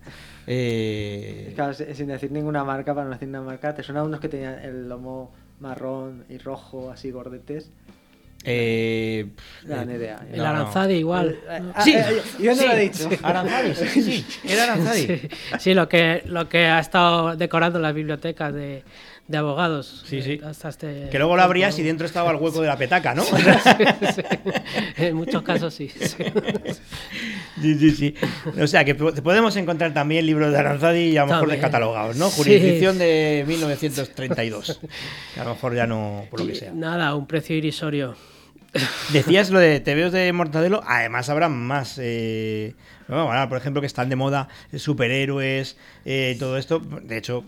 Eh, 0.46 1.52
Claro, 1.54 1.74
si- 1.74 1.94
sin 1.94 2.06
decir 2.08 2.30
ninguna 2.32 2.64
marca, 2.64 2.94
para 2.94 3.06
no 3.06 3.12
decir 3.14 3.28
una 3.28 3.42
marca, 3.42 3.74
¿te 3.74 3.82
suena 3.82 4.02
unos 4.02 4.20
que 4.20 4.28
tenían 4.28 4.58
el 4.60 4.88
lomo 4.88 5.32
marrón 5.60 6.24
y 6.28 6.38
rojo, 6.38 6.90
así 6.90 7.10
gordetes? 7.10 7.70
eh, 8.44 9.26
No, 9.64 9.82
eh, 9.82 9.86
ni 9.86 9.94
idea. 9.94 10.24
El 10.32 10.38
no, 10.38 10.44
no. 10.44 10.48
Aranzadi 10.50 10.94
igual. 10.94 11.36
Ah, 11.74 11.82
Sí, 11.82 11.92
eh, 11.96 12.04
yo 12.38 12.50
no 12.54 12.56
sí, 12.62 12.66
lo 12.66 12.72
he 12.72 12.80
dicho. 12.80 13.10
Aranzadi, 13.22 13.74
sí, 13.74 14.02
sí, 14.02 14.26
era 14.48 14.62
Aranzadi. 14.72 15.00
Sí, 15.06 15.28
sí, 15.58 15.74
lo 15.74 15.88
que 15.88 16.22
lo 16.26 16.48
que 16.48 16.66
ha 16.66 16.78
estado 16.78 17.36
decorando 17.36 17.78
las 17.80 17.92
bibliotecas 17.94 18.54
de, 18.54 18.84
de 19.28 19.36
abogados. 19.38 20.04
Sí, 20.06 20.22
sí. 20.22 20.32
eh, 20.32 20.40
hasta 20.44 20.70
este 20.70 21.08
Que 21.10 21.18
luego 21.18 21.36
lo 21.36 21.42
abrías 21.42 21.78
y 21.78 21.82
dentro 21.82 22.06
estaba 22.06 22.30
el 22.32 22.38
hueco 22.38 22.60
de 22.62 22.66
la 22.68 22.76
petaca, 22.76 23.14
¿no? 23.14 23.22
Sí, 23.28 23.34
sí. 24.14 24.22
En 24.96 25.14
muchos 25.16 25.42
casos 25.42 25.72
sí. 25.74 25.88
sí. 25.88 26.24
Sí, 27.60 27.74
sí, 27.78 27.90
sí. 27.90 28.14
O 28.60 28.66
sea, 28.66 28.84
que 28.84 28.94
po- 28.94 29.12
podemos 29.14 29.54
encontrar 29.56 29.92
también 29.92 30.24
libros 30.26 30.52
de 30.52 30.58
Aranzadi 30.58 31.00
y 31.10 31.16
a 31.16 31.22
lo 31.26 31.32
mejor 31.32 31.50
descatalogados, 31.50 32.16
¿no? 32.16 32.28
Sí. 32.30 32.36
Jurisdicción 32.38 32.98
de 32.98 33.44
1932. 33.46 34.80
Que 35.34 35.40
a 35.40 35.44
lo 35.44 35.50
mejor 35.50 35.74
ya 35.74 35.86
no, 35.86 36.24
por 36.30 36.40
lo 36.40 36.46
que 36.46 36.54
sea. 36.54 36.72
Nada, 36.72 37.14
un 37.14 37.26
precio 37.26 37.56
irrisorio. 37.56 38.14
Decías 39.12 39.50
lo 39.50 39.58
de 39.58 39.80
TVOs 39.80 40.12
de 40.12 40.32
Mortadelo, 40.32 40.82
además 40.86 41.28
habrá 41.30 41.48
más. 41.48 41.98
Eh, 42.00 42.74
bueno, 43.08 43.22
ahora, 43.22 43.48
por 43.48 43.56
ejemplo, 43.58 43.80
que 43.80 43.86
están 43.86 44.08
de 44.10 44.16
moda 44.16 44.48
eh, 44.72 44.78
superhéroes, 44.78 45.76
eh, 46.04 46.36
todo 46.38 46.58
esto. 46.58 46.78
De 46.80 47.16
hecho, 47.16 47.44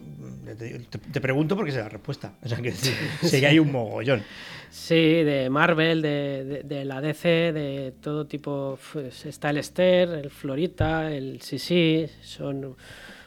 te, 0.58 0.78
te- 0.78 0.98
te 0.98 1.20
pregunto 1.20 1.56
porque 1.56 1.72
sé 1.72 1.78
la 1.78 1.88
respuesta. 1.90 2.32
O 2.42 2.48
sea, 2.48 2.58
que 2.58 2.72
sí, 2.72 3.44
hay 3.44 3.58
un 3.58 3.70
mogollón. 3.70 4.22
Sí, 4.70 4.94
de 5.24 5.50
Marvel, 5.50 6.00
de, 6.00 6.44
de- 6.44 6.62
de 6.62 6.84
la 6.86 7.00
DC, 7.02 7.52
de 7.52 7.92
todo 8.00 8.26
tipo. 8.26 8.78
Pues, 8.92 9.26
está 9.26 9.50
el 9.50 9.58
Esther, 9.58 10.08
el 10.10 10.30
Florita, 10.30 11.12
el 11.12 11.42
Sisi, 11.42 12.06
son 12.22 12.76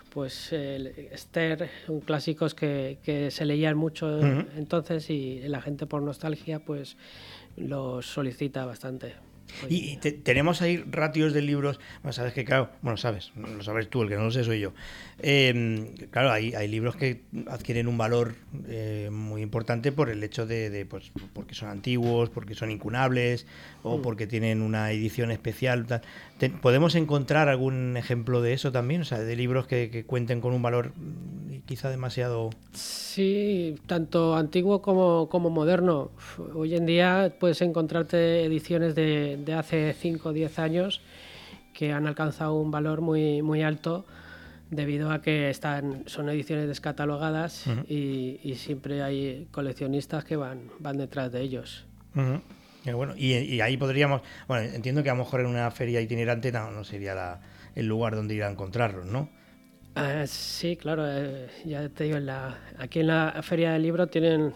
pues 0.10 0.54
el 0.54 0.88
Esther, 1.12 1.70
son 1.88 2.00
clásicos 2.02 2.54
que, 2.54 3.00
que 3.04 3.32
se 3.32 3.46
leían 3.46 3.76
mucho 3.76 4.20
entonces 4.56 5.10
y 5.10 5.40
la 5.48 5.60
gente 5.60 5.88
por 5.88 6.04
nostalgia 6.04 6.60
pues 6.60 6.98
los 7.56 8.06
solicita 8.06 8.66
bastante. 8.66 9.33
Y, 9.70 9.92
y 9.92 9.98
te- 9.98 10.12
tenemos 10.12 10.62
ahí 10.62 10.78
ratios 10.90 11.34
de 11.34 11.42
libros. 11.42 11.80
Bueno, 12.02 12.14
sabes 12.14 12.34
que, 12.34 12.44
claro, 12.46 12.70
bueno, 12.82 12.98
sabes, 12.98 13.32
lo 13.36 13.64
sabes 13.64 13.90
tú, 13.90 14.02
el 14.04 14.10
que 14.10 14.16
no 14.16 14.24
lo 14.26 14.32
sé 14.32 14.44
soy 14.44 14.60
yo. 14.60 14.74
Eh, 15.20 15.94
claro, 16.12 16.32
hay, 16.32 16.54
hay 16.54 16.68
libros 16.68 16.96
que 16.96 17.22
adquieren 17.48 17.88
un 17.88 17.98
valor 17.98 18.36
eh, 18.68 19.10
muy 19.12 19.42
importante 19.42 19.92
por 19.92 20.10
el 20.10 20.24
hecho 20.24 20.46
de, 20.46 20.70
de, 20.70 20.86
pues, 20.86 21.12
porque 21.34 21.56
son 21.56 21.70
antiguos, 21.70 22.30
porque 22.30 22.56
son 22.56 22.72
incunables 22.72 23.46
o 23.84 23.98
Mm. 23.98 24.02
porque 24.02 24.28
tienen 24.28 24.62
una 24.62 24.92
edición 24.92 25.32
especial. 25.32 25.86
tal. 25.86 26.02
¿Podemos 26.62 26.96
encontrar 26.96 27.48
algún 27.48 27.96
ejemplo 27.96 28.42
de 28.42 28.54
eso 28.54 28.72
también? 28.72 29.02
O 29.02 29.06
sea, 29.06 29.20
de 29.20 29.36
libros 29.36 29.66
que, 29.68 29.90
que 29.90 30.04
cuenten 30.06 30.42
con 30.42 30.54
un 30.54 30.62
valor 30.62 30.92
mm, 30.96 31.60
quizá 31.66 31.90
demasiado. 31.90 32.50
Sí, 32.74 33.76
tanto 33.88 34.36
antiguo 34.36 34.82
como, 34.82 35.30
como 35.30 35.50
moderno. 35.50 36.12
Hoy 36.56 36.76
en 36.76 36.86
día 36.86 37.34
puedes 37.40 37.62
encontrarte 37.62 38.44
ediciones 38.46 38.96
de, 38.96 39.38
de 39.46 39.54
hace 39.54 39.94
5 39.94 40.30
o 40.30 40.34
10 40.34 40.60
años 40.60 41.02
que 41.74 41.92
han 41.92 42.08
alcanzado 42.08 42.56
un 42.56 42.72
valor 42.72 43.02
muy, 43.02 43.42
muy 43.42 43.64
alto 43.64 44.06
debido 44.70 45.12
a 45.12 45.22
que 45.22 45.50
están, 45.50 46.04
son 46.08 46.30
ediciones 46.30 46.68
descatalogadas 46.68 47.66
y, 47.88 48.40
y 48.44 48.56
siempre 48.56 49.02
hay 49.04 49.48
coleccionistas 49.52 50.24
que 50.24 50.36
van, 50.36 50.70
van 50.80 50.98
detrás 50.98 51.32
de 51.32 51.42
ellos. 51.42 51.86
Bueno, 52.86 53.14
y, 53.16 53.34
y 53.34 53.62
ahí 53.62 53.78
podríamos. 53.78 54.22
Bueno, 54.48 54.70
entiendo 54.74 55.04
que 55.04 55.10
a 55.10 55.14
lo 55.14 55.20
mejor 55.20 55.40
en 55.42 55.46
una 55.48 55.70
feria 55.72 56.02
itinerante 56.02 56.52
no, 56.52 56.70
no 56.72 56.84
sería 56.84 57.16
la- 57.16 57.40
el 57.76 57.88
lugar 57.88 58.16
donde 58.16 58.36
ir 58.36 58.44
a 58.44 58.52
encontrarlos, 58.52 59.06
¿no? 59.06 59.30
Ah, 59.96 60.26
sí, 60.28 60.76
claro, 60.76 61.04
eh, 61.08 61.48
ya 61.66 61.88
te 61.90 62.04
digo, 62.06 62.18
en 62.18 62.26
la, 62.26 62.58
aquí 62.78 63.00
en 63.02 63.08
la 63.08 63.40
Feria 63.44 63.74
del 63.74 63.84
Libro 63.84 64.08
tienen, 64.08 64.54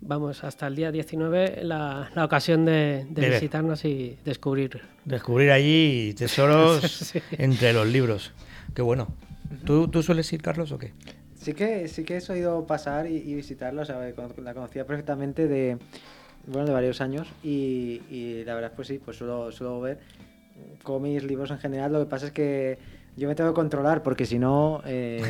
vamos, 0.00 0.44
hasta 0.44 0.66
el 0.66 0.76
día 0.76 0.90
19 0.92 1.60
la, 1.62 2.10
la 2.14 2.24
ocasión 2.24 2.64
de, 2.64 3.04
de 3.08 3.20
De 3.20 3.20
ver. 3.22 3.32
visitarnos 3.34 3.84
y 3.84 4.16
descubrir. 4.24 4.80
Descubrir 5.04 5.50
allí 5.50 6.14
tesoros 6.14 6.82
Sí. 6.84 7.20
entre 7.32 7.72
los 7.72 7.86
libros. 7.86 8.32
Qué 8.74 8.82
bueno. 8.82 9.08
¿Tú, 9.64 9.88
¿Tú 9.88 10.02
sueles 10.02 10.32
ir, 10.32 10.42
Carlos, 10.42 10.70
o 10.72 10.78
qué? 10.78 10.92
Sí 11.34 11.54
que, 11.54 11.88
sí 11.88 12.04
que 12.04 12.18
he 12.18 12.32
oído 12.32 12.66
pasar 12.66 13.06
y, 13.10 13.16
y 13.16 13.34
visitarla, 13.34 13.82
o 13.82 13.84
sea, 13.84 14.12
con- 14.14 14.32
la 14.44 14.54
conocía 14.54 14.86
perfectamente 14.86 15.48
de, 15.48 15.78
bueno, 16.46 16.66
de 16.66 16.72
varios 16.72 17.00
años 17.00 17.26
y, 17.42 18.02
y 18.10 18.44
la 18.44 18.54
verdad 18.54 18.72
pues 18.76 18.88
sí, 18.88 19.00
pues 19.02 19.16
suelo, 19.16 19.50
suelo 19.50 19.80
ver 19.80 19.98
cómics, 20.82 21.24
libros 21.24 21.50
en 21.50 21.58
general, 21.58 21.92
lo 21.92 22.00
que 22.00 22.06
pasa 22.06 22.26
es 22.26 22.32
que 22.32 22.78
yo 23.20 23.28
me 23.28 23.34
tengo 23.34 23.50
que 23.50 23.54
controlar 23.54 24.02
porque 24.02 24.24
si 24.26 24.38
no 24.38 24.80
eh, 24.86 25.22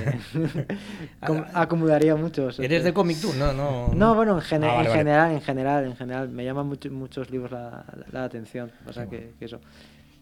com- 1.26 1.45
acumularía 1.55 2.14
muchos. 2.16 2.59
¿Eres 2.61 2.84
de 2.84 2.93
cómic 2.93 3.20
tú? 3.20 3.32
No, 3.38 3.53
no. 3.53 3.91
No, 3.95 4.14
bueno, 4.14 4.36
en, 4.36 4.43
gene- 4.43 4.66
Ah, 4.68 4.74
vale, 4.76 4.80
en 4.80 4.86
vale. 4.91 4.99
general, 4.99 5.32
en 5.32 5.41
general, 5.43 5.84
en 5.84 5.97
general, 5.97 6.28
me 6.28 6.45
llaman 6.45 6.66
mucho- 6.66 6.91
muchos 6.91 7.30
libros 7.30 7.51
la, 7.51 7.84
la- 7.97 8.07
la 8.12 8.24
atención, 8.24 8.70
o 8.86 8.93
sea 8.93 9.07
que, 9.07 9.32
que 9.38 9.45
eso. 9.45 9.61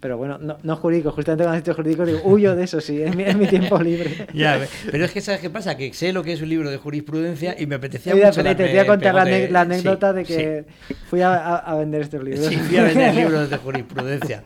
Pero 0.01 0.17
bueno, 0.17 0.39
no, 0.39 0.57
no 0.63 0.77
jurídico, 0.77 1.11
justamente 1.11 1.43
cuando 1.43 1.59
has 1.59 1.65
dicho 1.65 1.75
jurídico 1.75 2.07
digo, 2.07 2.21
huyo 2.23 2.55
de 2.55 2.63
eso, 2.63 2.81
sí, 2.81 3.03
es 3.03 3.17
mi, 3.17 3.25
es 3.25 3.37
mi 3.37 3.49
tiempo 3.49 3.79
libre. 3.83 4.29
Ya, 4.33 4.61
pero 4.93 5.05
es 5.05 5.11
que 5.11 5.21
¿sabes 5.21 5.41
qué 5.41 5.51
pasa? 5.51 5.77
Que 5.77 5.93
sé 5.93 6.13
lo 6.13 6.23
que 6.23 6.33
es 6.35 6.41
un 6.41 6.49
libro 6.49 6.71
de 6.71 6.77
jurisprudencia 6.77 7.57
y 7.59 7.67
me 7.67 7.75
apetecía 7.75 8.15
Oye, 8.15 8.25
mucho 8.27 8.37
pero 8.43 8.55
te 8.57 8.63
darme 8.63 8.73
voy 8.75 8.79
a 8.79 8.87
contar 8.87 9.15
la, 9.17 9.25
Sí, 9.25 9.55
anécdota 9.57 10.13
de 10.13 10.25
sí. 10.25 10.33
que 10.35 10.65
fui 11.11 11.21
a 11.21 11.75
vender 11.77 12.03
estos 12.03 12.23
libros. 12.23 12.47
Sí, 12.47 12.57
fui 12.59 12.77
a 12.77 12.85
vender 12.85 13.13
libros 13.15 13.51
de 13.51 13.57
jurisprudencia. 13.57 14.45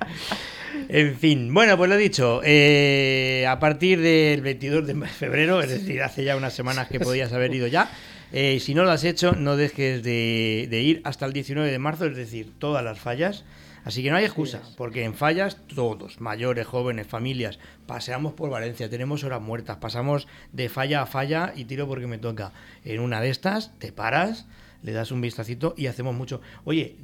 En 0.88 1.16
fin, 1.16 1.52
bueno, 1.52 1.76
pues 1.76 1.88
lo 1.88 1.96
dicho, 1.96 2.40
eh, 2.44 3.46
a 3.48 3.58
partir 3.58 4.00
del 4.00 4.40
22 4.40 4.86
de 4.86 4.94
febrero, 5.06 5.60
es 5.60 5.70
decir, 5.70 6.02
hace 6.02 6.24
ya 6.24 6.36
unas 6.36 6.52
semanas 6.52 6.88
que 6.88 7.00
podías 7.00 7.32
haber 7.32 7.54
ido 7.54 7.66
ya, 7.66 7.90
eh, 8.32 8.60
si 8.60 8.74
no 8.74 8.84
lo 8.84 8.90
has 8.90 9.04
hecho, 9.04 9.32
no 9.32 9.56
dejes 9.56 10.02
de, 10.02 10.66
de 10.70 10.80
ir 10.80 11.00
hasta 11.04 11.26
el 11.26 11.32
19 11.32 11.70
de 11.70 11.78
marzo, 11.78 12.06
es 12.06 12.16
decir, 12.16 12.50
todas 12.58 12.84
las 12.84 12.98
fallas. 12.98 13.44
Así 13.84 14.02
que 14.02 14.10
no 14.10 14.16
hay 14.16 14.24
excusa, 14.24 14.62
porque 14.76 15.04
en 15.04 15.14
fallas 15.14 15.56
todos, 15.74 16.20
mayores, 16.20 16.66
jóvenes, 16.66 17.08
familias, 17.08 17.58
paseamos 17.86 18.32
por 18.32 18.48
Valencia, 18.48 18.88
tenemos 18.88 19.24
horas 19.24 19.42
muertas, 19.42 19.78
pasamos 19.78 20.28
de 20.52 20.68
falla 20.68 21.02
a 21.02 21.06
falla 21.06 21.52
y 21.56 21.64
tiro 21.64 21.88
porque 21.88 22.06
me 22.06 22.18
toca. 22.18 22.52
En 22.84 23.00
una 23.00 23.20
de 23.20 23.30
estas 23.30 23.76
te 23.80 23.90
paras, 23.90 24.46
le 24.82 24.92
das 24.92 25.12
un 25.12 25.20
vistacito 25.20 25.74
y 25.76 25.86
hacemos 25.86 26.14
mucho. 26.14 26.40
Oye, 26.64 26.96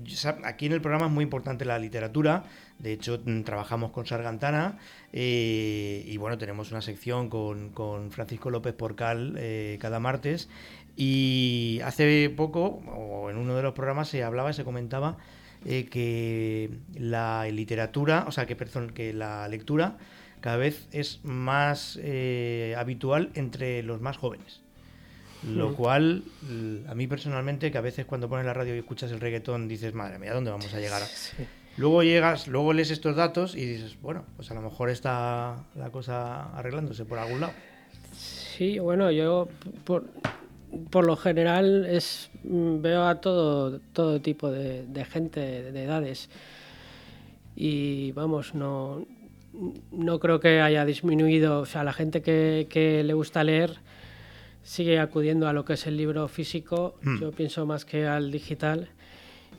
aquí 0.44 0.66
en 0.66 0.72
el 0.72 0.80
programa 0.80 1.06
es 1.06 1.12
muy 1.12 1.24
importante 1.24 1.64
la 1.64 1.78
literatura. 1.78 2.44
De 2.78 2.92
hecho, 2.92 3.20
mm, 3.24 3.42
trabajamos 3.42 3.90
con 3.90 4.06
Sargantana 4.06 4.78
eh, 5.12 6.04
y 6.06 6.16
bueno, 6.16 6.38
tenemos 6.38 6.70
una 6.70 6.80
sección 6.80 7.28
con, 7.28 8.10
Francisco 8.10 8.50
López 8.50 8.74
Porcal 8.74 9.34
eh, 9.38 9.78
cada 9.80 10.00
martes. 10.00 10.48
Y 10.96 11.80
hace 11.84 12.28
poco, 12.30 12.82
o 12.88 13.30
en 13.30 13.36
uno 13.36 13.54
de 13.54 13.62
los 13.62 13.72
programas, 13.72 14.08
se 14.08 14.24
hablaba, 14.24 14.52
se 14.52 14.64
comentaba 14.64 15.16
eh, 15.64 15.86
que 15.86 16.70
la 16.94 17.46
literatura, 17.50 18.24
o 18.26 18.32
sea, 18.32 18.46
que, 18.46 18.56
que 18.56 19.12
la 19.12 19.48
lectura 19.48 19.96
cada 20.40 20.56
vez 20.56 20.88
es 20.92 21.20
más 21.24 21.98
eh, 22.02 22.74
habitual 22.78 23.30
entre 23.34 23.82
los 23.82 24.00
más 24.00 24.16
jóvenes. 24.16 24.62
Lo 25.46 25.70
Mm. 25.70 25.74
cual, 25.74 26.22
a 26.88 26.94
mí 26.94 27.06
personalmente, 27.06 27.70
que 27.70 27.78
a 27.78 27.82
veces 27.82 28.06
cuando 28.06 28.28
pones 28.28 28.44
la 28.44 28.54
radio 28.54 28.74
y 28.74 28.78
escuchas 28.78 29.12
el 29.12 29.20
reggaetón, 29.20 29.68
dices, 29.68 29.94
madre 29.94 30.18
mía, 30.18 30.34
¿dónde 30.34 30.50
vamos 30.50 30.74
a 30.74 30.80
llegar? 30.80 31.02
Luego 31.76 32.02
llegas, 32.02 32.48
luego 32.48 32.72
lees 32.72 32.90
estos 32.90 33.14
datos 33.14 33.54
y 33.54 33.64
dices, 33.64 33.96
bueno, 34.02 34.24
pues 34.36 34.50
a 34.50 34.54
lo 34.54 34.62
mejor 34.62 34.90
está 34.90 35.64
la 35.76 35.90
cosa 35.90 36.52
arreglándose 36.56 37.04
por 37.04 37.18
algún 37.18 37.40
lado. 37.40 37.52
Sí, 38.12 38.80
bueno, 38.80 39.12
yo 39.12 39.48
por, 39.84 40.06
por 40.90 41.06
lo 41.06 41.16
general 41.16 41.86
es 41.86 42.30
mm, 42.42 42.80
veo 42.82 43.06
a 43.06 43.20
todo 43.20 43.78
todo 43.92 44.20
tipo 44.20 44.50
de, 44.50 44.84
de 44.88 45.04
gente 45.04 45.40
de 45.70 45.84
edades 45.84 46.28
y 47.54 48.10
vamos 48.12 48.54
no 48.54 49.06
no 49.92 50.18
creo 50.20 50.40
que 50.40 50.60
haya 50.60 50.84
disminuido, 50.84 51.60
o 51.60 51.66
sea, 51.66 51.82
la 51.84 51.92
gente 51.92 52.22
que, 52.22 52.66
que 52.70 53.02
le 53.02 53.14
gusta 53.14 53.42
leer 53.44 53.78
sigue 54.68 54.98
acudiendo 54.98 55.48
a 55.48 55.54
lo 55.54 55.64
que 55.64 55.72
es 55.72 55.86
el 55.86 55.96
libro 55.96 56.28
físico, 56.28 56.94
Hmm. 57.02 57.20
yo 57.20 57.32
pienso 57.32 57.64
más 57.64 57.86
que 57.86 58.06
al 58.06 58.30
digital 58.30 58.90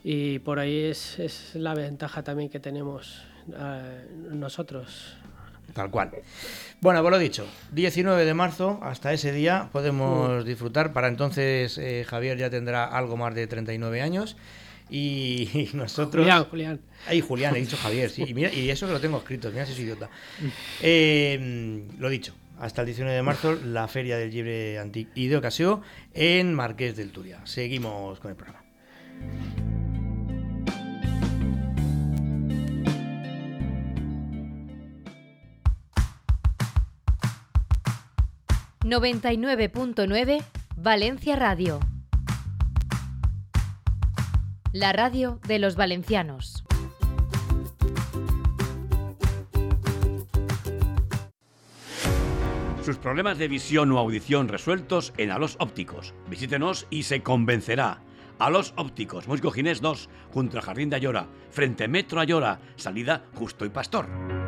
y 0.04 0.38
por 0.38 0.60
ahí 0.60 0.84
es, 0.84 1.18
es 1.18 1.54
la 1.56 1.74
ventaja 1.74 2.22
también 2.22 2.48
que 2.48 2.60
tenemos 2.60 3.22
eh, 3.52 4.06
nosotros. 4.30 5.16
Tal 5.74 5.90
cual. 5.90 6.10
Bueno, 6.80 7.00
pues 7.02 7.10
lo 7.10 7.18
dicho, 7.18 7.44
19 7.72 8.24
de 8.24 8.34
marzo, 8.34 8.78
hasta 8.82 9.12
ese 9.12 9.32
día 9.32 9.68
podemos 9.72 10.44
disfrutar. 10.44 10.92
Para 10.92 11.08
entonces 11.08 11.76
eh, 11.78 12.04
Javier 12.08 12.38
ya 12.38 12.48
tendrá 12.48 12.84
algo 12.84 13.16
más 13.16 13.34
de 13.34 13.46
39 13.48 14.02
años. 14.02 14.36
Y, 14.88 15.48
y 15.54 15.70
nosotros. 15.74 16.22
Julián, 16.24 16.44
Julián. 16.44 16.80
Ay, 17.08 17.20
Julián, 17.20 17.54
he 17.56 17.60
dicho 17.60 17.76
Javier, 17.76 18.10
sí. 18.10 18.24
Y, 18.26 18.34
mira, 18.34 18.52
y 18.52 18.70
eso 18.70 18.86
que 18.86 18.92
lo 18.92 19.00
tengo 19.00 19.18
escrito, 19.18 19.50
mira 19.50 19.66
si 19.66 19.74
soy 19.74 19.84
idiota. 19.84 20.08
Eh, 20.82 21.84
lo 21.98 22.08
dicho, 22.08 22.32
hasta 22.60 22.82
el 22.82 22.86
19 22.86 23.16
de 23.16 23.22
marzo, 23.22 23.58
la 23.64 23.88
Feria 23.88 24.16
del 24.16 24.30
Libre 24.30 24.78
Antic 24.78 25.08
y 25.14 25.28
de 25.28 25.36
Ocasión 25.36 25.80
en 26.12 26.54
Marqués 26.54 26.96
del 26.96 27.10
Turia. 27.10 27.40
Seguimos 27.44 28.20
con 28.20 28.30
el 28.30 28.36
programa. 28.36 28.60
99.9 38.82 40.42
Valencia 40.76 41.36
Radio. 41.36 41.80
La 44.72 44.92
radio 44.92 45.38
de 45.46 45.58
los 45.58 45.76
valencianos. 45.76 46.64
Sus 52.90 52.98
problemas 52.98 53.38
de 53.38 53.46
visión 53.46 53.92
o 53.92 53.98
audición 54.00 54.48
resueltos 54.48 55.12
en 55.16 55.30
Alos 55.30 55.54
Ópticos. 55.60 56.12
Visítenos 56.28 56.88
y 56.90 57.04
se 57.04 57.22
convencerá. 57.22 58.02
Alos 58.40 58.74
Ópticos, 58.76 59.28
Musco 59.28 59.52
Ginés 59.52 59.80
2, 59.80 60.08
junto 60.32 60.56
al 60.56 60.64
Jardín 60.64 60.90
de 60.90 60.96
Ayora, 60.96 61.28
frente 61.52 61.86
Metro 61.86 62.18
Ayora, 62.18 62.58
salida 62.74 63.26
Justo 63.36 63.64
y 63.64 63.68
Pastor. 63.68 64.39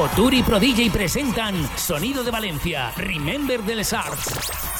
Fotur 0.00 0.32
y 0.32 0.42
Prodigy 0.42 0.88
presentan 0.88 1.54
Sonido 1.76 2.24
de 2.24 2.30
Valencia, 2.30 2.90
Remember 2.96 3.62
de 3.62 3.74
les 3.74 3.92
Arts. 3.92 4.32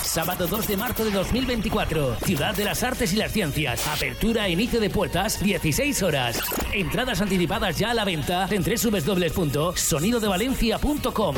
Sábado 0.03 0.47
2 0.47 0.67
de 0.67 0.79
marzo 0.79 1.05
de 1.05 1.11
2024, 1.11 2.17
Ciudad 2.25 2.55
de 2.55 2.65
las 2.65 2.83
Artes 2.83 3.13
y 3.13 3.17
las 3.17 3.31
Ciencias. 3.31 3.87
Apertura 3.87 4.47
e 4.47 4.53
inicio 4.53 4.81
de 4.81 4.89
puertas, 4.89 5.39
16 5.39 6.03
horas. 6.03 6.41
Entradas 6.73 7.21
anticipadas 7.21 7.79
ya 7.79 7.91
a 7.91 7.95
la 7.95 8.07
venta 8.07 8.49
en 8.51 8.65
www.sonidodevalencia.com. 8.65 11.35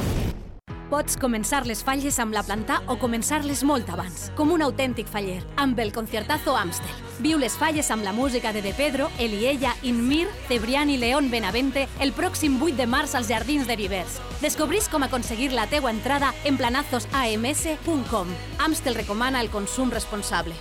Pots 0.93 1.15
començar 1.17 1.63
les 1.65 1.81
falles 1.81 2.19
amb 2.21 2.35
la 2.37 2.43
planta 2.45 2.75
o 2.93 2.99
començar-les 3.01 3.63
molt 3.65 3.89
abans, 3.89 4.27
com 4.37 4.51
un 4.53 4.61
autèntic 4.61 5.09
faller, 5.09 5.39
amb 5.57 5.79
el 5.81 5.89
Conciertazo 5.97 6.53
Amstel. 6.53 6.99
Viu 7.25 7.41
les 7.41 7.57
falles 7.57 7.89
amb 7.95 8.05
la 8.05 8.13
música 8.13 8.53
de 8.53 8.61
De 8.61 8.75
Pedro, 8.77 9.07
Eliella, 9.17 9.73
Inmir, 9.89 10.27
Cebrián 10.51 10.93
i 10.93 10.99
León 11.01 11.31
Benavente 11.33 11.87
el 11.99 12.13
pròxim 12.13 12.61
8 12.61 12.77
de 12.77 12.87
març 12.87 13.17
als 13.17 13.33
Jardins 13.33 13.65
de 13.67 13.79
Vivers. 13.81 14.21
Descobrís 14.45 14.91
com 14.93 15.09
aconseguir 15.09 15.55
la 15.57 15.65
teua 15.67 15.89
entrada 15.97 16.35
en 16.45 16.61
planazosams.com. 16.61 18.37
Amstel 18.61 19.01
recomana 19.01 19.41
el 19.41 19.49
consum 19.49 19.89
responsable. 19.91 20.53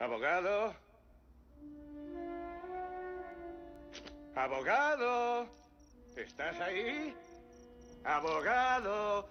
Abogado. 0.00 0.74
Abogado. 4.34 5.46
¿Estás 6.16 6.58
ahí? 6.60 7.14
Abogado. 8.04 9.28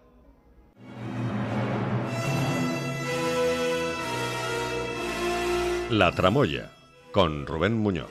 La 5.90 6.12
Tramoya, 6.12 6.72
con 7.12 7.48
Rubén 7.48 7.74
Muñoz. 7.74 8.10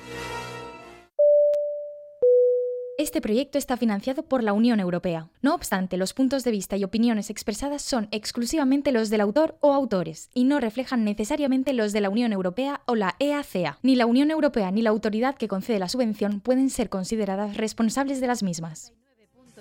Este 2.98 3.20
proyecto 3.20 3.58
está 3.58 3.76
financiado 3.76 4.24
por 4.24 4.42
la 4.42 4.52
Unión 4.52 4.80
Europea. 4.80 5.28
No 5.40 5.54
obstante, 5.54 5.96
los 5.96 6.12
puntos 6.12 6.42
de 6.42 6.50
vista 6.50 6.76
y 6.76 6.82
opiniones 6.82 7.30
expresadas 7.30 7.82
son 7.82 8.08
exclusivamente 8.10 8.90
los 8.90 9.08
del 9.08 9.20
autor 9.20 9.56
o 9.60 9.72
autores 9.72 10.30
y 10.34 10.42
no 10.42 10.58
reflejan 10.58 11.04
necesariamente 11.04 11.72
los 11.72 11.92
de 11.92 12.00
la 12.00 12.10
Unión 12.10 12.32
Europea 12.32 12.80
o 12.86 12.96
la 12.96 13.14
EACA. 13.20 13.78
Ni 13.82 13.94
la 13.94 14.06
Unión 14.06 14.32
Europea 14.32 14.72
ni 14.72 14.82
la 14.82 14.90
autoridad 14.90 15.36
que 15.36 15.46
concede 15.46 15.78
la 15.78 15.88
subvención 15.88 16.40
pueden 16.40 16.70
ser 16.70 16.88
consideradas 16.88 17.56
responsables 17.56 18.20
de 18.20 18.26
las 18.26 18.42
mismas. 18.42 18.92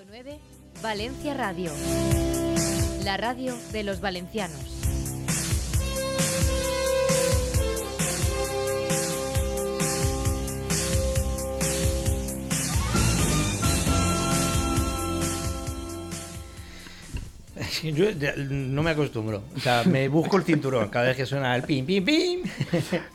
9 0.07 0.56
Valencia 0.81 1.33
Radio. 1.33 1.71
La 3.03 3.17
radio 3.17 3.55
de 3.71 3.83
los 3.83 3.99
valencianos. 4.01 4.61
Yo 17.83 18.05
no 18.49 18.83
me 18.83 18.91
acostumbro. 18.91 19.43
O 19.55 19.59
sea, 19.59 19.83
me 19.83 20.07
busco 20.09 20.37
el 20.37 20.43
cinturón 20.43 20.89
cada 20.89 21.07
vez 21.07 21.17
que 21.17 21.25
suena 21.25 21.55
el 21.55 21.63
pim, 21.63 21.85
pim, 21.85 22.05
pim. 22.05 22.41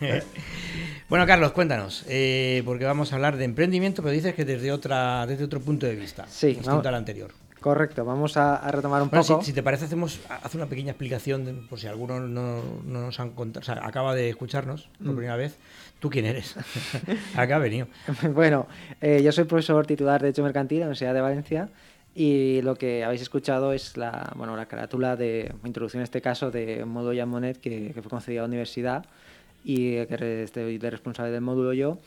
bueno, 1.09 1.27
Carlos, 1.27 1.53
cuéntanos. 1.53 2.05
eh, 2.09 2.63
porque 2.65 2.85
vamos 2.85 3.13
a 3.13 3.17
hablar 3.17 3.37
de 3.37 3.45
emprendimiento, 3.45 4.03
pero 4.03 4.13
dices 4.13 4.35
que 4.35 4.45
desde 4.45 4.73
otra 4.73 5.27
desde 5.27 5.45
otro 5.45 5.61
punto 5.61 5.87
de 5.87 5.95
vista. 5.95 6.27
Sí, 6.29 6.49
distinto 6.49 6.71
vamos- 6.71 6.87
al 6.87 6.95
anterior. 6.97 7.33
Correcto, 7.63 8.05
vamos 8.05 8.37
a, 8.37 8.57
a 8.57 8.71
retomar 8.71 9.01
un 9.03 9.09
Bueno, 9.09 9.25
poco. 9.25 9.41
si, 9.41 9.47
si 9.47 9.53
te 9.55 9.63
parece, 9.63 9.87
hacemos 9.87 10.21
hace 10.29 10.57
una 10.59 10.67
pequeña 10.67 10.91
explicación 10.91 11.45
de- 11.47 11.55
por 11.55 11.79
si 11.81 11.87
alguno 11.87 12.21
no, 12.21 12.61
no 12.85 13.01
nos 13.01 13.19
han 13.21 13.31
contado, 13.31 13.63
o 13.63 13.65
sea, 13.65 13.87
acaba 13.87 14.15
de 14.15 14.29
escucharnos 14.29 14.89
por 14.99 15.13
Mm. 15.13 15.17
primera 15.17 15.37
vez. 15.37 15.57
¿Tú 16.01 16.11
quién 16.11 16.27
eres? 16.27 16.57
Acá 17.37 17.57
ha 17.57 17.59
venido. 17.59 17.87
bueno, 18.35 18.67
eh, 19.01 19.23
yo 19.23 19.33
soy 19.33 19.45
profesor 19.45 19.87
titular 19.87 20.21
de 20.21 20.27
Derecho 20.27 20.43
Mercantil 20.43 20.79
en 20.79 20.81
la 20.81 20.87
Universidad 20.87 21.15
de 21.15 21.21
Valencia 21.21 21.69
y 22.15 22.61
lo 22.63 22.75
que 22.75 23.05
habéis 23.05 23.23
escuchado 23.23 23.73
es 23.73 23.97
la, 23.97 24.33
bueno, 24.37 24.57
la 24.57 24.67
carátula 24.67 25.17
de 25.17 25.55
introducción 25.65 26.01
en 26.01 26.05
este 26.05 26.21
caso 26.21 26.51
de 26.51 26.85
módulo 26.85 27.15
Jean 27.15 27.29
Monnet 27.29 27.59
que, 27.59 27.93
que 27.95 28.03
fue 28.03 28.11
concedida 28.11 28.41
a 28.41 28.43
la 28.43 28.49
universidad 28.49 29.07
y 29.65 30.05
que 30.07 30.43
estoy 30.43 30.77
de 30.79 30.91
responsable 30.91 31.31
del 31.31 31.41
módulo 31.41 31.73
yo 31.73 31.99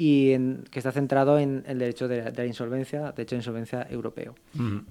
y 0.00 0.30
en- 0.30 0.62
que 0.70 0.78
está 0.78 0.92
centrado 0.92 1.40
en 1.40 1.64
el 1.66 1.80
derecho 1.80 2.06
de, 2.06 2.22
de 2.22 2.32
la 2.32 2.46
insolvencia, 2.46 3.10
derecho 3.10 3.34
de 3.34 3.40
insolvencia 3.40 3.84
europeo. 3.90 4.36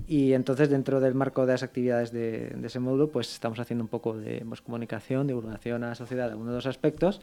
Y 0.05 0.33
entonces 0.33 0.69
dentro 0.69 0.99
del 0.99 1.13
marco 1.15 1.45
de 1.45 1.53
las 1.53 1.63
actividades 1.63 2.11
de, 2.11 2.49
de 2.49 2.67
ese 2.67 2.79
módulo, 2.81 3.07
pues 3.07 3.31
estamos 3.31 3.57
haciendo 3.61 3.85
un 3.85 3.87
poco 3.87 4.17
de 4.17 4.43
pues, 4.45 4.59
comunicación, 4.59 5.25
divulgación 5.25 5.85
a 5.85 5.89
la 5.89 5.95
sociedad 5.95 6.25
de 6.25 6.31
algunos 6.31 6.51
de 6.51 6.57
los 6.57 6.65
aspectos 6.65 7.21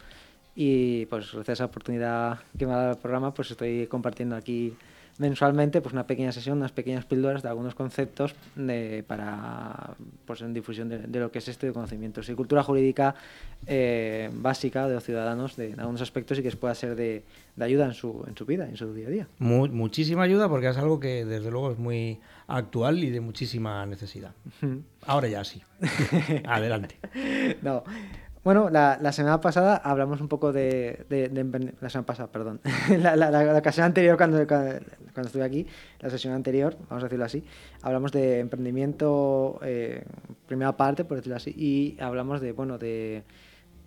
y 0.57 1.05
pues 1.07 1.31
gracias 1.33 1.49
a 1.49 1.53
esa 1.53 1.65
oportunidad 1.67 2.39
que 2.57 2.65
me 2.67 2.73
ha 2.73 2.77
dado 2.77 2.93
el 2.93 2.99
programa, 2.99 3.35
pues 3.35 3.51
estoy 3.51 3.87
compartiendo 3.87 4.35
aquí 4.35 4.73
mensualmente 5.19 5.81
pues 5.81 5.93
una 5.93 6.07
pequeña 6.07 6.33
sesión, 6.33 6.59
unas 6.59 6.73
pequeñas 6.73 7.05
píldoras 7.05 7.43
de 7.43 7.49
algunos 7.49 7.75
conceptos 7.75 8.35
de- 8.57 9.05
para 9.07 9.95
pues 10.27 10.41
en 10.43 10.53
difusión 10.55 10.89
de, 10.89 10.99
de 10.99 11.21
lo 11.21 11.31
que 11.31 11.39
es 11.39 11.49
este 11.49 11.73
conocimientos 11.73 12.29
y 12.29 12.35
cultura 12.35 12.63
jurídica 12.63 13.15
eh, 13.67 14.29
básica 14.33 14.89
de 14.89 14.95
los 14.95 15.05
ciudadanos 15.05 15.57
de, 15.57 15.71
en 15.71 15.81
algunos 15.81 16.01
aspectos 16.03 16.39
y 16.39 16.43
que 16.43 16.49
les 16.49 16.57
pueda 16.57 16.75
ser 16.75 16.97
de, 16.97 17.23
de 17.57 17.65
ayuda 17.65 17.87
en 17.87 17.95
su, 17.95 18.25
en 18.27 18.37
su 18.37 18.45
vida, 18.45 18.69
en 18.69 18.77
su 18.77 18.93
día 18.93 19.07
a 19.07 19.11
día. 19.11 19.29
Mu- 19.39 19.69
muchísima 19.69 20.23
ayuda 20.25 20.49
porque 20.49 20.69
es 20.69 20.77
algo 20.77 20.99
que 21.01 21.25
desde 21.25 21.51
luego 21.51 21.71
es 21.73 21.79
muy 21.79 22.19
actual 22.49 23.03
y 23.05 23.11
de 23.11 23.21
muchísima 23.21 23.87
necesidad. 23.87 24.33
Ahora 25.07 25.29
ya 25.29 25.45
sí. 25.45 25.63
Adelante. 26.47 26.97
No. 27.63 27.85
Bueno, 28.45 28.69
la, 28.69 28.99
la 29.01 29.11
semana 29.13 29.41
pasada 29.41 29.77
hablamos 29.77 30.21
un 30.21 30.29
poco 30.29 30.53
de... 30.53 31.07
de- 31.09 31.31
la 31.81 31.89
semana 31.89 32.07
pasada, 32.07 32.31
perdón. 32.31 32.61
la, 32.99 33.17
la- 33.17 33.31
la- 33.31 33.45
la 33.45 33.59
ocasión 33.59 33.87
anterior, 33.87 34.19
cuando, 34.19 34.47
cuando, 34.47 34.81
cuando 35.15 35.29
estuve 35.29 35.45
aquí, 35.45 35.67
la 36.01 36.11
sesión 36.11 36.35
anterior, 36.35 36.77
vamos 36.91 37.03
a 37.03 37.07
decirlo 37.07 37.25
así, 37.25 37.43
hablamos 37.83 38.13
de 38.13 38.41
emprendimiento, 38.41 39.59
eh, 39.63 40.05
primera 40.47 40.77
parte, 40.77 41.05
por 41.05 41.17
decirlo 41.17 41.37
así, 41.37 41.55
y 41.57 41.97
hablamos 42.03 42.43
de, 42.43 42.53
bueno, 42.53 42.77
de 42.77 43.23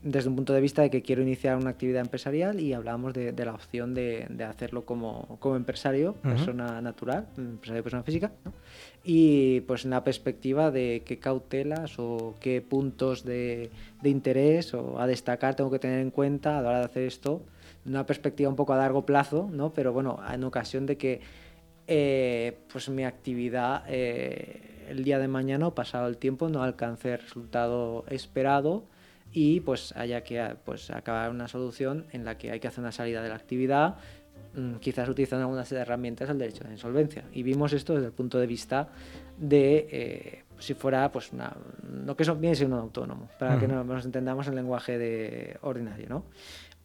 desde 0.09 0.29
un 0.29 0.35
punto 0.35 0.53
de 0.53 0.61
vista 0.61 0.81
de 0.81 0.89
que 0.89 1.01
quiero 1.01 1.21
iniciar 1.21 1.57
una 1.57 1.71
actividad 1.71 2.01
empresarial 2.01 2.59
y 2.61 2.73
hablábamos 2.73 3.13
de, 3.13 3.33
de 3.33 3.45
la 3.45 3.53
opción 3.53 3.93
de, 3.93 4.25
de 4.29 4.43
hacerlo 4.45 4.85
como, 4.85 5.37
como 5.39 5.55
empresario, 5.57 6.11
Ujú. 6.11 6.21
persona 6.21 6.81
natural, 6.81 7.27
empresario 7.37 7.83
persona 7.83 8.03
física, 8.03 8.31
¿no? 8.45 8.53
y 9.03 9.61
pues 9.61 9.83
en 9.85 9.91
la 9.91 10.03
perspectiva 10.03 10.71
de 10.71 11.03
qué 11.05 11.19
cautelas 11.19 11.99
o 11.99 12.35
qué 12.39 12.61
puntos 12.61 13.23
de, 13.25 13.69
de 14.01 14.09
interés 14.09 14.73
o 14.73 14.99
a 14.99 15.07
destacar 15.07 15.55
tengo 15.55 15.71
que 15.71 15.79
tener 15.79 15.99
en 15.99 16.11
cuenta 16.11 16.57
a 16.57 16.61
la 16.61 16.69
hora 16.69 16.79
de 16.79 16.85
hacer 16.85 17.03
esto, 17.03 17.41
una 17.85 18.05
perspectiva 18.05 18.49
un 18.49 18.55
poco 18.55 18.73
a 18.73 18.77
largo 18.77 19.05
plazo, 19.05 19.49
¿no? 19.51 19.73
pero 19.73 19.91
bueno, 19.93 20.19
en 20.31 20.43
ocasión 20.43 20.85
de 20.85 20.97
que 20.97 21.21
eh, 21.87 22.57
pues 22.71 22.89
mi 22.89 23.03
actividad 23.03 23.83
eh, 23.87 24.85
el 24.89 25.03
día 25.03 25.19
de 25.19 25.27
mañana 25.27 25.67
o 25.67 25.75
pasado 25.75 26.07
el 26.07 26.17
tiempo 26.17 26.49
no 26.49 26.63
alcance 26.63 27.13
el 27.13 27.19
resultado 27.19 28.05
esperado 28.09 28.83
y 29.32 29.59
pues 29.61 29.93
haya 29.95 30.23
que 30.23 30.55
pues 30.65 30.89
acabar 30.89 31.30
una 31.32 31.47
solución 31.47 32.05
en 32.11 32.25
la 32.25 32.38
que 32.38 32.51
hay 32.51 32.59
que 32.59 32.67
hacer 32.67 32.80
una 32.82 32.91
salida 32.91 33.21
de 33.21 33.30
la 33.30 33.36
actividad 33.36 33.95
mm, 34.55 34.75
quizás 34.75 35.07
utilizando 35.09 35.43
algunas 35.45 35.71
herramientas 35.71 36.28
del 36.30 36.38
derecho 36.38 36.63
de 36.63 36.71
insolvencia 36.71 37.23
y 37.34 37.43
vimos 37.43 37.73
esto 37.73 37.93
desde 37.93 38.07
el 38.07 38.13
punto 38.13 38.39
de 38.39 38.47
vista 38.47 38.89
de 39.38 39.88
eh, 39.91 40.43
si 40.59 40.73
fuera 40.73 41.11
pues 41.11 41.32
una, 41.34 41.55
lo 42.05 42.15
que 42.15 42.23
eso 42.23 42.36
viene 42.36 42.55
siendo 42.55 42.78
un 42.78 42.82
autónomo 42.84 43.30
para 43.38 43.59
que 43.59 43.67
nos 43.67 44.05
entendamos 44.05 44.47
en 44.47 44.55
lenguaje 44.55 44.97
de 44.97 45.57
ordinario 45.61 46.07
¿no? 46.09 46.23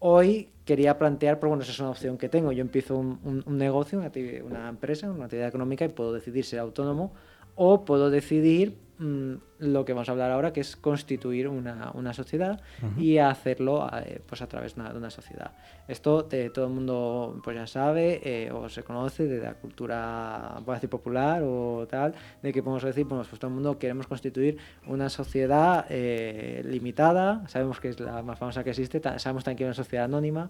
Hoy 0.04 0.48
quería 0.64 0.98
plantear, 0.98 1.38
pero 1.38 1.50
bueno, 1.50 1.62
esa 1.62 1.70
es 1.70 1.78
una 1.78 1.90
opción 1.90 2.18
que 2.18 2.28
tengo. 2.28 2.50
Yo 2.50 2.60
empiezo 2.60 2.96
un, 2.96 3.20
un- 3.22 3.44
un 3.46 3.56
negocio, 3.56 4.00
una, 4.00 4.10
una 4.44 4.68
empresa, 4.68 5.08
una 5.08 5.26
actividad 5.26 5.46
económica 5.46 5.84
y 5.84 5.90
puedo 5.90 6.12
decidir 6.12 6.44
ser 6.44 6.58
autónomo 6.58 7.12
o 7.54 7.84
puedo 7.84 8.10
decidir 8.10 8.76
mm, 9.02 9.34
lo 9.58 9.84
que 9.84 9.92
vamos 9.92 10.08
a 10.08 10.12
hablar 10.12 10.30
ahora, 10.30 10.52
que 10.52 10.60
es 10.60 10.76
constituir 10.76 11.48
una, 11.48 11.90
una 11.94 12.12
sociedad 12.12 12.60
y 12.96 13.18
hacerlo 13.18 13.88
eh, 14.04 14.20
pues 14.26 14.42
a 14.42 14.46
través 14.48 14.74
de 14.74 14.80
una, 14.80 14.92
de 14.92 14.98
una 14.98 15.10
sociedad. 15.10 15.52
Esto 15.88 16.28
eh, 16.30 16.50
todo 16.52 16.66
el 16.66 16.72
mundo 16.72 17.40
pues 17.42 17.56
ya 17.56 17.66
sabe 17.66 18.20
eh, 18.24 18.50
o 18.50 18.68
se 18.68 18.82
conoce 18.82 19.26
de 19.26 19.40
la 19.40 19.54
cultura 19.54 20.60
voy 20.64 20.72
a 20.72 20.74
decir, 20.76 20.90
popular 20.90 21.42
o 21.44 21.86
tal, 21.88 22.14
de 22.42 22.52
que 22.52 22.62
podemos 22.62 22.82
decir, 22.82 23.04
bueno, 23.04 23.24
pues 23.28 23.38
todo 23.38 23.48
el 23.48 23.54
mundo 23.54 23.78
queremos 23.78 24.06
constituir 24.06 24.58
una 24.86 25.08
sociedad 25.08 25.86
eh, 25.88 26.62
limitada, 26.64 27.46
sabemos 27.48 27.80
que 27.80 27.88
es 27.88 28.00
la 28.00 28.22
más 28.22 28.38
famosa 28.38 28.64
que 28.64 28.70
existe, 28.70 29.00
sabemos 29.18 29.44
también 29.44 29.56
que 29.56 29.64
es 29.64 29.68
una 29.68 29.74
sociedad 29.74 30.04
anónima, 30.04 30.48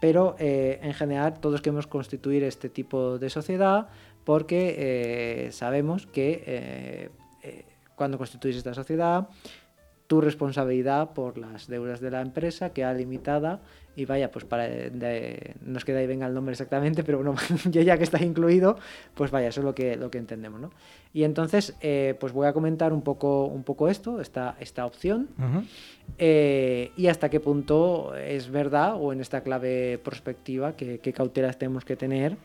pero 0.00 0.36
eh, 0.38 0.80
en 0.82 0.92
general 0.92 1.40
todos 1.40 1.62
queremos 1.62 1.86
constituir 1.86 2.44
este 2.44 2.68
tipo 2.68 3.18
de 3.18 3.30
sociedad 3.30 3.88
porque 4.24 4.74
eh, 4.78 5.52
sabemos 5.52 6.06
que 6.06 6.42
eh, 6.46 7.10
cuando 7.96 8.18
constituís 8.18 8.56
esta 8.56 8.74
sociedad 8.74 9.28
tu 10.06 10.20
responsabilidad 10.20 11.12
por 11.14 11.38
las 11.38 11.66
deudas 11.66 11.98
de 11.98 12.10
la 12.10 12.20
empresa 12.20 12.74
queda 12.74 12.92
limitada 12.92 13.60
y 13.96 14.04
vaya, 14.04 14.30
pues 14.30 14.44
para 14.44 14.64
de- 14.64 15.54
no 15.64 15.78
es 15.78 15.84
que 15.86 15.94
de 15.94 16.00
ahí 16.00 16.06
venga 16.06 16.26
el 16.26 16.34
nombre 16.34 16.52
exactamente, 16.52 17.02
pero 17.04 17.18
bueno, 17.18 17.34
yo 17.70 17.80
ya 17.80 17.96
que 17.96 18.04
está 18.04 18.22
incluido, 18.22 18.76
pues 19.14 19.30
vaya, 19.30 19.48
eso 19.48 19.60
es 19.60 19.64
lo 19.64 19.74
que, 19.74 19.96
lo 19.96 20.10
que 20.10 20.18
entendemos, 20.18 20.60
¿no? 20.60 20.70
Y 21.14 21.24
entonces, 21.24 21.74
eh, 21.80 22.14
pues 22.20 22.34
voy 22.34 22.46
a 22.46 22.52
comentar 22.52 22.92
un 22.92 23.00
poco, 23.00 23.46
un 23.46 23.62
poco 23.62 23.88
esto, 23.88 24.20
esta, 24.20 24.56
esta 24.60 24.84
opción, 24.84 25.28
eh, 26.18 26.92
y 26.98 27.06
hasta 27.06 27.30
qué 27.30 27.40
punto 27.40 28.14
es 28.14 28.50
verdad 28.50 28.96
o 29.00 29.10
en 29.12 29.20
esta 29.22 29.42
clave 29.42 29.98
prospectiva 30.04 30.76
que, 30.76 30.98
qué 30.98 31.12
cautelas 31.14 31.58
tenemos 31.58 31.84
que 31.86 31.96
tener 31.96 32.36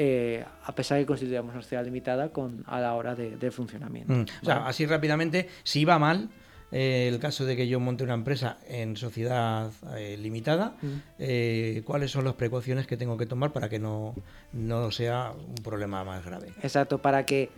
eh, 0.00 0.44
a 0.64 0.72
pesar 0.76 0.96
de 0.96 1.02
que 1.02 1.06
constituyamos 1.08 1.52
una 1.52 1.60
sociedad 1.62 1.84
limitada 1.84 2.28
con, 2.30 2.62
a 2.68 2.78
la 2.80 2.94
hora 2.94 3.16
de, 3.16 3.36
de 3.36 3.50
funcionamiento. 3.50 4.12
Mm. 4.12 4.26
O 4.42 4.44
sea, 4.44 4.66
así 4.66 4.86
rápidamente, 4.86 5.48
si 5.64 5.84
va 5.84 5.98
mal, 5.98 6.28
eh, 6.70 7.08
el 7.12 7.18
caso 7.18 7.44
de 7.46 7.56
que 7.56 7.66
yo 7.66 7.80
monte 7.80 8.04
una 8.04 8.14
empresa 8.14 8.58
en 8.68 8.96
sociedad 8.96 9.72
eh, 9.96 10.16
limitada, 10.16 10.76
Mm. 10.80 10.86
eh, 11.18 11.82
¿cuáles 11.84 12.12
son 12.12 12.24
las 12.26 12.34
precauciones 12.34 12.86
que 12.86 12.96
tengo 12.96 13.16
que 13.16 13.26
tomar 13.26 13.52
para 13.52 13.68
que 13.68 13.78
no, 13.80 14.14
no 14.52 14.90
sea 14.92 15.32
un 15.36 15.56
problema 15.64 16.04
más 16.04 16.24
grave? 16.24 16.52
Exacto, 16.62 16.98
para 17.02 17.26
que, 17.26 17.50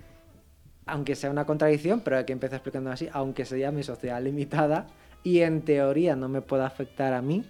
aunque 0.87 1.17
sea 1.17 1.31
una 1.31 1.45
contradicción, 1.45 2.01
pero 2.01 2.17
hay 2.19 2.25
que 2.25 2.33
empezar 2.33 2.57
explicando 2.57 2.91
así, 2.91 3.07
aunque 3.13 3.45
se 3.45 3.59
llame 3.59 3.83
sociedad 3.83 4.23
limitada 4.23 4.87
y 5.23 5.41
en 5.41 5.61
teoría 5.63 6.17
no 6.17 6.31
me 6.31 6.41
pueda 6.41 6.65
afectar 6.67 7.13
a 7.13 7.21
mí, 7.21 7.45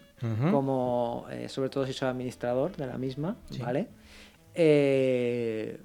como 0.50 1.26
sobre 1.48 1.70
todo 1.70 1.86
si 1.86 1.92
soy 1.94 2.08
administrador 2.08 2.76
de 2.76 2.86
la 2.86 2.98
misma, 2.98 3.36
Sí. 3.50 3.58
¿vale? 3.62 3.88
Eh, 4.54 5.78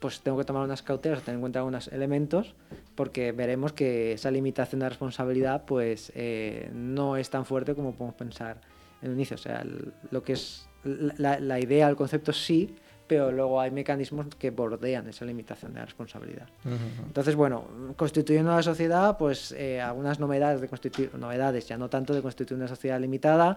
pues 0.00 0.20
tengo 0.20 0.36
que 0.36 0.44
tomar 0.44 0.62
unas 0.64 0.82
cautelas, 0.82 1.22
tener 1.22 1.36
en 1.36 1.40
cuenta 1.40 1.60
algunos 1.60 1.88
elementos, 1.88 2.54
porque 2.94 3.32
veremos 3.32 3.72
que 3.72 4.12
esa 4.12 4.30
limitación 4.30 4.80
de 4.80 4.88
responsabilidad 4.90 5.64
pues 5.64 6.12
eh, 6.14 6.68
no 6.74 7.16
es 7.16 7.30
tan 7.30 7.46
fuerte 7.46 7.74
como 7.74 7.92
podemos 7.92 8.14
pensar 8.14 8.58
en 9.00 9.08
el 9.10 9.14
inicio. 9.14 9.36
O 9.36 9.38
sea, 9.38 9.62
el- 9.62 9.92
lo 10.10 10.22
que 10.22 10.34
es 10.34 10.68
la, 10.84 11.40
la 11.40 11.58
idea, 11.58 11.88
el 11.88 11.96
concepto 11.96 12.32
sí, 12.34 12.74
pero 13.06 13.32
luego 13.32 13.60
hay 13.60 13.70
mecanismos 13.70 14.26
que 14.38 14.50
bordean 14.50 15.08
esa 15.08 15.24
limitación 15.24 15.72
de 15.72 15.78
la 15.80 15.86
responsabilidad. 15.86 16.48
Entonces, 17.06 17.34
bueno, 17.34 17.64
constituyendo 17.96 18.50
una 18.52 18.62
sociedad, 18.62 19.16
pues 19.16 19.52
eh, 19.52 19.80
algunas 19.80 20.20
novedades 20.20 20.60
de 20.60 20.68
constituir, 20.68 21.14
novedades, 21.14 21.66
ya 21.66 21.78
no 21.78 21.88
tanto 21.88 22.12
de 22.14 22.20
constituir 22.20 22.58
una 22.58 22.68
sociedad 22.68 23.00
limitada. 23.00 23.56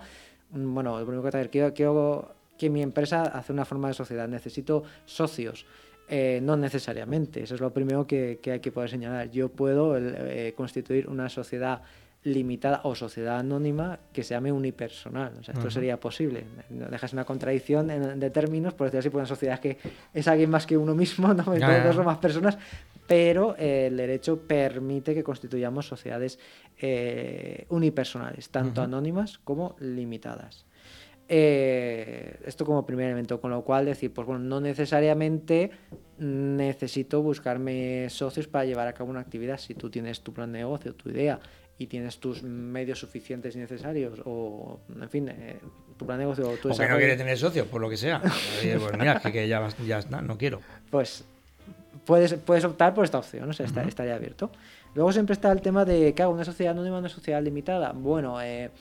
Mm, 0.51 0.73
Bueno, 0.73 0.97
lo 0.99 1.05
primero 1.05 1.29
que 1.29 1.49
quiero, 1.49 1.73
quiero 1.73 2.31
que 2.57 2.69
mi 2.69 2.81
empresa 2.81 3.23
hace 3.23 3.53
una 3.53 3.65
forma 3.65 3.87
de 3.87 3.93
sociedad, 3.93 4.27
necesito 4.27 4.83
socios. 5.05 5.65
Eh, 6.09 6.39
no 6.41 6.55
necesariamente, 6.55 7.43
eso 7.43 7.55
es 7.55 7.61
lo 7.61 7.73
primero 7.73 8.07
que, 8.07 8.39
que 8.41 8.53
hay 8.53 8.59
que 8.61 8.71
poder 8.71 8.89
señalar. 8.89 9.29
Yo 9.29 9.49
puedo 9.49 9.97
el, 9.97 10.15
eh, 10.17 10.53
constituir 10.55 11.07
una 11.09 11.27
sociedad 11.29 11.81
limitada 12.23 12.81
o 12.83 12.95
sociedad 12.95 13.39
anónima 13.39 13.99
que 14.11 14.23
se 14.23 14.33
llame 14.33 14.51
unipersonal. 14.51 15.33
O 15.39 15.43
sea, 15.43 15.53
esto 15.53 15.69
sería 15.69 15.99
posible. 15.99 16.45
No 16.69 16.87
dejas 16.87 17.13
una 17.13 17.23
contradicción 17.25 17.89
en- 17.91 18.19
de 18.19 18.29
términos, 18.31 18.73
por 18.73 18.87
decir 18.87 18.99
así, 18.99 19.09
por 19.09 19.19
una 19.19 19.27
sociedad 19.27 19.59
que 19.59 19.77
es 20.13 20.27
alguien 20.27 20.49
más 20.49 20.65
que 20.65 20.75
uno 20.77 20.95
mismo, 20.95 21.33
¿no? 21.33 21.43
O 21.99 22.03
más 22.03 22.17
personas, 22.17 22.57
pero 23.05 23.55
eh, 23.57 23.87
el 23.87 23.97
derecho 23.97 24.39
permite 24.41 25.13
que 25.13 25.23
constituyamos 25.23 25.87
sociedades 25.87 26.39
eh, 26.81 27.65
unipersonales, 27.69 28.49
tanto 28.49 28.81
anónimas 28.81 29.37
como 29.39 29.75
limitadas. 29.79 30.65
Eh, 31.29 32.37
esto 32.45 32.65
como 32.65 32.85
primer 32.85 33.05
elemento, 33.07 33.39
con 33.41 33.51
lo 33.51 33.61
cual 33.63 33.85
decir, 33.85 34.13
pues 34.13 34.25
bueno, 34.27 34.43
no 34.43 34.61
necesariamente 34.61 35.71
necesito 36.19 37.21
buscarme 37.21 38.09
socios 38.09 38.47
para 38.47 38.65
llevar 38.65 38.87
a 38.87 38.93
cabo 38.93 39.09
una 39.09 39.19
actividad. 39.19 39.57
Si 39.57 39.73
tú 39.73 39.89
tienes 39.89 40.21
tu 40.21 40.33
plan 40.33 40.51
de 40.51 40.59
negocio, 40.59 40.93
tu 40.95 41.09
idea 41.09 41.39
y 41.77 41.87
tienes 41.87 42.17
tus 42.19 42.41
medios 42.43 42.99
suficientes 42.99 43.55
y 43.55 43.59
necesarios, 43.59 44.19
o 44.25 44.79
en 44.99 45.09
fin, 45.09 45.29
eh, 45.29 45.57
tu 45.97 46.05
plan 46.05 46.17
de 46.17 46.23
negocio 46.25 46.49
o 46.49 46.53
tu 46.53 46.57
O 46.57 46.61
que 46.61 46.67
no 46.69 46.73
desarrollo- 46.73 46.97
quiere 46.97 47.17
tener 47.17 47.37
socios, 47.37 47.67
por 47.67 47.81
lo 47.81 47.89
que 47.89 47.97
sea. 47.97 48.21
Pues 48.21 48.97
mira, 48.97 49.19
que, 49.19 49.31
que 49.31 49.47
ya, 49.47 49.67
ya 49.85 49.99
está, 49.99 50.21
no 50.21 50.37
quiero. 50.37 50.61
pues 50.89 51.23
puedes, 52.05 52.33
puedes 52.35 52.63
optar 52.63 52.93
por 52.93 53.03
esta 53.03 53.19
opción, 53.19 53.49
o 53.49 53.53
sea, 53.53 53.65
está- 53.65 53.81
Ujú. 53.81 53.89
estaría 53.89 54.15
abierto. 54.15 54.49
Luego 54.95 55.11
siempre 55.11 55.33
está 55.33 55.51
el 55.51 55.61
tema 55.61 55.85
de, 55.85 56.13
¿qué 56.15 56.23
hago? 56.23 56.33
¿Una 56.33 56.45
sociedad 56.45 56.71
anónima 56.71 56.97
una 56.97 57.09
sociedad 57.09 57.41
limitada? 57.43 57.91
Bueno, 57.91 58.41
eh, 58.41 58.71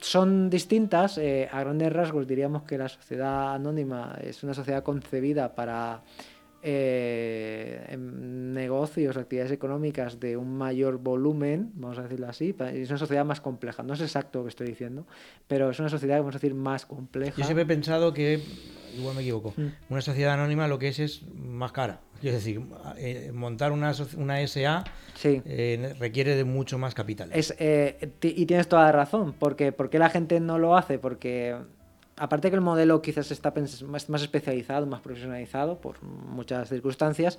son 0.00 0.50
distintas. 0.50 1.18
eh, 1.18 1.48
a 1.50 1.60
grandes 1.60 1.92
rasgos 1.92 2.26
diríamos 2.26 2.62
que 2.62 2.78
la 2.78 2.88
sociedad 2.88 3.54
anónima 3.54 4.16
es 4.22 4.42
una 4.42 4.54
sociedad 4.54 4.82
concebida 4.82 5.54
para 5.54 6.02
eh, 6.62 7.86
em, 7.88 8.52
negocios, 8.52 9.16
actividades 9.16 9.52
económicas 9.52 10.20
de 10.20 10.36
un 10.36 10.56
mayor 10.58 10.98
volumen, 10.98 11.70
vamos 11.74 11.98
a 11.98 12.02
decirlo 12.02 12.28
así. 12.28 12.54
Es 12.74 12.88
una 12.90 12.98
sociedad 12.98 13.24
más 13.24 13.40
compleja. 13.40 13.82
No 13.82 13.94
es 13.94 14.00
exacto 14.00 14.40
lo 14.40 14.44
que 14.44 14.50
estoy 14.50 14.66
diciendo, 14.66 15.06
pero 15.46 15.70
es 15.70 15.78
una 15.80 15.88
sociedad, 15.88 16.18
vamos 16.18 16.34
a 16.34 16.38
decir, 16.38 16.54
más 16.54 16.84
compleja. 16.86 17.34
Yo 17.36 17.44
siempre 17.44 17.62
he 17.62 17.66
pensado 17.66 18.12
que, 18.12 18.42
igual 18.96 19.14
me 19.16 19.22
equivoco, 19.22 19.54
Mm. 19.56 19.68
una 19.92 20.02
sociedad 20.02 20.34
anónima 20.34 20.68
lo 20.68 20.78
que 20.78 20.88
es 20.88 20.98
es 20.98 21.22
más 21.34 21.72
cara. 21.72 22.00
Es 22.22 22.32
decir, 22.34 22.60
eh, 22.98 23.30
montar 23.32 23.72
una, 23.72 23.92
una 24.16 24.40
SA 24.46 24.84
Sí. 25.14 25.42
eh, 25.44 25.94
requiere 25.98 26.36
de 26.36 26.44
mucho 26.44 26.78
más 26.78 26.94
capital. 26.94 27.30
Es, 27.32 27.54
eh, 27.58 28.12
y 28.22 28.46
tienes 28.46 28.68
toda 28.68 28.84
la 28.84 28.92
razón, 28.92 29.34
porque 29.38 29.72
¿por 29.72 29.90
qué 29.90 29.98
la 29.98 30.10
gente 30.10 30.40
no 30.40 30.58
lo 30.58 30.76
hace? 30.76 30.98
Porque 30.98 31.56
aparte 32.16 32.50
que 32.50 32.56
el 32.56 32.60
modelo 32.62 33.00
quizás 33.02 33.30
está 33.30 33.52
más, 33.86 34.08
más 34.08 34.22
especializado, 34.22 34.86
más 34.86 35.00
profesionalizado 35.00 35.80
por 35.80 36.02
muchas 36.02 36.68
circunstancias, 36.68 37.38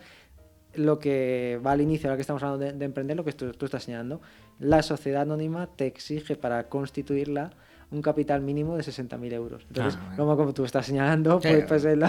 lo 0.73 0.99
que 0.99 1.59
va 1.65 1.73
al 1.73 1.82
inicio, 1.82 2.07
ahora 2.09 2.17
que 2.17 2.21
estamos 2.21 2.41
hablando 2.43 2.65
de, 2.65 2.73
de 2.73 2.86
emprender, 2.86 3.17
lo 3.17 3.25
que 3.25 3.34
tú, 3.34 3.51
tú 3.51 3.65
estás 3.65 3.84
señalando, 3.84 4.21
la 4.59 4.82
sociedad 4.82 5.23
anónima 5.23 5.67
te 5.67 5.86
exige 5.86 6.36
para 6.36 6.69
constituirla 6.69 7.51
un 7.91 8.01
capital 8.01 8.41
mínimo 8.41 8.77
de 8.77 8.83
60.000 8.83 9.33
euros. 9.33 9.63
Entonces, 9.67 9.99
Ah, 10.01 10.13
como, 10.15 10.37
como 10.37 10.53
tú 10.53 10.63
estás 10.63 10.85
señalando, 10.85 11.41
Sí. 11.41 11.49
pues, 11.49 11.65
pues, 11.83 11.83
lo- 11.97 12.07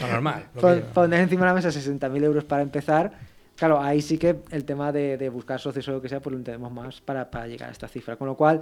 Lo 0.00 0.06
normal. 0.08 0.44
lo 0.54 0.60
Pon- 0.60 0.74
que- 0.76 0.80
poner 0.82 1.20
encima 1.20 1.42
de 1.42 1.46
la 1.48 1.54
mesa 1.54 1.70
60.000 1.70 2.22
euros 2.24 2.44
para 2.44 2.62
empezar. 2.62 3.12
Claro, 3.56 3.80
ahí 3.82 4.00
sí 4.02 4.18
que 4.18 4.40
el 4.50 4.64
tema 4.64 4.92
de, 4.92 5.16
de 5.16 5.28
buscar 5.30 5.58
socios 5.58 5.88
o 5.88 5.92
lo 5.92 6.02
que 6.02 6.08
sea, 6.08 6.20
pues 6.20 6.32
lo 6.32 6.38
entendemos 6.38 6.70
más 6.70 7.00
para, 7.00 7.30
para 7.30 7.46
llegar 7.48 7.70
a 7.70 7.72
esta 7.72 7.88
cifra. 7.88 8.16
Con 8.16 8.28
lo 8.28 8.36
cual, 8.36 8.60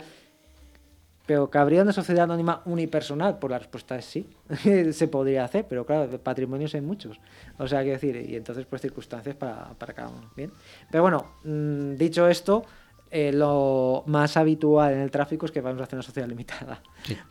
pero 1.26 1.50
¿cabría 1.50 1.82
una 1.82 1.92
sociedad 1.92 2.22
anónima 2.24 2.62
unipersonal? 2.66 3.38
Pues 3.38 3.50
la 3.50 3.58
respuesta 3.58 3.96
es 3.98 4.04
sí. 4.04 4.28
Se 4.92 5.08
podría 5.08 5.44
hacer, 5.44 5.66
pero 5.68 5.84
claro, 5.84 6.08
patrimonios 6.20 6.74
hay 6.76 6.80
muchos. 6.82 7.18
O 7.58 7.66
sea, 7.66 7.80
quiero 7.82 7.94
decir, 7.94 8.16
y 8.30 8.36
entonces 8.36 8.64
pues 8.64 8.80
circunstancias 8.80 9.34
para, 9.34 9.70
para 9.74 9.92
cada 9.92 10.08
uno. 10.08 10.30
Bien. 10.36 10.52
Pero 10.90 11.02
bueno, 11.02 11.26
mm, 11.44 11.96
dicho 11.96 12.28
esto, 12.28 12.64
eh, 13.10 13.32
lo 13.32 14.02
más 14.06 14.36
habitual 14.36 14.92
en 14.94 15.00
el 15.00 15.10
tráfico 15.10 15.46
es 15.46 15.52
que 15.52 15.60
vamos 15.60 15.80
a 15.80 15.84
hacer 15.84 15.96
una 15.96 16.02
sociedad 16.02 16.28
limitada. 16.28 16.82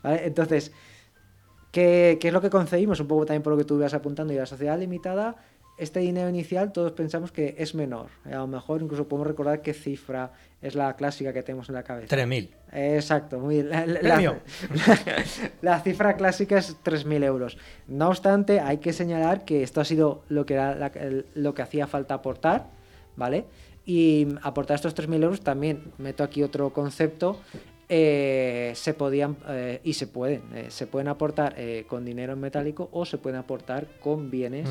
¿vale? 0.04 0.26
Entonces, 0.26 0.72
¿Qué, 1.72 2.18
qué 2.22 2.28
es 2.30 2.34
lo 2.34 2.40
que 2.42 2.50
concebimos? 2.50 3.00
Un 3.02 3.08
poco 3.08 3.26
también 3.26 3.44
por 3.44 3.52
lo 3.52 3.58
que 3.58 3.66
tú 3.66 3.76
ibas 3.76 3.94
apuntando. 3.94 4.32
Y 4.32 4.38
la 4.38 4.46
sociedad 4.46 4.80
limitada, 4.80 5.36
este 5.78 6.00
dinero 6.00 6.30
inicial, 6.30 6.72
todos 6.72 6.94
pensamos 6.94 7.34
que 7.34 7.56
es 7.58 7.76
menor. 7.76 8.08
A 8.24 8.30
lo 8.38 8.48
mejor 8.48 8.82
incluso 8.82 9.10
podemos 9.10 9.28
recordar 9.28 9.62
qué 9.62 9.74
cifra 9.74 10.32
es 10.62 10.74
la 10.76 10.96
clásica 10.96 11.34
que 11.34 11.44
tenemos 11.44 11.68
en 11.68 11.76
la 11.76 11.84
cabeza. 11.84 12.16
3.000. 12.16 12.50
Exacto, 12.72 13.40
muy 13.40 13.56
bien. 13.56 13.70
La, 13.72 13.86
la- 13.86 14.00
Premio. 14.00 14.38
la- 14.88 15.24
la 15.74 15.80
cifra 15.82 16.16
clásica 16.16 16.58
es 16.60 16.78
3.000 16.82 17.26
euros. 17.26 17.58
No 17.90 18.08
obstante, 18.08 18.62
hay 18.62 18.78
que 18.78 18.94
señalar 18.94 19.44
que 19.44 19.62
esto 19.62 19.82
ha 19.82 19.86
sido 19.86 20.24
lo 20.30 20.46
que, 20.46 20.54
era 20.54 20.92
lo 21.36 21.54
que 21.54 21.62
hacía 21.62 21.88
falta 21.88 22.14
aportar, 22.14 22.68
¿vale? 23.18 23.44
Y 23.86 24.28
aportar 24.42 24.76
estos 24.76 24.96
3.000 24.96 25.24
euros 25.24 25.42
también, 25.42 25.92
meto 25.98 26.24
aquí 26.24 26.42
otro 26.42 26.72
concepto, 26.72 27.40
eh, 27.88 28.72
se 28.74 28.96
podían 28.96 29.38
eh, 29.48 29.80
y 29.84 29.94
se 29.94 30.08
pueden, 30.08 30.42
eh, 30.56 30.66
se 30.70 30.88
pueden 30.88 31.08
aportar 31.08 31.56
con 31.88 32.04
dinero 32.04 32.34
en 32.34 32.40
metálico 32.40 32.90
o 32.92 33.06
se 33.06 33.18
pueden 33.18 33.40
aportar 33.40 33.88
con 34.00 34.32
bienes. 34.32 34.68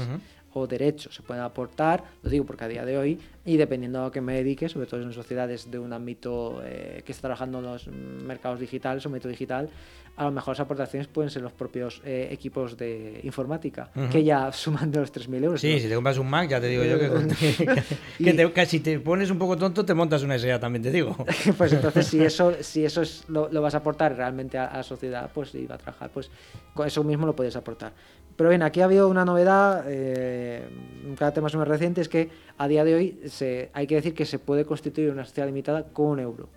O 0.54 0.66
derechos. 0.66 1.14
Se 1.14 1.22
pueden 1.22 1.42
aportar, 1.42 2.02
lo 2.22 2.30
digo 2.30 2.44
porque 2.46 2.64
a 2.64 2.68
día 2.68 2.84
de 2.84 2.96
hoy, 2.96 3.20
y 3.44 3.56
dependiendo 3.56 4.00
a 4.00 4.04
lo 4.04 4.10
que 4.10 4.20
me 4.20 4.34
dedique, 4.34 4.68
sobre 4.68 4.86
todo 4.86 5.02
en 5.02 5.12
sociedades 5.12 5.70
de 5.70 5.78
un 5.78 5.92
ámbito 5.92 6.62
eh, 6.64 7.02
que 7.04 7.12
está 7.12 7.22
trabajando 7.22 7.58
en 7.58 7.64
los 7.64 7.86
mercados 7.88 8.58
digitales 8.60 9.04
o 9.06 9.10
método 9.10 9.30
digital, 9.30 9.68
a 10.16 10.24
lo 10.26 10.30
mejor 10.30 10.52
las 10.54 10.60
aportaciones 10.60 11.08
pueden 11.08 11.28
ser 11.28 11.42
los 11.42 11.52
propios 11.52 12.00
eh, 12.04 12.28
equipos 12.30 12.76
de 12.76 13.18
informática, 13.24 13.90
que 14.12 14.22
ya 14.22 14.52
suman 14.52 14.90
de 14.92 15.00
los 15.00 15.12
3.000 15.12 15.42
euros. 15.42 15.60
Sí, 15.60 15.72
¿no? 15.74 15.78
si 15.80 15.88
te 15.88 15.94
compras 15.96 16.18
un 16.18 16.30
Mac, 16.30 16.48
ya 16.48 16.60
te 16.60 16.68
digo 16.68 16.84
yo 16.84 16.98
que, 17.00 17.10
que, 18.24 18.32
te- 18.32 18.52
que 18.52 18.66
si 18.66 18.78
te 18.78 19.00
pones 19.00 19.30
un 19.32 19.38
poco 19.38 19.56
tonto, 19.56 19.84
te 19.84 19.92
montas 19.92 20.22
una 20.22 20.38
SA, 20.38 20.60
también 20.60 20.82
te 20.84 20.92
digo. 20.92 21.16
pues 21.58 21.72
entonces 21.72 22.06
si 22.06 22.22
eso 22.22 22.52
si 22.60 22.84
eso 22.84 23.02
es 23.02 23.24
lo, 23.28 23.48
lo 23.50 23.60
vas 23.60 23.74
a 23.74 23.78
aportar 23.78 24.16
realmente 24.16 24.56
a, 24.56 24.66
a 24.66 24.76
la 24.78 24.82
sociedad 24.84 25.28
pues 25.34 25.52
y 25.56 25.66
va 25.66 25.74
a 25.74 25.78
trabajar 25.78 26.10
pues 26.14 26.30
con 26.74 26.86
eso 26.86 27.02
mismo 27.02 27.26
lo 27.26 27.34
puedes 27.34 27.56
aportar 27.56 27.92
pero 28.36 28.48
bien 28.50 28.62
aquí 28.62 28.80
ha 28.80 28.84
habido 28.84 29.08
una 29.08 29.24
novedad 29.24 29.84
eh, 29.86 30.62
un 31.06 31.14
carácter 31.16 31.42
más 31.42 31.54
o 31.54 31.58
menos 31.58 31.68
reciente 31.68 32.00
es 32.00 32.08
que 32.08 32.28
a 32.58 32.66
día 32.68 32.84
de 32.84 32.94
hoy 32.94 33.20
se, 33.26 33.70
hay 33.72 33.86
que 33.86 33.96
decir 33.96 34.14
que 34.14 34.24
se 34.26 34.38
puede 34.38 34.64
constituir 34.64 35.10
una 35.10 35.24
sociedad 35.24 35.46
limitada 35.46 35.84
con 35.84 36.06
un 36.06 36.20
euro 36.20 36.48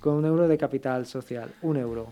con 0.00 0.14
un 0.14 0.24
euro 0.24 0.48
de 0.48 0.56
capital 0.58 1.06
social 1.06 1.50
un 1.62 1.76
euro 1.76 2.06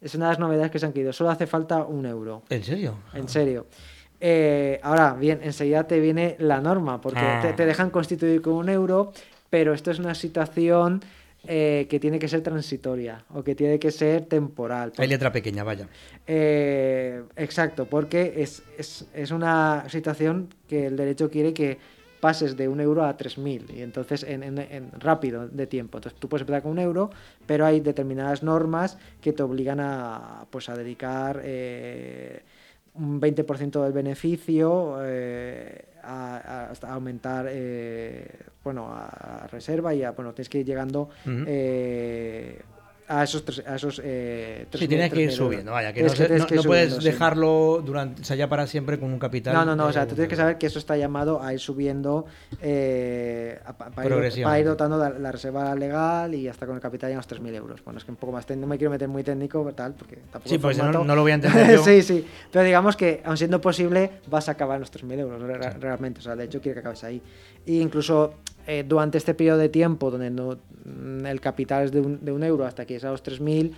es 0.00 0.14
una 0.14 0.26
de 0.26 0.30
las 0.32 0.38
novedades 0.38 0.70
que 0.70 0.78
se 0.78 0.86
han 0.86 0.92
querido 0.92 1.12
solo 1.12 1.30
hace 1.30 1.46
falta 1.46 1.84
un 1.84 2.06
euro 2.06 2.42
¿En 2.50 2.62
serio? 2.62 2.94
en 3.14 3.28
serio. 3.28 3.66
Eh, 4.20 4.80
ahora, 4.82 5.14
bien, 5.14 5.38
enseguida 5.44 5.84
te 5.84 6.00
viene 6.00 6.34
la 6.40 6.60
norma, 6.60 7.00
porque 7.00 7.20
Ah. 7.22 7.38
te, 7.40 7.52
te 7.52 7.64
dejan 7.66 7.90
constituir 7.90 8.42
con 8.42 8.54
un 8.54 8.68
euro, 8.68 9.12
pero 9.48 9.72
esto 9.72 9.92
es 9.92 10.00
una 10.00 10.12
situación 10.16 11.00
eh, 11.46 11.86
que 11.88 12.00
tiene 12.00 12.18
que 12.18 12.28
ser 12.28 12.42
transitoria 12.42 13.24
o 13.34 13.42
que 13.44 13.54
tiene 13.54 13.78
que 13.78 13.90
ser 13.90 14.26
temporal. 14.26 14.92
Hay 14.98 15.08
letra 15.08 15.30
pequeña, 15.32 15.62
vaya. 15.64 15.88
Eh, 16.26 17.22
exacto, 17.36 17.86
porque 17.86 18.34
es, 18.36 18.62
es, 18.76 19.06
es 19.14 19.30
una 19.30 19.84
situación 19.88 20.48
que 20.68 20.86
el 20.86 20.96
derecho 20.96 21.30
quiere 21.30 21.54
que 21.54 21.78
pases 22.20 22.56
de 22.56 22.66
un 22.66 22.80
euro 22.80 23.04
a 23.04 23.16
3.000 23.16 23.64
y 23.70 23.80
entonces 23.82 24.24
en, 24.24 24.42
en- 24.42 24.58
en 24.58 24.90
rápido 24.98 25.46
de 25.48 25.66
tiempo. 25.68 25.98
Entonces 25.98 26.18
tú 26.18 26.28
puedes 26.28 26.42
empezar 26.42 26.62
con 26.62 26.72
un 26.72 26.80
euro, 26.80 27.10
pero 27.46 27.64
hay 27.64 27.78
determinadas 27.80 28.42
normas 28.42 28.98
que 29.20 29.32
te 29.32 29.42
obligan 29.44 29.78
a, 29.80 30.44
pues, 30.50 30.68
a 30.68 30.74
dedicar 30.76 31.40
eh, 31.44 32.42
un 32.94 33.20
20% 33.20 33.84
del 33.84 33.92
beneficio 33.92 34.98
eh, 35.04 35.84
a, 36.08 36.36
a- 36.38 36.70
hasta 36.70 36.92
aumentar 36.92 37.46
eh, 37.50 38.26
bueno, 38.64 38.88
a 38.90 39.46
reserva 39.50 39.94
y 39.94 40.02
a, 40.04 40.12
bueno, 40.12 40.32
tienes 40.32 40.48
que 40.48 40.58
ir 40.58 40.66
llegando 40.66 41.10
eh, 41.46 42.62
a 43.08 43.24
esos, 43.24 43.42
tres- 43.44 43.62
a 43.66 43.76
esos 43.76 44.00
eh, 44.04 44.66
Sí, 44.70 44.78
3.000, 44.84 44.88
tienes 44.88 45.12
que 45.12 45.20
ir 45.22 45.28
3.000 45.30 45.32
euros. 45.32 45.36
subiendo, 45.36 45.72
vaya, 45.72 45.92
que 45.94 46.02
no, 46.02 46.08
no- 46.08 46.14
que 46.14 46.22
ir 46.24 46.30
no 46.30 46.46
puedes 46.46 46.62
subiendo, 46.62 47.00
sí. 47.00 47.04
dejarlo 47.06 47.82
durante, 47.84 48.20
o 48.20 48.24
sea, 48.24 48.36
ya 48.36 48.48
para 48.48 48.66
siempre 48.66 48.98
con 48.98 49.10
un 49.12 49.18
capital. 49.18 49.54
No, 49.54 49.64
no, 49.64 49.74
no, 49.74 49.86
o 49.86 49.92
sea, 49.92 50.06
tú 50.06 50.14
tienes 50.14 50.28
que 50.28 50.36
saber 50.36 50.58
que 50.58 50.66
eso 50.66 50.78
está 50.78 50.96
llamado 50.96 51.42
a 51.42 51.52
ir 51.54 51.58
subiendo 51.60 52.26
eh, 52.60 53.58
a- 53.64 53.72
pa- 53.72 53.90
para, 53.90 54.26
ir, 54.28 54.42
para 54.42 54.60
ir 54.60 54.66
dotando 54.66 54.98
la, 54.98 55.10
la 55.10 55.32
reserva 55.32 55.74
legal 55.74 56.34
y 56.34 56.48
hasta 56.48 56.66
con 56.66 56.74
el 56.76 56.80
capital 56.82 57.10
ya 57.10 57.16
los 57.16 57.26
3.000 57.26 57.54
euros. 57.54 57.82
Bueno, 57.84 57.98
es 57.98 58.04
que 58.04 58.10
un 58.10 58.16
poco 58.16 58.32
más 58.32 58.44
técnico, 58.46 58.66
no 58.66 58.70
me 58.70 58.78
quiero 58.78 58.90
meter 58.90 59.08
muy 59.08 59.22
técnico, 59.24 59.64
tal, 59.74 59.94
porque 59.94 60.16
tampoco 60.30 60.48
Sí, 60.48 60.58
pues 60.58 60.76
no- 60.78 61.04
no 61.04 61.14
lo 61.16 61.22
voy 61.22 61.32
a 61.32 61.34
entender 61.36 61.66
yo. 61.76 61.84
sí, 61.84 62.02
sí, 62.02 62.26
pero 62.52 62.64
digamos 62.64 62.96
que, 62.96 63.22
aun 63.24 63.36
siendo 63.36 63.60
posible, 63.60 64.10
vas 64.28 64.48
a 64.48 64.52
acabar 64.52 64.76
en 64.76 64.80
los 64.80 64.90
3.000 64.92 65.18
euros 65.18 65.40
re- 65.42 65.56
re- 65.58 65.70
realmente, 65.78 66.20
o 66.20 66.22
sea, 66.22 66.36
de 66.36 66.44
hecho 66.44 66.60
quiere 66.60 66.74
que 66.74 66.80
acabes 66.80 67.04
ahí. 67.04 67.22
Y 67.66 67.80
incluso 67.80 68.34
eh, 68.68 68.84
durante 68.86 69.18
este 69.18 69.34
periodo 69.34 69.58
de 69.58 69.68
tiempo 69.70 70.10
donde 70.12 70.30
no, 70.30 70.56
mm, 70.84 71.26
el 71.26 71.40
capital 71.40 71.84
es 71.86 71.90
de 71.90 72.00
un, 72.00 72.24
de 72.24 72.30
un 72.30 72.44
euro 72.44 72.64
hasta 72.66 72.84
que 72.86 72.94
es 72.96 73.04
a 73.04 73.10
los 73.10 73.24
3.000, 73.24 73.72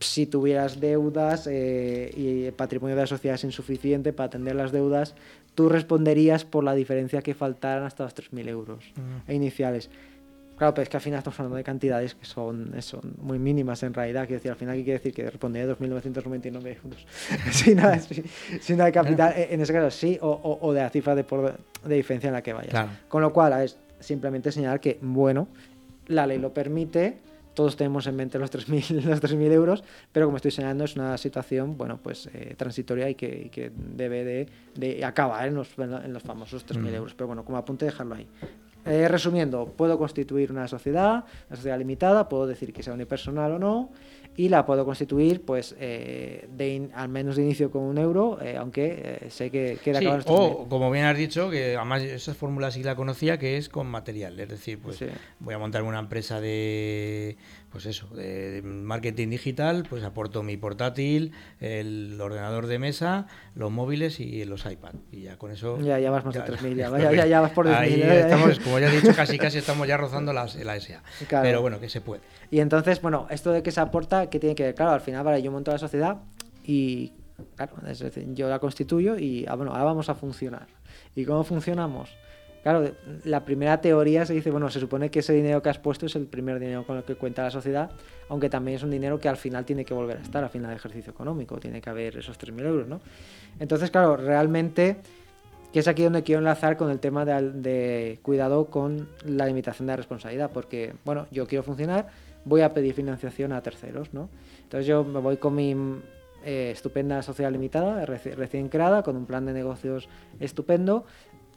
si 0.00 0.26
tuvieras 0.26 0.78
deudas 0.80 1.46
eh, 1.50 2.12
y 2.16 2.44
el 2.44 2.52
patrimonio 2.52 2.94
de 2.94 3.02
la 3.02 3.06
sociedad 3.06 3.36
es 3.36 3.44
insuficiente 3.44 4.12
para 4.12 4.26
atender 4.26 4.54
las 4.54 4.70
deudas, 4.72 5.14
tú 5.54 5.68
responderías 5.68 6.44
por 6.44 6.62
la 6.64 6.74
diferencia 6.74 7.22
que 7.22 7.32
faltaran 7.34 7.84
hasta 7.84 8.04
los 8.04 8.14
3.000 8.14 8.48
euros 8.48 8.84
Mm. 8.96 9.30
iniciales. 9.32 9.90
Claro, 10.56 10.72
pero 10.72 10.82
es 10.84 10.88
que 10.88 10.96
al 10.98 11.00
final 11.00 11.18
estamos 11.18 11.40
hablando 11.40 11.56
de 11.56 11.64
cantidades 11.64 12.14
que 12.14 12.24
son, 12.26 12.80
son 12.80 13.14
muy 13.20 13.40
mínimas 13.40 13.82
en 13.82 13.92
realidad. 13.92 14.22
Quiero 14.26 14.36
decir, 14.36 14.52
al 14.52 14.56
final, 14.56 14.76
¿qué 14.76 14.84
quiere 14.84 14.98
decir? 15.00 15.12
Que 15.12 15.28
respondería 15.28 15.66
2.999 15.74 16.76
euros. 16.84 17.06
sin, 17.50 17.76
nada, 17.76 17.98
sin, 17.98 18.24
sin 18.60 18.76
nada 18.76 18.86
de 18.86 18.92
capital. 18.92 19.32
Eh, 19.36 19.48
En 19.50 19.60
ese 19.62 19.72
caso, 19.72 19.90
sí, 19.90 20.16
o, 20.20 20.28
o- 20.30 20.58
o 20.68 20.72
de 20.72 20.80
la 20.82 20.90
cifra 20.90 21.16
de, 21.16 21.24
por- 21.24 21.56
de 21.84 21.94
diferencia 21.96 22.28
en 22.28 22.34
la 22.34 22.42
que 22.42 22.52
vayas. 22.52 22.70
Claro. 22.70 22.90
Con 23.08 23.22
lo 23.22 23.32
cual, 23.32 23.64
es 23.64 23.76
simplemente 24.04 24.52
señalar 24.52 24.80
que, 24.80 24.98
bueno, 25.02 25.48
la 26.06 26.26
ley 26.26 26.38
lo 26.38 26.52
permite, 26.52 27.18
todos 27.54 27.76
tenemos 27.76 28.06
en 28.06 28.16
mente 28.16 28.38
los 28.38 28.50
3.000 28.52 29.02
los 29.04 29.22
3.000 29.22 29.52
euros, 29.52 29.84
pero 30.12 30.26
como 30.26 30.36
estoy 30.36 30.50
señalando, 30.50 30.84
es 30.84 30.96
una 30.96 31.16
situación, 31.18 31.76
bueno, 31.78 31.98
pues 32.02 32.28
eh, 32.34 32.54
transitoria 32.56 33.08
y 33.08 33.14
que, 33.14 33.42
y 33.46 33.48
que 33.48 33.70
debe 33.74 34.24
de, 34.24 34.46
de 34.74 35.04
acabar 35.04 35.46
en 35.48 35.54
los, 35.54 35.68
en 35.78 36.12
los 36.12 36.22
famosos 36.22 36.66
3.000 36.66 36.78
Mm. 36.80 36.94
euros. 36.94 37.14
Pero 37.14 37.28
bueno, 37.28 37.44
como 37.44 37.56
apunte, 37.58 37.84
dejarlo 37.84 38.16
ahí. 38.16 38.26
Eh, 38.86 39.08
resumiendo, 39.08 39.66
puedo 39.66 39.96
constituir 39.96 40.52
una 40.52 40.68
sociedad, 40.68 41.24
una 41.48 41.56
sociedad 41.56 41.78
limitada, 41.78 42.28
puedo 42.28 42.46
decir 42.46 42.70
que 42.72 42.82
sea 42.82 42.92
unipersonal 42.92 43.52
o 43.52 43.58
no, 43.58 43.90
y 44.36 44.48
la 44.48 44.66
puedo 44.66 44.84
constituir, 44.84 45.42
pues, 45.42 45.76
eh, 45.78 46.48
de 46.50 46.68
in- 46.74 46.90
al 46.94 47.08
menos 47.08 47.36
de 47.36 47.42
inicio 47.42 47.70
con 47.70 47.82
un 47.82 47.98
euro, 47.98 48.38
eh, 48.42 48.56
aunque 48.56 49.18
eh, 49.22 49.30
sé 49.30 49.50
que 49.50 49.78
queda 49.82 50.00
Sí, 50.00 50.06
acabar 50.06 50.18
los 50.18 50.26
3.000. 50.26 50.52
o 50.64 50.68
como 50.68 50.90
bien 50.90 51.04
has 51.04 51.16
dicho, 51.16 51.50
que 51.50 51.76
además 51.76 52.02
esa 52.02 52.34
fórmula 52.34 52.70
sí 52.70 52.82
la 52.82 52.96
conocía, 52.96 53.38
que 53.38 53.56
es 53.56 53.68
con 53.68 53.86
material. 53.86 54.38
Es 54.40 54.48
decir, 54.48 54.78
pues 54.80 54.96
Sí. 54.96 55.06
voy 55.40 55.54
a 55.54 55.58
montar 55.58 55.82
una 55.84 55.98
empresa 56.00 56.40
de 56.40 57.36
pues 57.74 57.86
eso, 57.86 58.06
de 58.14 58.62
marketing 58.62 59.30
digital, 59.30 59.84
pues 59.90 60.04
aporto 60.04 60.44
mi 60.44 60.56
portátil, 60.56 61.32
el 61.58 62.20
ordenador 62.20 62.68
de 62.68 62.78
mesa, 62.78 63.26
los 63.56 63.72
móviles 63.72 64.20
y 64.20 64.44
los 64.44 64.64
iPad. 64.64 64.94
Y 65.10 65.22
ya 65.22 65.38
con 65.38 65.50
eso... 65.50 65.80
Ya, 65.80 65.98
ya 65.98 66.12
vas 66.12 66.24
más 66.24 66.34
de 66.34 66.44
3.000, 66.44 66.76
ya, 66.76 66.96
ya, 66.96 67.12
ya, 67.12 67.26
ya 67.26 67.40
vas 67.40 67.50
por 67.50 67.66
10.000. 67.66 67.74
Ahí 67.76 67.94
¿eh? 67.94 68.20
estamos, 68.20 68.60
como 68.64 68.78
ya 68.78 68.86
he 68.86 69.00
dicho, 69.00 69.12
casi 69.16 69.38
casi 69.38 69.58
estamos 69.58 69.88
ya 69.88 69.96
rozando 69.96 70.32
las, 70.32 70.54
la 70.54 70.78
SA. 70.78 71.02
Claro. 71.26 71.42
Pero 71.42 71.62
bueno, 71.62 71.80
que 71.80 71.88
se 71.88 72.00
puede. 72.00 72.22
Y 72.48 72.60
entonces, 72.60 73.02
bueno, 73.02 73.26
esto 73.28 73.50
de 73.50 73.64
que 73.64 73.72
se 73.72 73.80
aporta, 73.80 74.30
¿qué 74.30 74.38
tiene 74.38 74.54
que 74.54 74.62
ver? 74.62 74.76
Claro, 74.76 74.92
al 74.92 75.00
final, 75.00 75.24
vale, 75.24 75.42
yo 75.42 75.50
monto 75.50 75.72
la 75.72 75.78
sociedad 75.78 76.18
y, 76.62 77.12
claro, 77.56 77.74
es 77.88 77.98
decir, 77.98 78.24
yo 78.34 78.48
la 78.48 78.60
constituyo 78.60 79.18
y, 79.18 79.46
ah, 79.48 79.56
bueno, 79.56 79.72
ahora 79.72 79.82
vamos 79.82 80.08
a 80.08 80.14
funcionar. 80.14 80.68
¿Y 81.16 81.24
cómo 81.24 81.42
funcionamos? 81.42 82.16
Claro, 82.64 82.90
la 83.24 83.44
primera 83.44 83.80
teoría 83.82 84.24
se 84.24 84.32
dice, 84.32 84.50
bueno, 84.50 84.70
se 84.70 84.80
supone 84.80 85.10
que 85.10 85.18
ese 85.18 85.34
dinero 85.34 85.62
que 85.62 85.68
has 85.68 85.78
puesto 85.78 86.06
es 86.06 86.16
el 86.16 86.26
primer 86.26 86.58
dinero 86.58 86.84
con 86.86 86.96
el 86.96 87.04
que 87.04 87.14
cuenta 87.14 87.42
la 87.42 87.50
sociedad, 87.50 87.90
aunque 88.30 88.48
también 88.48 88.76
es 88.78 88.82
un 88.82 88.90
dinero 88.90 89.20
que 89.20 89.28
al 89.28 89.36
final 89.36 89.66
tiene 89.66 89.84
que 89.84 89.92
volver 89.92 90.16
a 90.16 90.22
estar, 90.22 90.42
al 90.42 90.48
final 90.48 90.68
del 90.70 90.78
ejercicio 90.78 91.12
económico, 91.12 91.58
tiene 91.58 91.82
que 91.82 91.90
haber 91.90 92.16
esos 92.16 92.38
3.000 92.38 92.64
euros, 92.64 92.88
¿no? 92.88 93.00
Entonces, 93.60 93.90
claro, 93.90 94.16
realmente, 94.16 94.96
que 95.74 95.80
es 95.80 95.88
aquí 95.88 96.04
donde 96.04 96.22
quiero 96.22 96.38
enlazar 96.38 96.78
con 96.78 96.88
el 96.90 97.00
tema 97.00 97.26
de, 97.26 98.18
cuidado 98.22 98.64
con 98.70 99.08
la 99.26 99.44
limitación 99.46 99.86
de 99.86 99.96
responsabilidad, 99.96 100.50
porque, 100.50 100.94
bueno, 101.04 101.26
yo 101.30 101.46
quiero 101.46 101.62
funcionar, 101.64 102.08
voy 102.46 102.62
a 102.62 102.72
pedir 102.72 102.94
financiación 102.94 103.52
a 103.52 103.60
terceros, 103.60 104.14
¿no? 104.14 104.30
Entonces 104.62 104.86
yo 104.86 105.04
me 105.04 105.20
voy 105.20 105.36
con 105.36 105.54
mi 105.54 105.76
eh, 106.46 106.70
estupenda 106.72 107.22
sociedad 107.22 107.52
limitada, 107.52 108.06
reci- 108.06 108.34
recién 108.34 108.70
creada, 108.70 109.02
con 109.02 109.16
un 109.16 109.26
plan 109.26 109.44
de 109.44 109.52
negocios 109.52 110.08
estupendo, 110.40 111.04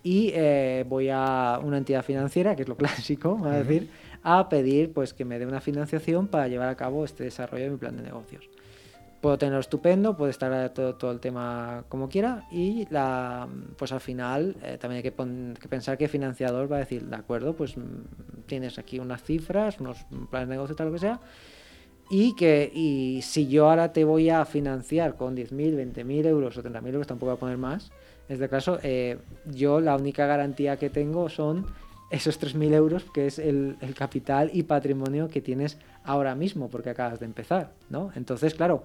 y 0.08 0.32
eh, 0.34 0.86
voy 0.88 1.10
a 1.12 1.60
una 1.62 1.78
entidad 1.78 2.02
financiera, 2.04 2.56
que 2.56 2.62
es 2.62 2.70
lo 2.70 2.78
clásico, 2.78 3.32
vamos 3.34 3.48
a 3.48 3.58
decir, 3.64 3.90
a 4.24 4.48
pedir 4.48 4.94
pues 4.94 5.14
que 5.14 5.26
me 5.26 5.38
dé 5.38 5.46
una 5.46 5.60
financiación 5.60 6.28
para 6.28 6.48
llevar 6.48 6.70
a 6.70 6.76
cabo 6.76 7.04
este 7.04 7.24
desarrollo 7.26 7.66
de 7.66 7.70
mi 7.72 7.78
plan 7.78 7.98
de 7.98 8.04
negocios. 8.04 8.50
Puedo 9.22 9.38
tenerlo 9.38 9.60
estupendo, 9.60 10.16
puede 10.16 10.32
estar 10.32 10.70
todo, 10.70 10.96
todo 10.96 11.12
el 11.12 11.20
tema 11.20 11.84
como 11.90 12.08
quiera 12.08 12.46
y 12.52 12.88
la, 12.90 13.48
pues 13.78 13.92
al 13.92 14.00
final 14.00 14.56
eh, 14.64 14.78
también 14.80 14.98
hay 14.98 15.04
que, 15.04 15.12
pon- 15.12 15.56
que 15.60 15.68
pensar 15.68 15.98
que 15.98 16.06
el 16.06 16.10
financiador 16.10 16.72
va 16.72 16.78
a 16.78 16.80
decir, 16.80 17.04
de 17.04 17.16
acuerdo, 17.16 17.54
pues 17.54 17.76
tienes 18.46 18.78
aquí 18.80 19.00
unas 19.00 19.24
cifras, 19.24 19.80
unos 19.82 19.98
planes 20.30 20.48
de 20.50 20.56
negocio, 20.56 20.76
tal 20.76 20.88
lo 20.88 20.94
que 20.94 21.00
sea, 21.00 21.20
y 22.10 22.36
que 22.36 22.72
y 22.74 23.22
si 23.24 23.48
yo 23.48 23.70
ahora 23.70 23.92
te 23.92 24.06
voy 24.06 24.30
a 24.30 24.46
financiar 24.46 25.16
con 25.16 25.36
10.000, 25.36 25.76
20.000 25.76 26.26
euros 26.28 26.58
o 26.58 26.62
30.000 26.62 26.94
euros, 26.94 27.08
tampoco 27.08 27.32
voy 27.32 27.38
a 27.38 27.40
poner 27.40 27.58
más, 27.58 27.92
en 28.28 28.34
este 28.34 28.50
caso, 28.50 28.80
eh, 28.84 29.18
yo 29.46 29.80
la 29.80 29.96
única 29.96 30.26
garantía 30.26 30.78
que 30.78 30.90
tengo 30.90 31.30
son 31.30 31.66
esos 32.10 32.40
3.000 32.40 32.74
euros, 32.74 33.06
que 33.14 33.28
es 33.28 33.40
el, 33.40 33.78
el 33.82 33.94
capital 33.94 34.50
y 34.54 34.64
patrimonio 34.64 35.28
que 35.28 35.42
tienes 35.42 35.78
ahora 36.04 36.36
mismo, 36.36 36.70
porque 36.70 36.90
acabas 36.90 37.20
de 37.20 37.26
empezar, 37.26 37.72
¿no? 37.90 38.12
Entonces, 38.16 38.54
claro, 38.56 38.84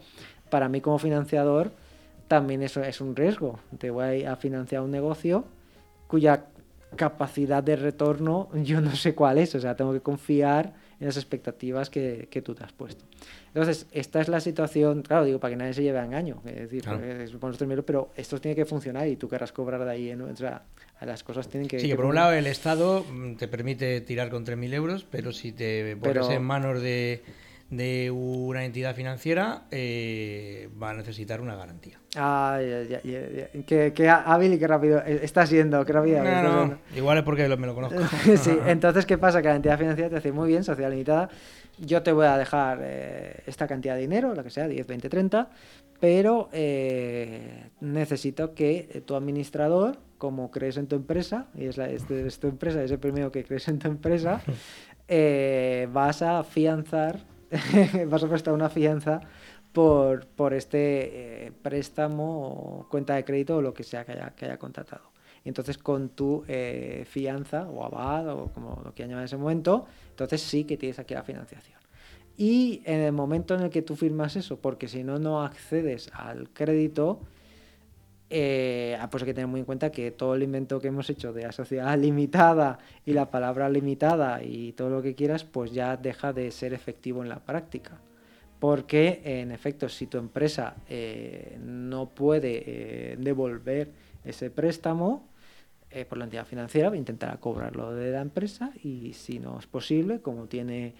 para 0.51 0.69
mí 0.69 0.81
como 0.81 0.99
financiador 0.99 1.71
también 2.29 2.63
eso 2.63 2.83
es 2.83 3.01
un 3.01 3.15
riesgo. 3.15 3.61
Te 3.79 3.91
voy 3.91 4.25
a 4.25 4.37
financiar 4.37 4.83
un 4.83 4.91
negocio 4.91 5.45
cuya 6.07 6.47
capacidad 6.97 7.63
de 7.63 7.77
retorno 7.77 8.49
yo 8.55 8.81
no 8.81 8.95
sé 8.97 9.15
cuál 9.15 9.39
es, 9.39 9.55
o 9.55 9.61
sea, 9.61 9.77
tengo 9.77 9.93
que 9.93 10.01
confiar 10.01 10.73
en 11.03 11.07
las 11.07 11.17
expectativas 11.17 11.91
que, 11.91 12.29
que 12.31 12.43
tú 12.43 12.55
te 12.55 12.63
has 12.63 12.73
puesto. 12.73 13.05
Entonces, 13.49 13.87
esta 13.91 14.21
es 14.21 14.29
la 14.29 14.41
situación, 14.41 15.03
claro, 15.03 15.25
digo, 15.25 15.41
para 15.41 15.51
que 15.53 15.57
nadie 15.57 15.75
se 15.75 15.83
lleve 15.83 15.99
a 15.99 16.05
engaño, 16.05 16.41
es 16.47 16.55
decir, 16.55 16.83
Claro. 16.83 16.99
porque 17.01 17.25
es 17.25 17.31
poner 17.33 17.51
los 17.51 17.61
3.000 17.61 17.71
euros, 17.73 17.85
pero 17.85 18.11
esto 18.17 18.41
tiene 18.41 18.55
que 18.55 18.65
funcionar 18.65 19.09
y 19.09 19.17
tú 19.17 19.29
querrás 19.29 19.51
cobrar 19.53 19.85
de 19.85 19.91
ahí, 19.91 20.11
en- 20.11 20.23
o 20.23 20.37
sea, 20.37 20.63
las 21.01 21.25
cosas 21.25 21.49
tienen 21.49 21.69
que... 21.69 21.81
Sí, 21.81 21.89
que 21.89 21.97
por 21.97 22.05
un 22.05 22.15
lado 22.15 22.33
el 22.33 22.47
Estado 22.47 23.05
mm, 23.11 23.35
te 23.35 23.49
permite 23.49 24.01
tirar 24.03 24.31
con 24.31 24.47
3.000 24.47 24.73
euros, 24.75 25.05
pero 25.11 25.33
si 25.33 25.51
te 25.53 25.97
pones 25.97 26.15
Pero- 26.15 26.31
en 26.31 26.43
manos 26.45 26.81
de, 26.81 27.23
de 27.73 28.11
una 28.11 28.67
entidad 28.67 28.95
financiera, 28.95 29.63
eh, 29.71 30.69
va 30.81 30.91
a 30.91 30.95
necesitar 30.95 31.41
una 31.41 31.57
garantía. 31.57 31.99
Qué, 33.67 33.93
qué 33.95 34.09
hábil 34.11 34.53
y 34.53 34.59
qué 34.59 34.67
rápido 34.69 34.99
eh, 35.07 35.21
está 35.23 35.47
siendo, 35.47 35.83
qué 35.87 35.93
rápido. 35.95 36.23
No, 36.23 36.67
no, 36.67 36.79
igual 36.95 37.17
es 37.17 37.25
porque 37.25 37.49
me 37.57 37.67
lo 37.67 37.75
conozco. 37.75 37.99
sí, 38.37 38.59
entonces, 38.67 39.07
¿qué 39.07 39.17
pasa? 39.17 39.41
Que 39.41 39.49
la 39.49 39.57
entidad 39.57 39.79
financiera 39.79 40.11
te 40.11 40.17
dice, 40.17 40.33
muy 40.33 40.49
bien, 40.49 40.65
sociedad 40.65 40.91
limitada, 40.91 41.31
yo 41.79 42.03
te 42.03 42.13
voy 42.13 42.27
a 42.27 42.37
dejar 42.37 42.81
eh, 42.83 43.43
esta 43.47 43.67
cantidad 43.67 43.95
de 43.95 44.03
dinero, 44.03 44.35
la 44.35 44.43
que 44.43 44.51
sea, 44.51 44.69
10, 44.69 44.87
20, 44.87 45.09
30, 45.09 45.49
pero 45.99 46.51
eh, 46.53 47.71
necesito 47.81 48.53
que 48.55 49.03
tu 49.07 49.15
administrador, 49.15 49.97
como 50.19 50.51
crees 50.51 50.77
en 50.77 50.89
tu 50.89 50.97
empresa, 50.97 51.47
y 51.55 51.65
es, 51.65 51.79
la, 51.79 51.89
es, 51.89 52.07
tu- 52.07 52.13
es 52.15 52.39
tu 52.39 52.49
empresa, 52.49 52.83
es 52.85 52.91
el 52.91 52.99
primero 52.99 53.33
que 53.33 53.45
crees 53.45 53.67
en 53.69 53.79
tu 53.79 53.89
empresa, 53.89 54.43
vas 55.93 56.21
a 56.21 56.45
fianzar, 56.45 57.32
vas 58.09 58.23
a 58.23 58.29
prestar 58.29 58.55
una 58.55 58.69
fianza 58.69 59.21
por, 59.73 60.27
por 60.27 60.55
este 60.55 61.47
eh, 61.47 61.53
préstamo 61.53 62.81
o 62.81 62.89
cuenta 62.89 63.15
de 63.15 63.25
crédito 63.25 63.57
o 63.57 63.63
lo 63.63 63.75
que 63.75 63.85
sea 63.85 64.05
que 64.05 64.13
haya, 64.13 64.31
que 64.31 64.47
haya 64.47 64.59
contratado. 64.59 65.13
Y 65.45 65.49
entonces 65.49 65.77
con 65.79 66.11
tu 66.11 66.45
eh, 66.47 67.05
fianza 67.09 67.69
o 67.69 67.85
aval 67.85 68.29
o 68.29 68.53
como 68.53 68.81
lo 68.85 68.93
quieran 68.95 69.11
llamar 69.11 69.23
en 69.23 69.27
ese 69.27 69.37
momento, 69.37 69.87
entonces 70.11 70.41
sí 70.41 70.65
que 70.65 70.77
tienes 70.77 70.99
aquí 70.99 71.15
la 71.15 71.25
financiación. 71.25 71.79
Y 72.37 72.81
en 72.85 73.01
el 73.01 73.13
momento 73.13 73.55
en 73.55 73.63
el 73.63 73.71
que 73.71 73.83
tú 73.83 73.97
firmas 73.97 74.37
eso, 74.37 74.59
porque 74.59 74.89
si 74.89 75.05
no, 75.05 75.19
no 75.19 75.43
accedes 75.43 76.11
al 76.15 76.49
crédito, 76.51 77.21
eh, 78.35 78.97
ah, 78.99 79.11
pues 79.11 79.23
hay 79.23 79.27
que 79.27 79.35
tener 79.35 79.47
muy 79.47 79.61
en 79.61 79.67
cuenta 79.67 79.93
que 79.93 80.11
todo 80.11 80.35
el 80.35 80.43
invento 80.43 80.81
que 80.81 80.89
hemos 80.89 81.11
hecho 81.11 81.35
de 81.35 81.43
la 81.43 81.53
sociedad 81.53 81.99
limitada 81.99 82.79
y 83.05 83.13
la 83.13 83.31
palabra 83.31 83.69
limitada 83.69 84.43
y 84.43 84.73
todo 84.73 84.89
lo 84.89 85.03
que 85.03 85.15
quieras, 85.15 85.45
pues 85.45 85.73
ya 85.73 85.99
deja 85.99 86.33
de 86.33 86.51
ser 86.51 86.73
efectivo 86.73 87.23
en 87.23 87.29
la 87.29 87.41
práctica. 87.41 88.01
Porque, 88.59 89.21
en 89.23 89.53
efecto, 89.53 89.87
si 89.91 90.07
tu 90.07 90.17
empresa 90.17 90.77
eh, 90.89 91.59
no 91.61 92.09
puede 92.09 92.63
eh, 92.65 93.17
devolver 93.19 93.91
ese 94.25 94.51
préstamo, 94.51 95.29
por 96.09 96.17
la 96.17 96.25
entidad 96.25 96.47
financiera 96.47 96.97
intentará 96.97 97.37
cobrarlo 97.37 97.93
de 97.93 98.13
la 98.13 98.23
empresa 98.23 98.73
y 98.83 99.13
si 99.13 99.39
no 99.39 99.59
es 99.59 99.67
posible, 99.67 100.23
como 100.23 100.47
tiene 100.47 100.95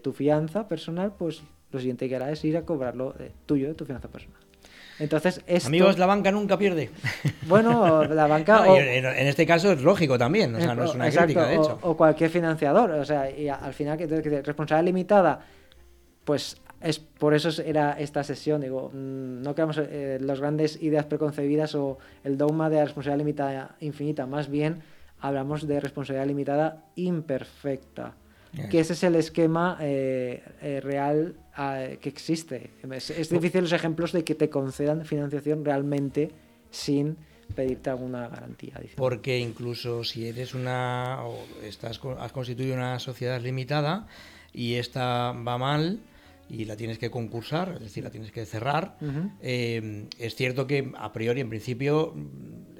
tu 0.00 0.12
fianza 0.12 0.68
personal, 0.68 1.16
pues 1.18 1.42
lo 1.72 1.80
siguiente 1.80 2.08
que 2.08 2.14
hará 2.14 2.30
es 2.30 2.44
ir 2.44 2.56
a 2.56 2.64
cobrarlo 2.64 3.16
tuyo 3.46 3.66
de 3.66 3.74
tu 3.74 3.84
fianza 3.84 4.06
personal. 4.06 4.43
Entonces, 4.98 5.42
esto... 5.46 5.68
Amigos, 5.68 5.98
la 5.98 6.06
banca 6.06 6.30
nunca 6.30 6.56
pierde. 6.58 6.90
Bueno, 7.48 8.04
la 8.04 8.26
banca... 8.26 8.64
No, 8.64 8.72
o- 8.72 8.76
en, 8.78 9.26
este 9.26 9.46
caso 9.46 9.72
es 9.72 9.82
lógico 9.82 10.16
también, 10.16 10.54
o 10.54 10.60
sea, 10.60 10.74
no 10.74 10.84
es 10.84 10.94
una 10.94 11.06
Exacto, 11.06 11.34
crítica, 11.34 11.46
de 11.46 11.54
hecho. 11.56 11.78
O, 11.82 11.96
cualquier 11.96 12.30
financiador. 12.30 12.90
O 12.92 13.04
sea, 13.04 13.30
y 13.30 13.48
al 13.48 13.74
final, 13.74 13.98
que, 13.98 14.06
que 14.08 14.42
responsabilidad 14.42 14.84
limitada, 14.84 15.40
pues 16.24 16.56
es 16.80 16.98
por 16.98 17.34
eso 17.34 17.50
era 17.62 17.92
esta 17.98 18.22
sesión. 18.24 18.60
Digo, 18.60 18.90
mm, 18.92 19.42
no 19.42 19.54
queramos 19.54 19.78
eh, 19.78 20.18
las 20.20 20.40
grandes 20.40 20.80
ideas 20.82 21.06
preconcebidas 21.06 21.74
o 21.74 21.98
el 22.22 22.36
dogma 22.38 22.70
de 22.70 22.76
la 22.76 22.84
responsabilidad 22.84 23.18
limitada 23.18 23.76
infinita. 23.80 24.26
Más 24.26 24.48
bien, 24.48 24.82
hablamos 25.20 25.66
de 25.66 25.80
responsabilidad 25.80 26.26
limitada 26.26 26.84
imperfecta. 26.96 28.12
Yes. 28.54 28.68
Que 28.68 28.80
ese 28.80 28.92
es 28.92 29.02
el 29.02 29.16
esquema 29.16 29.78
eh, 29.80 30.42
eh, 30.62 30.80
real 30.80 31.34
ah, 31.56 31.86
que 32.00 32.08
existe. 32.08 32.70
Es, 32.92 33.10
es 33.10 33.28
difícil 33.30 33.62
los 33.62 33.72
ejemplos 33.72 34.12
de 34.12 34.24
que 34.24 34.34
te 34.34 34.48
concedan 34.48 35.04
financiación 35.04 35.64
realmente 35.64 36.30
sin 36.70 37.16
pedirte 37.54 37.90
alguna 37.90 38.28
garantía. 38.28 38.74
adicional. 38.76 38.96
Porque 38.96 39.38
incluso 39.38 40.04
si 40.04 40.28
eres 40.28 40.54
una 40.54 41.24
o 41.24 41.44
estás 41.62 42.00
has 42.18 42.32
constituido 42.32 42.74
una 42.74 42.98
sociedad 42.98 43.40
limitada 43.40 44.06
y 44.52 44.74
esta 44.74 45.32
va 45.32 45.58
mal 45.58 46.00
y 46.60 46.64
la 46.64 46.76
tienes 46.76 46.98
que 46.98 47.10
concursar, 47.10 47.72
es 47.76 47.80
decir, 47.80 48.04
la 48.04 48.10
tienes 48.10 48.30
que 48.32 48.44
cerrar, 48.46 48.96
eh, 49.40 50.06
es 50.18 50.34
cierto 50.34 50.66
que 50.66 50.92
a 50.96 51.12
priori, 51.12 51.40
en 51.40 51.48
principio, 51.48 52.14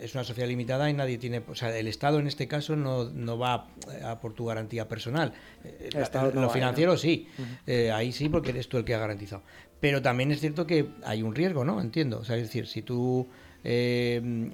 es 0.01 0.15
una 0.15 0.25
sociedad 0.25 0.49
limitada 0.49 0.89
y 0.91 0.93
nadie 0.95 1.19
tiene, 1.19 1.43
o 1.49 1.55
sea, 1.55 1.77
el 1.77 1.87
Estado 1.89 2.19
en 2.19 2.27
este 2.27 2.47
caso 2.47 2.77
no, 2.77 3.05
no 3.11 3.39
va 3.39 3.69
a, 4.03 4.13
a 4.13 4.21
por 4.21 4.33
tu 4.35 4.45
garantía 4.47 4.87
personal. 4.89 5.33
Eh, 5.65 5.91
El 5.95 6.03
Estado 6.03 6.31
no 6.33 6.43
lo 6.43 6.47
va, 6.49 6.53
financiero 6.53 6.93
¿no? 6.93 6.99
sí, 6.99 7.27
eh, 7.67 7.91
ahí 7.91 8.13
sí 8.13 8.29
porque 8.29 8.51
eres 8.51 8.69
tú 8.69 8.77
el 8.79 8.85
que 8.85 8.95
ha 8.95 8.99
garantizado. 8.99 9.43
Pero 9.81 10.01
también 10.03 10.31
es 10.31 10.41
cierto 10.41 10.67
que 10.67 10.87
hay 11.05 11.23
un 11.23 11.35
riesgo, 11.35 11.65
¿no? 11.65 11.81
Entiendo. 11.81 12.19
O 12.21 12.25
sea, 12.25 12.37
es 12.37 12.43
decir, 12.43 12.67
si 12.67 12.83
tú 12.83 13.27
eh, 13.65 14.51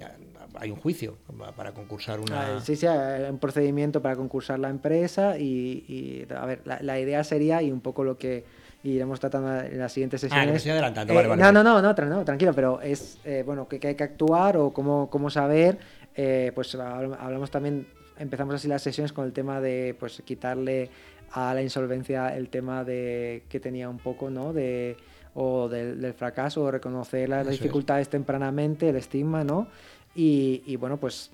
hay 0.55 0.69
un 0.71 0.77
juicio 0.77 1.17
pa- 1.37 1.53
para 1.53 1.73
concursar 1.73 2.19
una. 2.19 2.57
Ah, 2.57 2.61
Sí, 2.61 2.75
sí, 2.75 2.85
hay 2.85 3.29
un 3.29 3.39
procedimiento 3.39 4.01
para 4.01 4.15
concursar 4.15 4.59
la 4.59 4.69
empresa 4.69 5.37
y, 5.37 5.45
y, 5.87 6.33
a 6.33 6.45
ver, 6.45 6.61
la, 6.65 6.79
la 6.81 6.99
idea 6.99 7.23
sería, 7.23 7.61
y 7.61 7.71
un 7.71 7.81
poco 7.81 8.03
lo 8.03 8.17
que 8.17 8.43
iremos 8.83 9.19
tratando 9.19 9.59
en 9.61 9.77
las 9.79 9.91
siguientes 9.93 10.23
Ah, 10.23 10.25
que 10.25 10.29
sesiones... 10.29 10.51
me 10.51 10.57
estoy 10.57 10.71
adelantando, 10.71 11.13
Eh, 11.13 11.15
vale, 11.15 11.27
vale, 11.29 11.41
no, 11.41 11.51
no, 11.51 11.63
no, 11.63 11.81
no, 11.81 11.95
tra- 11.95 12.07
no, 12.07 12.25
tranquilo, 12.25 12.53
pero 12.53 12.81
es, 12.81 13.19
eh, 13.25 13.43
bueno, 13.45 13.67
que, 13.67 13.79
que 13.79 13.89
hay 13.89 13.95
que 13.95 14.03
actuar 14.03 14.57
o 14.57 14.71
cómo, 14.71 15.09
cómo 15.09 15.29
saber, 15.29 15.77
eh, 16.15 16.51
pues 16.55 16.75
habl- 16.75 17.15
hablamos 17.19 17.51
también, 17.51 17.87
empezamos 18.17 18.55
así 18.55 18.67
las 18.67 18.81
sesiones 18.81 19.13
con 19.13 19.25
el 19.25 19.33
tema 19.33 19.61
de, 19.61 19.95
pues, 19.99 20.21
quitarle 20.25 20.89
a 21.33 21.53
la 21.53 21.61
insolvencia 21.61 22.35
el 22.35 22.49
tema 22.49 22.83
de 22.83 23.43
que 23.49 23.59
tenía 23.59 23.87
un 23.89 23.97
poco, 23.99 24.29
¿no? 24.29 24.51
De, 24.51 24.97
o 25.33 25.69
del, 25.69 26.01
del 26.01 26.13
fracaso, 26.13 26.63
o 26.63 26.71
reconocer 26.71 27.29
las 27.29 27.43
Eso 27.43 27.51
es. 27.51 27.59
dificultades 27.61 28.09
tempranamente, 28.09 28.89
el 28.89 28.97
estigma, 28.97 29.43
¿no? 29.45 29.67
Y, 30.13 30.61
y 30.65 30.75
bueno, 30.75 30.97
pues 30.97 31.31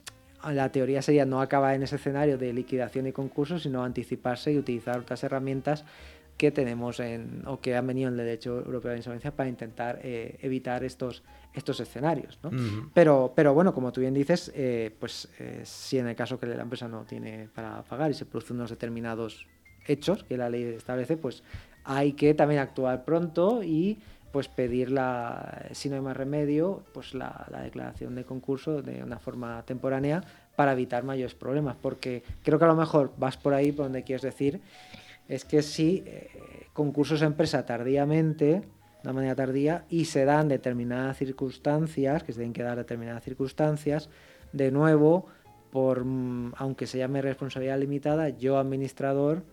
la 0.51 0.71
teoría 0.71 1.01
sería 1.01 1.25
no 1.25 1.41
acabar 1.41 1.73
en 1.73 1.81
ese 1.81 1.95
escenario 1.95 2.37
de 2.37 2.53
liquidación 2.53 3.07
y 3.07 3.11
concurso, 3.11 3.57
sino 3.57 3.83
anticiparse 3.83 4.51
y 4.53 4.59
utilizar 4.59 4.99
otras 4.99 5.23
herramientas 5.23 5.83
que 6.37 6.51
tenemos 6.51 6.99
en, 6.99 7.43
o 7.47 7.59
que 7.59 7.75
han 7.75 7.87
venido 7.87 8.07
en 8.09 8.13
el 8.13 8.25
derecho 8.25 8.59
europeo 8.59 8.91
de 8.91 8.97
insolvencia 8.97 9.31
para 9.31 9.49
intentar 9.49 9.99
eh, 10.03 10.37
evitar 10.41 10.83
estos, 10.83 11.23
estos 11.53 11.79
escenarios. 11.79 12.39
pero, 12.93 13.33
pero 13.35 13.53
bueno, 13.53 13.73
como 13.73 13.91
tú 13.91 14.01
bien 14.01 14.13
dices, 14.13 14.51
eh, 14.55 14.95
pues 14.99 15.27
eh, 15.39 15.61
si 15.63 15.97
en 15.97 16.07
el 16.07 16.15
caso 16.15 16.39
que 16.39 16.45
la 16.45 16.61
empresa 16.61 16.87
no 16.87 17.03
tiene 17.03 17.49
para 17.53 17.81
pagar 17.83 18.11
y 18.11 18.13
se 18.13 18.25
producen 18.25 18.57
unos 18.57 18.69
determinados 18.69 19.47
hechos 19.87 20.23
que 20.23 20.37
la 20.37 20.49
ley 20.49 20.63
establece, 20.63 21.17
pues 21.17 21.43
hay 21.83 22.13
que 22.13 22.33
también 22.35 22.61
actuar 22.61 23.03
pronto 23.03 23.63
y 23.63 23.97
pues 24.31 24.47
pedir 24.49 24.91
la, 24.91 25.65
si 25.71 25.89
no 25.89 25.95
hay 25.95 26.01
más 26.01 26.15
remedio, 26.15 26.83
pues 26.93 27.15
la, 27.15 27.47
la 27.49 27.61
declaración 27.61 28.13
de 28.13 28.25
concurso 28.25 28.83
de 28.83 29.01
una 29.01 29.17
forma 29.17 29.63
temporánea 29.65 30.21
para 30.55 30.73
evitar 30.73 31.03
mayores 31.03 31.33
problemas, 31.33 31.77
porque 31.81 32.23
creo 32.43 32.59
que 32.59 32.65
a 32.65 32.67
lo 32.67 32.75
mejor 32.75 33.13
vas 33.17 33.37
por 33.37 33.53
ahí 33.53 33.71
por 33.71 33.85
donde 33.85 34.03
quieres 34.03 34.23
decir, 34.23 34.59
es 35.27 35.45
que 35.45 35.61
si 35.61 36.03
eh, 36.05 36.29
concursos 36.73 37.21
empresa 37.21 37.65
tardíamente, 37.65 38.45
de 38.45 38.67
una 39.03 39.13
manera 39.13 39.35
tardía, 39.35 39.85
y 39.89 40.05
se 40.05 40.25
dan 40.25 40.47
determinadas 40.47 41.17
circunstancias, 41.17 42.23
que 42.23 42.33
se 42.33 42.39
tienen 42.39 42.53
que 42.53 42.63
dar 42.63 42.77
determinadas 42.77 43.23
circunstancias, 43.23 44.09
de 44.53 44.71
nuevo, 44.71 45.27
mm, 45.73 46.51
aunque 46.55 46.87
se 46.87 46.97
llame 46.97 47.21
responsabilidad 47.21 47.79
limitada, 47.79 48.29
yo 48.29 48.57
administrador, 48.57 49.43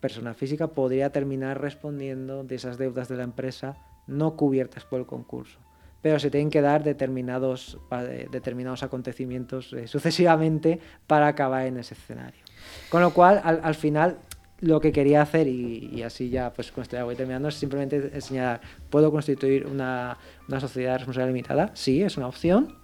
persona 0.00 0.34
física, 0.34 0.68
podría 0.68 1.10
terminar 1.10 1.60
respondiendo 1.60 2.44
de 2.44 2.54
esas 2.54 2.78
deudas 2.78 3.08
de 3.08 3.16
la 3.16 3.24
empresa 3.24 3.76
no 4.06 4.36
cubiertas 4.36 4.84
por 4.84 5.00
el 5.00 5.06
concurso. 5.06 5.58
Pero 6.00 6.18
se 6.18 6.30
tienen 6.30 6.50
que 6.50 6.62
dar 6.62 6.84
determinados, 6.84 7.78
eh, 7.90 8.28
determinados 8.30 8.82
acontecimientos 8.82 9.72
eh, 9.72 9.88
sucesivamente 9.88 10.80
para 11.06 11.26
acabar 11.26 11.66
en 11.66 11.78
ese 11.78 11.94
escenario. 11.94 12.40
Con 12.88 13.02
lo 13.02 13.12
cual, 13.12 13.40
al, 13.42 13.60
al 13.62 13.74
final, 13.74 14.18
lo 14.60 14.80
que 14.80 14.92
quería 14.92 15.22
hacer, 15.22 15.46
y, 15.46 15.90
y 15.92 16.02
así 16.02 16.30
ya 16.30 16.52
pues 16.52 16.72
con 16.72 16.82
esto 16.82 16.96
ya 16.96 17.04
voy 17.04 17.14
terminando, 17.14 17.48
es 17.48 17.54
simplemente 17.54 18.20
señalar, 18.20 18.60
¿puedo 18.90 19.10
constituir 19.10 19.66
una, 19.66 20.18
una 20.48 20.60
sociedad 20.60 20.92
de 20.92 20.98
responsabilidad 20.98 21.34
limitada? 21.34 21.70
Sí, 21.74 22.02
es 22.02 22.16
una 22.16 22.26
opción, 22.26 22.74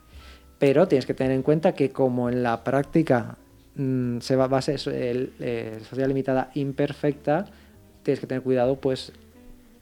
pero 0.59 0.87
tienes 0.87 1.07
que 1.07 1.15
tener 1.15 1.33
en 1.33 1.43
cuenta 1.43 1.75
que 1.75 1.91
como 1.91 2.29
en 2.29 2.43
la 2.43 2.63
práctica 2.63 3.37
mm, 3.75 4.19
se 4.21 4.37
va 4.37 4.45
a 4.45 4.63
ser 4.63 4.81
el, 4.95 5.33
eh, 5.41 5.81
sociedad 5.89 6.09
limitada 6.09 6.51
imperfecta, 6.55 7.47
tienes 8.03 8.21
que 8.21 8.27
tener 8.27 8.43
cuidado 8.43 8.77
pues 8.77 9.13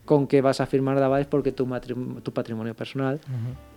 con 0.05 0.27
qué 0.27 0.41
vas 0.41 0.61
a 0.61 0.67
firmar 0.67 0.99
de 0.99 1.05
avales 1.05 1.27
porque 1.27 1.53
tu, 1.53 1.69
tu 2.23 2.33
patrimonio 2.33 2.75
personal 2.75 3.21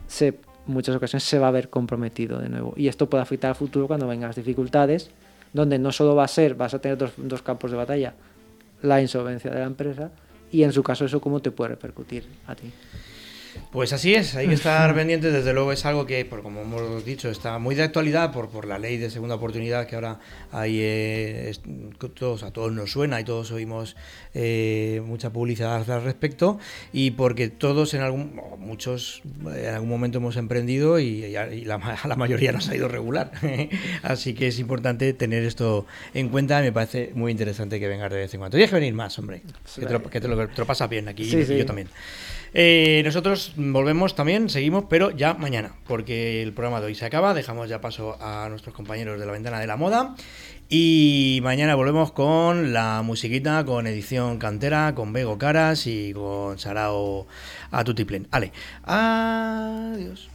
se, 0.07 0.39
muchas 0.65 0.95
ocasiones 0.95 1.23
se 1.23 1.39
va 1.39 1.49
a 1.49 1.51
ver 1.51 1.69
comprometido 1.69 2.39
de 2.39 2.49
nuevo. 2.49 2.73
Y 2.75 2.87
esto 2.87 3.09
puede 3.09 3.21
afectar 3.21 3.49
al 3.49 3.55
futuro 3.55 3.87
cuando 3.87 4.07
vengan 4.07 4.29
las 4.29 4.35
dificultades, 4.35 5.11
donde 5.55 5.79
no 5.79 5.93
solo 5.93 6.15
va 6.15 6.25
a 6.25 6.27
ser, 6.27 6.53
vas 6.53 6.73
a 6.73 6.79
tener 6.79 6.97
dos, 6.97 7.41
campos 7.41 7.71
de 7.71 7.77
batalla, 7.77 8.13
la 8.81 9.01
insolvencia 9.01 9.49
de 9.49 9.59
la 9.59 9.65
empresa 9.65 10.11
y 10.51 10.63
en 10.63 10.73
su 10.73 10.83
caso 10.83 11.05
eso 11.05 11.21
cómo 11.21 11.39
te 11.39 11.49
puede 11.49 11.69
repercutir 11.69 12.25
a 12.45 12.55
ti. 12.55 12.73
Pues 13.71 13.91
así 13.93 14.13
es, 14.15 14.35
hay 14.35 14.47
que 14.47 14.53
estar 14.53 14.93
pendientes, 14.95 15.33
desde 15.33 15.51
luego 15.53 15.71
es 15.73 15.85
algo 15.85 16.05
que, 16.05 16.23
por 16.23 16.41
como 16.41 16.61
hemos 16.61 17.03
dicho, 17.03 17.29
está 17.29 17.59
muy 17.59 17.75
de 17.75 17.83
actualidad 17.83 18.31
por, 18.31 18.49
por 18.49 18.65
la 18.67 18.79
ley 18.79 18.97
de 18.97 19.09
segunda 19.09 19.35
oportunidad 19.35 19.85
que 19.87 19.95
ahora 19.95 20.19
hay, 20.51 20.79
eh, 20.79 21.49
es- 21.49 21.61
todos, 22.13 22.43
a 22.43 22.51
todos 22.51 22.71
nos 22.71 22.91
suena 22.91 23.19
y 23.19 23.23
todos 23.25 23.51
oímos 23.51 23.95
eh, 24.33 25.01
mucha 25.05 25.29
publicidad 25.31 25.89
al 25.91 26.03
respecto 26.03 26.57
y 26.93 27.11
porque 27.11 27.49
todos 27.49 27.93
en 27.93 28.01
algún, 28.01 28.39
muchos 28.59 29.21
eh, 29.53 29.65
en 29.67 29.73
algún 29.73 29.89
momento 29.89 30.19
hemos 30.19 30.37
emprendido 30.37 30.99
y, 30.99 31.25
y 31.25 31.65
la, 31.65 31.77
ma- 31.77 31.97
la 32.07 32.15
mayoría 32.15 32.51
nos 32.53 32.69
ha 32.69 32.75
ido 32.75 32.87
regular. 32.87 33.31
Así 34.03 34.33
que 34.33 34.47
es 34.47 34.59
importante 34.59 35.11
tener 35.13 35.43
esto 35.43 35.85
en 36.13 36.29
cuenta 36.29 36.61
me 36.61 36.71
parece 36.71 37.11
muy 37.13 37.31
interesante 37.31 37.79
que 37.79 37.87
vengas 37.87 38.11
de 38.11 38.17
vez 38.19 38.33
en 38.33 38.39
cuando. 38.39 38.55
Tienes 38.55 38.69
que 38.69 38.75
venir 38.75 38.93
más, 38.93 39.17
hombre, 39.19 39.41
que 39.75 39.85
te 39.85 39.91
lo, 39.91 40.03
que 40.03 40.21
te 40.21 40.27
lo- 40.27 40.47
te 40.47 40.59
lo 40.65 40.87
bien 40.87 41.07
aquí 41.09 41.25
Sí, 41.25 41.37
y 41.39 41.45
sí. 41.45 41.57
yo 41.57 41.65
también. 41.65 41.87
Eh, 42.57 43.01
nosotros 43.03 43.51
volvemos 43.57 44.15
también, 44.15 44.49
seguimos, 44.49 44.85
pero 44.89 45.11
ya 45.11 45.33
mañana, 45.33 45.73
porque 45.85 46.41
el 46.41 46.53
programa 46.53 46.79
de 46.79 46.87
hoy 46.87 46.95
se 46.95 47.05
acaba. 47.05 47.33
Dejamos 47.33 47.67
ya 47.67 47.81
paso 47.81 48.17
a 48.21 48.47
nuestros 48.49 48.73
compañeros 48.73 49.19
de 49.19 49.25
la 49.25 49.33
ventana 49.33 49.59
de 49.59 49.67
la 49.67 49.75
moda. 49.75 50.15
Y 50.69 51.41
mañana 51.43 51.75
volvemos 51.75 52.13
con 52.13 52.71
la 52.71 53.01
musiquita, 53.03 53.65
con 53.65 53.87
edición 53.87 54.37
cantera, 54.37 54.95
con 54.95 55.11
Bego 55.11 55.37
Caras 55.37 55.85
y 55.85 56.13
con 56.13 56.57
Sarao 56.57 57.27
a 57.71 57.83
Tutiplen. 57.83 58.25
Ale, 58.31 58.53
adiós. 58.85 60.29